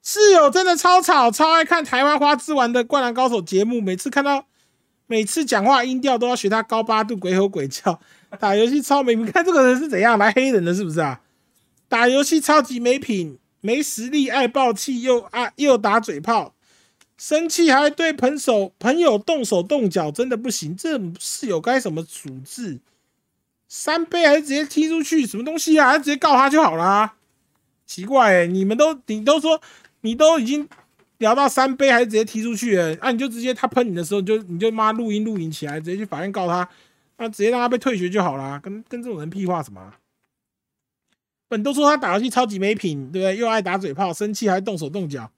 [0.03, 4.45] 室友真的超吵，超爱看台湾花枝丸的灌篮高手节目，每次看到，
[5.05, 8.01] 每次讲话音调都要学他高八度鬼吼鬼叫，
[8.41, 11.21] 打游戏超没品，看这个人是怎样来黑人的，是不是啊？
[11.87, 16.53] 打游戏超级没品，没实力，爱爆气，又爱又打嘴炮，
[17.17, 22.81] 生气还对朋手朋友动手动脚，真的不行，这室友该怎么处置？
[23.67, 25.25] 三杯还是直接踢出去？
[25.25, 25.87] 什么东西啊？
[25.89, 27.15] 还是直接告他就好啦。
[27.85, 29.61] 奇怪，你们都你都说
[30.01, 30.67] 你都已经
[31.17, 32.77] 聊到三杯，还是直接踢出去？
[32.77, 36.67] 了，那你就直接他喷你的时候，你就你就妈录音录影起来，直接去法院告他，
[37.17, 38.59] 那直接让他被退学就好啦。
[38.61, 39.93] 跟跟这种人屁话什么？
[41.49, 43.37] 本都说他打游戏超级没品，对不对？
[43.37, 45.31] 又爱打嘴炮，生气还动手动脚。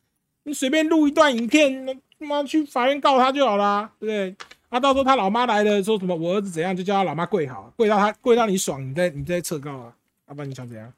[0.43, 4.35] 你随便录一段影片，那妈去法院告他就好啦，对不对？
[4.69, 9.93] 啊，到时候他老妈来了，说什么我儿子怎样，就叫他老妈跪好，跪到他跪到你爽，你再你再撤告啊，
[10.27, 10.93] 要不然你想怎样？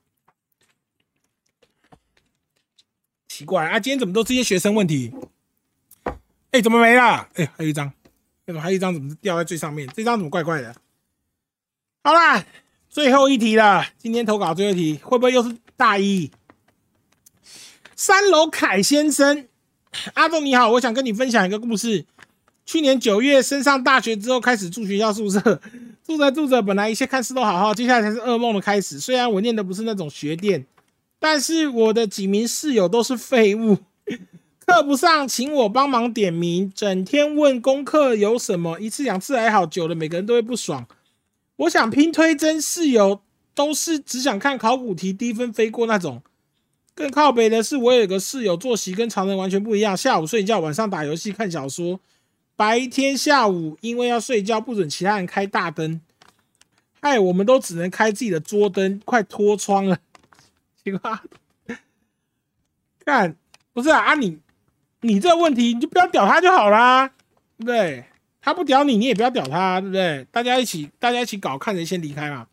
[3.29, 5.13] 奇怪啊，今天怎么都是些学生问题？
[6.51, 7.29] 哎、怎么没了？
[7.35, 8.93] 哎、还有一张，为什么还有一张？
[8.93, 9.87] 怎么掉在最上面？
[9.95, 10.75] 这张怎么怪怪的？
[12.03, 12.45] 好啦，
[12.89, 16.29] 最后一题了，今天投稿最后一题，会不会又是大一？
[17.95, 19.47] 三楼凯先生，
[20.15, 22.05] 阿栋你好，我想跟你分享一个故事。
[22.65, 25.39] 去年九月升上大学之后，开始住学校宿舍，
[26.05, 28.99] 住着住着，本来一切看似都好好，接下来才是噩梦的开始。
[28.99, 30.65] 虽然我念的不是那种学店，
[31.19, 33.77] 但是我的几名室友都是废物，
[34.65, 40.87] 课不上请我帮忙点名，整天问功课有什么，一次两次还好，久了每个人都会不爽。
[41.57, 43.21] 我想拼推甄室友
[43.53, 46.21] 都是只想看考古题低分飞过那种。
[46.93, 51.99] 更靠北的是，我有个室友作息跟常人完全不一样，下午睡觉，晚上打游戏看小说，
[52.61, 55.99] 白天下午因为要睡觉不准其他人开大灯，
[57.01, 59.97] 害我们都只能开自己的桌灯，快脱窗了。
[60.77, 61.19] 奇怪，
[63.03, 63.35] 看
[63.73, 64.37] 不是啊你
[64.99, 67.15] 你这问题你就不要屌他就好啦，对
[67.57, 68.05] 不对？
[68.39, 70.27] 他不屌你，你也不要屌他，对不对？
[70.31, 72.47] 大家一起大家一起搞，看谁先离开嘛。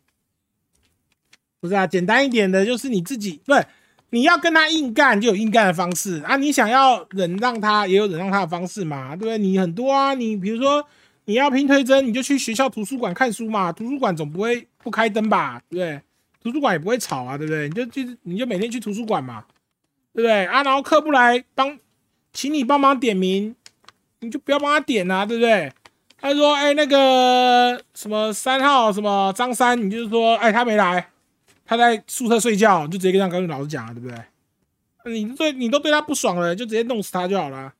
[1.59, 3.63] 不是啊，简单一点的就是你自己不是。
[4.11, 6.35] 你要跟他硬干，就有硬干的方式啊！
[6.37, 9.37] 你想要忍让他，也有忍让他的方式嘛，对不对？
[9.37, 10.83] 你很多啊，你比如说
[11.25, 16.01] 你要拼推甄，你就去学校图书馆看书嘛，图书馆总不会不开灯吧，对不对？
[16.41, 17.69] 图书馆也不会吵啊，对不对？
[17.69, 19.43] 你就就你就每天去图书馆嘛，
[20.13, 20.45] 对不对？
[20.45, 21.77] 啊，然后课不来帮，
[22.33, 23.55] 请你帮忙点名，
[24.21, 25.71] 你就不要帮他点啊，对不对？
[26.21, 31.09] 他说，哎，那个什么三号什么张三，你就是说，哎，他没来。
[31.69, 34.17] 他在宿舍睡觉，就直接跟他跟老师讲了，对不对？
[35.13, 37.75] 你对你都对他不爽了，就直接弄死他就好了。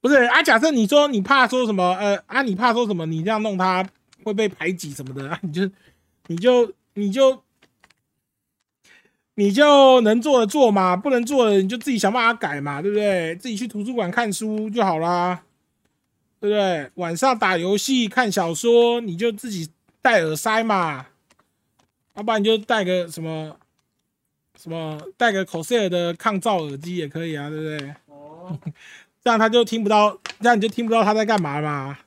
[0.00, 0.42] 不是啊？
[0.42, 3.04] 假设你说你怕说什么，呃啊，你怕说什么？
[3.04, 3.86] 你这样弄他
[4.24, 5.38] 会被排挤什么的啊？
[5.42, 5.70] 你就
[6.28, 7.42] 你就你就
[9.34, 13.36] 你就能做的做嘛，不能做的你就自己想办法改嘛，对不对？
[13.36, 15.42] 自己去图书馆看书就好啦，
[16.40, 16.90] 对不对？
[16.94, 19.68] 晚上打游戏看小说，你就自己
[20.00, 21.08] 戴耳塞嘛。
[22.20, 23.56] 要不然你就戴个什么
[24.58, 27.94] 什么，戴个口塞尔的抗噪耳机也可以啊，对不对？
[28.08, 28.58] 哦，
[29.24, 31.98] 这样他就听不到，这样你就听不到他在干嘛嘛。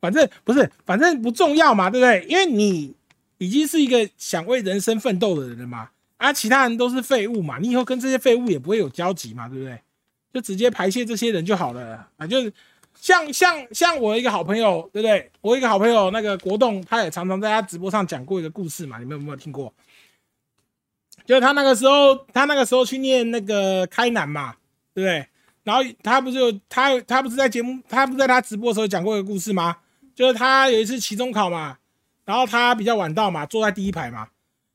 [0.00, 2.24] 反正不是，反正不重要嘛，对不对？
[2.30, 2.94] 因为你
[3.38, 9.80] 已经是一个想为人生奋斗的人了嘛，啊，其他人都是废物嘛，你以后跟这些废物也不会有交集嘛，对不对？
[10.32, 12.52] 就直接排泄这些人就好了啊，就是。
[13.00, 15.30] 像像像我一个好朋友，对不对？
[15.40, 19.72] 我一个好朋友那个国栋，他也常常在他直播上讲过一个故事嘛，你们有没有听过？
[21.24, 24.54] 就是他那个时候，他那个时候去念那个开南嘛，
[24.92, 25.26] 对不对？
[25.62, 29.78] 然后他不是有他他不是在节目，他不是在他直播的时候讲过一个故事吗？
[30.14, 31.78] 就是他有一次期中考嘛，
[32.26, 34.28] 然后他比较晚到嘛，坐在第一排嘛，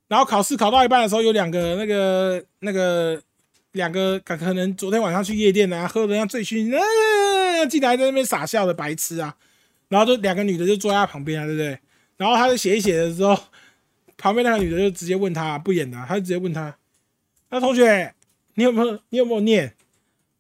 [0.08, 3.22] 然后考试考到一半的时候，有两个那个那个
[3.76, 9.36] 两个可可能昨天晚上去夜店啊，喝的像醉醺，呃，进来在那边傻笑的白痴啊，
[9.90, 11.78] 然后就两个女的就坐在他旁边啊，对不对？
[12.16, 13.38] 然后他就写一写的时候，
[14.18, 16.74] 旁边那个女的就直接问他不演了，他就直接问他，
[17.50, 18.14] 那同学
[18.54, 19.74] 你有没有你有没有念？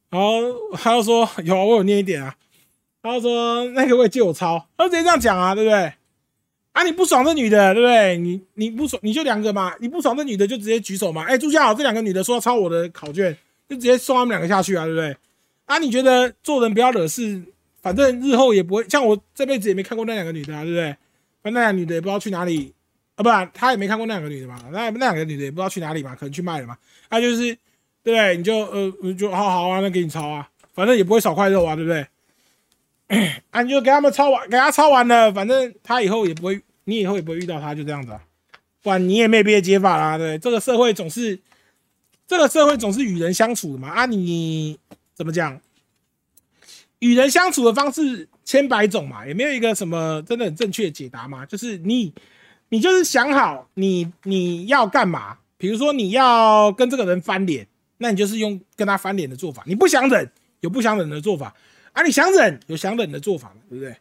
[0.10, 0.42] 然后
[0.78, 2.34] 他就说有啊，我有念一点啊。
[3.02, 5.92] 然后说那个我也借我抄，他就直接这样讲啊，对不对？
[6.76, 8.18] 啊，你不爽这女的，对不对？
[8.18, 11.24] 你你不爽你就两个嘛，你不爽这女的就直接举手嘛。
[11.24, 13.34] 哎，朱家豪这两个女的说要抄我的考卷，
[13.70, 15.16] 就直接送他们两个下去啊，对不对？
[15.68, 17.42] 啊，你觉得做人不要惹事，
[17.82, 20.94] 反正日后也不会像我这辈子也没看过那两个女的啊，对不对？
[21.44, 22.74] 那那两个女的也不知道去哪里
[23.16, 26.78] 啊，不然他也没看过那两个女的嘛，那那两个女的也不知道去哪里嘛，可能去卖了嘛。
[27.08, 27.38] 啊，就是
[28.04, 28.36] 对不对？
[28.36, 32.06] 你就呃就好好啊，那给你抄啊，反正也不会少块肉啊，对不对？
[33.52, 38.22] 啊，你就给他们抄完，给他抄完了，反正他以后也不会，你以后也不会遇到他，就这样子啊。
[38.82, 41.40] 不然你也没别的解法啦，对，这个社会总是，
[42.28, 43.90] 这个社会总是与人相处的嘛。
[43.90, 44.78] 啊，你
[45.14, 45.60] 怎么讲？
[47.00, 51.46] 与人相处的方式千百种嘛，也没有一个什么真的很正确的解答嘛。
[51.46, 52.14] 就是你，
[52.70, 55.38] 你就是想好你你要干嘛。
[55.58, 57.68] 比如说你要跟这个人翻脸，
[57.98, 59.64] 那你就是用跟他翻脸的做法。
[59.66, 61.54] 你不想忍，有不想忍的做法。
[61.96, 63.96] 啊，你想忍有想忍的做法嘛，对不对？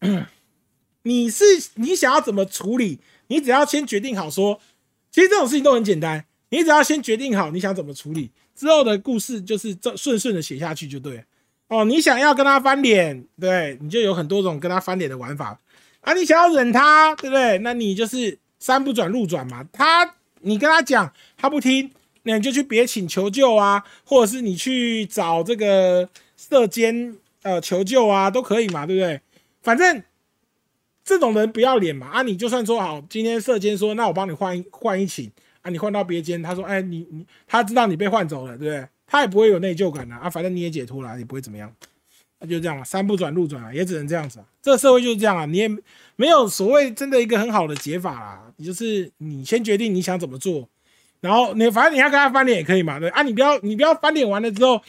[1.04, 1.44] 你是
[1.74, 2.98] 你想要怎么处理？
[3.26, 4.58] 你只要先决定好说，
[5.10, 11.22] 其实这种事情都很简单，你只要先决定好你想怎么处理，之后的故事就是这顺顺的写下去就对。
[11.68, 15.60] 哦，你想要跟他翻脸，对，你就有很多种跟他翻脸的玩法。
[16.00, 17.58] 啊，你想要忍他，对不对？
[17.58, 19.62] 那你就是山不转路转嘛。
[19.70, 21.90] 他你跟他讲，他不听，
[22.22, 26.08] 那你就去别请求救啊，或者是你去找这个。
[26.48, 29.20] 射监呃求救啊，都可以嘛，对不对？
[29.60, 30.02] 反正
[31.04, 32.22] 这种人不要脸嘛啊！
[32.22, 35.30] 你就算说好，今天社监说，那我帮你换一换一寝
[35.60, 38.88] 啊，你换到别间，他说，哎，你你他知道你被换走了，对不对？
[39.06, 41.70] 他也不会有内疚感的啊，反正你也解脱了，也不会怎么样，
[42.38, 44.46] 那就这样了，山不转路转啊，也只能这样子啊。
[44.62, 45.68] 这个社会就是这样啊，你也
[46.16, 50.66] 没有所谓真的一个很好的解法啦，你就是你先决定你想怎么做，
[51.20, 54.80] 然后你反正你要跟他翻脸也可以嘛，对啊，你不要你不要翻脸完了之后，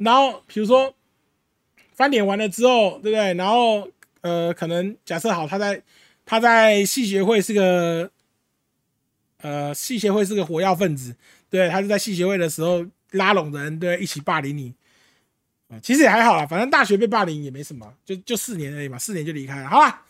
[0.00, 0.94] 然后比如说
[1.94, 3.34] 翻脸完了之后，对不对？
[3.34, 3.88] 然后
[4.22, 5.82] 呃，可能假设好他在
[6.26, 8.10] 他在系学会是个
[9.42, 11.14] 呃系协会是个火药分子，
[11.48, 14.74] 对，他是在系协会的时候拉拢人，对，一起霸凌你。
[15.82, 20.04] 其实也还好啦，反正大学被霸凌也没什么，就就四年而已嘛，四年就离开了，好吧？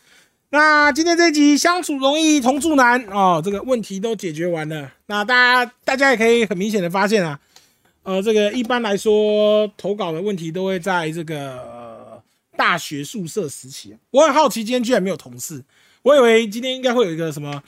[0.48, 4.90] 那今天这集相处容易同住难哦，这个问题都解决完了。
[5.06, 7.38] 那大家大家也可以很明显的发现啊，
[8.10, 12.20] 呃，这个一般来说投稿的问题都会在这个、
[12.56, 13.96] 大学宿舍时期。
[14.10, 15.62] 我很好奇，今天居然没有同事，
[16.02, 17.62] 我以为今天应该会有一个什么，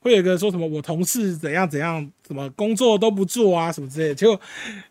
[0.00, 4.38] 会有一个说什么我同事怎样怎样，什么工作都不做啊什么之类的，结果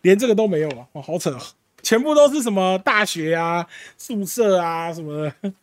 [0.02, 1.40] 连这个都没有了，哇，好扯哦！
[1.84, 3.68] 全部都是什么大学啊、
[3.99, 5.53] 宿舍啊什么的。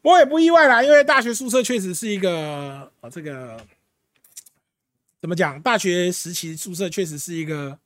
[0.00, 3.58] 我也不意外啦，因为大学宿舍确实是一个呃，这个
[5.20, 5.60] 怎么讲？
[5.60, 7.78] 大学时期宿舍确实是一个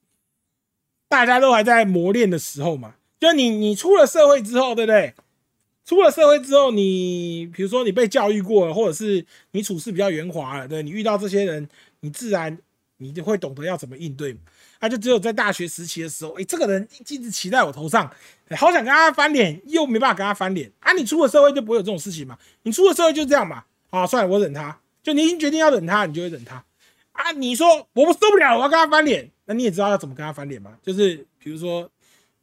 [1.10, 2.94] 大家都还在磨练的时候嘛。
[3.18, 5.12] 就你你出了社会之后，对不对？
[5.84, 11.68] 出了社会之后，你比如说你被教育过了，或者是你处事比较圆滑了，对你遇到这些人，
[12.00, 12.56] 你自然
[12.98, 14.36] 你就会懂得要怎么应对。
[14.80, 18.10] 他就只有在大学时期的时候，哎，这个人一直骑在我头上，
[18.56, 20.92] 好想跟他翻脸，又没办法跟他翻脸啊！
[20.92, 22.38] 你出了社会就不会有这种事情嘛？
[22.62, 23.64] 你出了社会就这样嘛？
[23.90, 24.78] 啊，算了，我忍他。
[25.02, 26.64] 就你已经决定要忍他，你就会忍他
[27.12, 27.32] 啊！
[27.32, 30.78] 你说我受不了，我要跟他翻脸，那你也知道要怎么跟他翻脸嘛？
[30.80, 31.90] 就是比如说，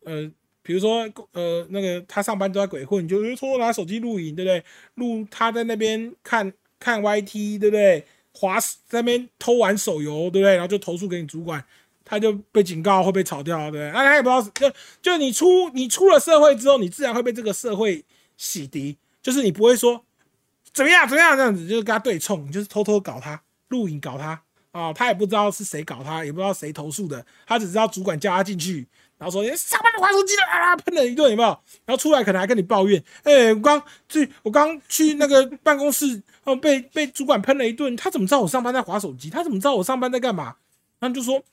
[0.04, 0.30] 呃，
[0.62, 4.62] 比如说，呃，那个他上班都在鬼混，你就偷偷拿手机录影，对不对？
[4.96, 8.06] 录他在那边看看 YT，对不对？
[8.34, 10.56] 滑在那边偷玩手游，对不对？
[10.56, 11.64] 然后就投诉给你主管。
[12.04, 13.92] 他就被警告会被炒掉，对不对？
[13.92, 18.04] 那他也不知道，就就你出你出了社会之后，你自然会被这个社会
[18.36, 20.04] 洗涤，就是你不会说
[20.74, 24.42] 怎么样怎么样这样子，就是跟他对冲，就是偷偷搞他，录影搞他
[24.78, 28.88] 啊，他也不知道是谁搞他，也不知道谁投诉的，他只知道主管叫他进去，
[29.18, 31.50] 然后说上班就玩手机了啊，喷了一顿有没有？
[31.86, 39.30] 然后出来可能还跟你抱怨，哎，我刚去我刚去那个办公室，哦，被被主管喷了一顿，他怎么知道我上班在划手机？
[39.30, 40.56] 他怎么知道我上班在干嘛？
[41.00, 41.44] 然后就说。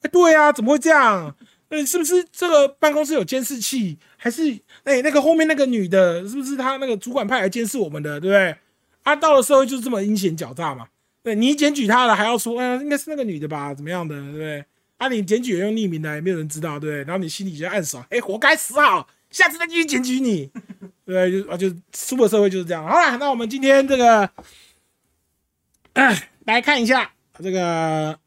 [0.00, 1.34] 哎，对啊，怎么会这样？
[1.70, 3.98] 嗯，是不是这个办公室有监视器？
[4.16, 8.20] 还是哎，那个后面那个女的，是不是她那个主管派来监视我们的？
[8.20, 8.56] 对不对？
[9.02, 10.86] 啊，到了社会就是这么阴险狡诈嘛。
[11.28, 13.74] 对你检举他了，还要说，哎，应该是那个女的吧？
[13.74, 14.18] 怎么样的？
[14.18, 14.64] 对不对？
[14.96, 17.04] 啊，你检举也用匿名的，也没有人知道，对不对？
[17.04, 20.50] 然后你心里就暗爽，哎，活该死好，下次再继续检举你。
[21.04, 22.82] 对，就啊，就出了社会就是这样。
[22.82, 24.30] 好了，那我们今天这个，
[26.46, 28.18] 来看一下这个。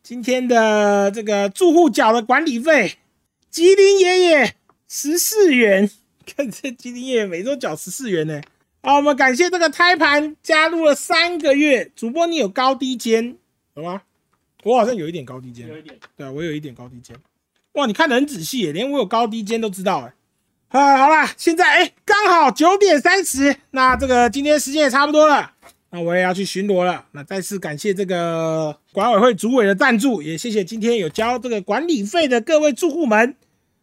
[0.00, 2.96] 今天的这个住户缴的管理费，
[3.50, 4.54] 吉林爷爷
[4.88, 5.90] 十四元，
[6.24, 8.40] 看这吉林爷爷每周缴十四元呢。
[8.88, 13.36] 好，我们感谢这个胎盘加入了三个月，主播你有高低肩，
[13.74, 14.00] 有吗？
[14.62, 17.14] 我好像有一点高低肩，有一点，对啊，我有一点高低肩。
[17.72, 20.14] 哇，你看的很仔细，连我有高低肩都知道哎。
[20.68, 25.52] 啊，好啦，现在哎，刚好九点三十，那这个今天时间也差不多了。
[25.90, 27.04] 那我也要去巡逻了。
[27.12, 33.36] 那再次感谢这个管委会主委的赞助，也谢谢今天有交这个管理费的各位住户们。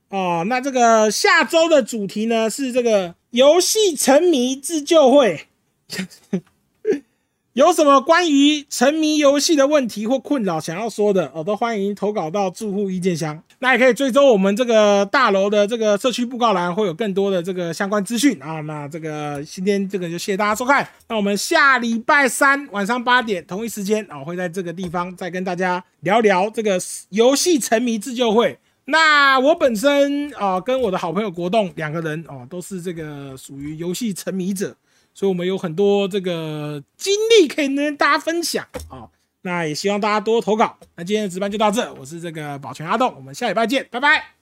[0.09, 5.47] 哦，那这个下周的主题呢是这个游戏沉迷自救会。
[7.51, 13.41] 有什么关于沉迷游戏的问题或困扰想要说的，哦，都欢迎投稿到住户意见箱。
[13.59, 18.61] 那也可以追踪我们这个大楼的这个社区布告栏，会有更多的这个相关资讯啊。
[18.61, 20.87] 那这个今天这个就谢谢大家收看。
[21.09, 26.79] 那我们下礼拜三晚上八点同一时间啊，会在这个地方再跟大家聊聊这个
[27.09, 28.57] 游戏沉迷自救会。
[28.85, 34.75] 那我本身啊，跟我的好朋友国栋两个人哦，都是这个属于游戏沉迷者。
[35.13, 39.07] 所以，我们有很多这个经历可以跟大家分享啊。
[39.43, 40.77] 那也希望大家多投稿。
[40.95, 44.34] 那今天的值班就到这，我是这个保全阿栋，我们下礼拜见，拜拜。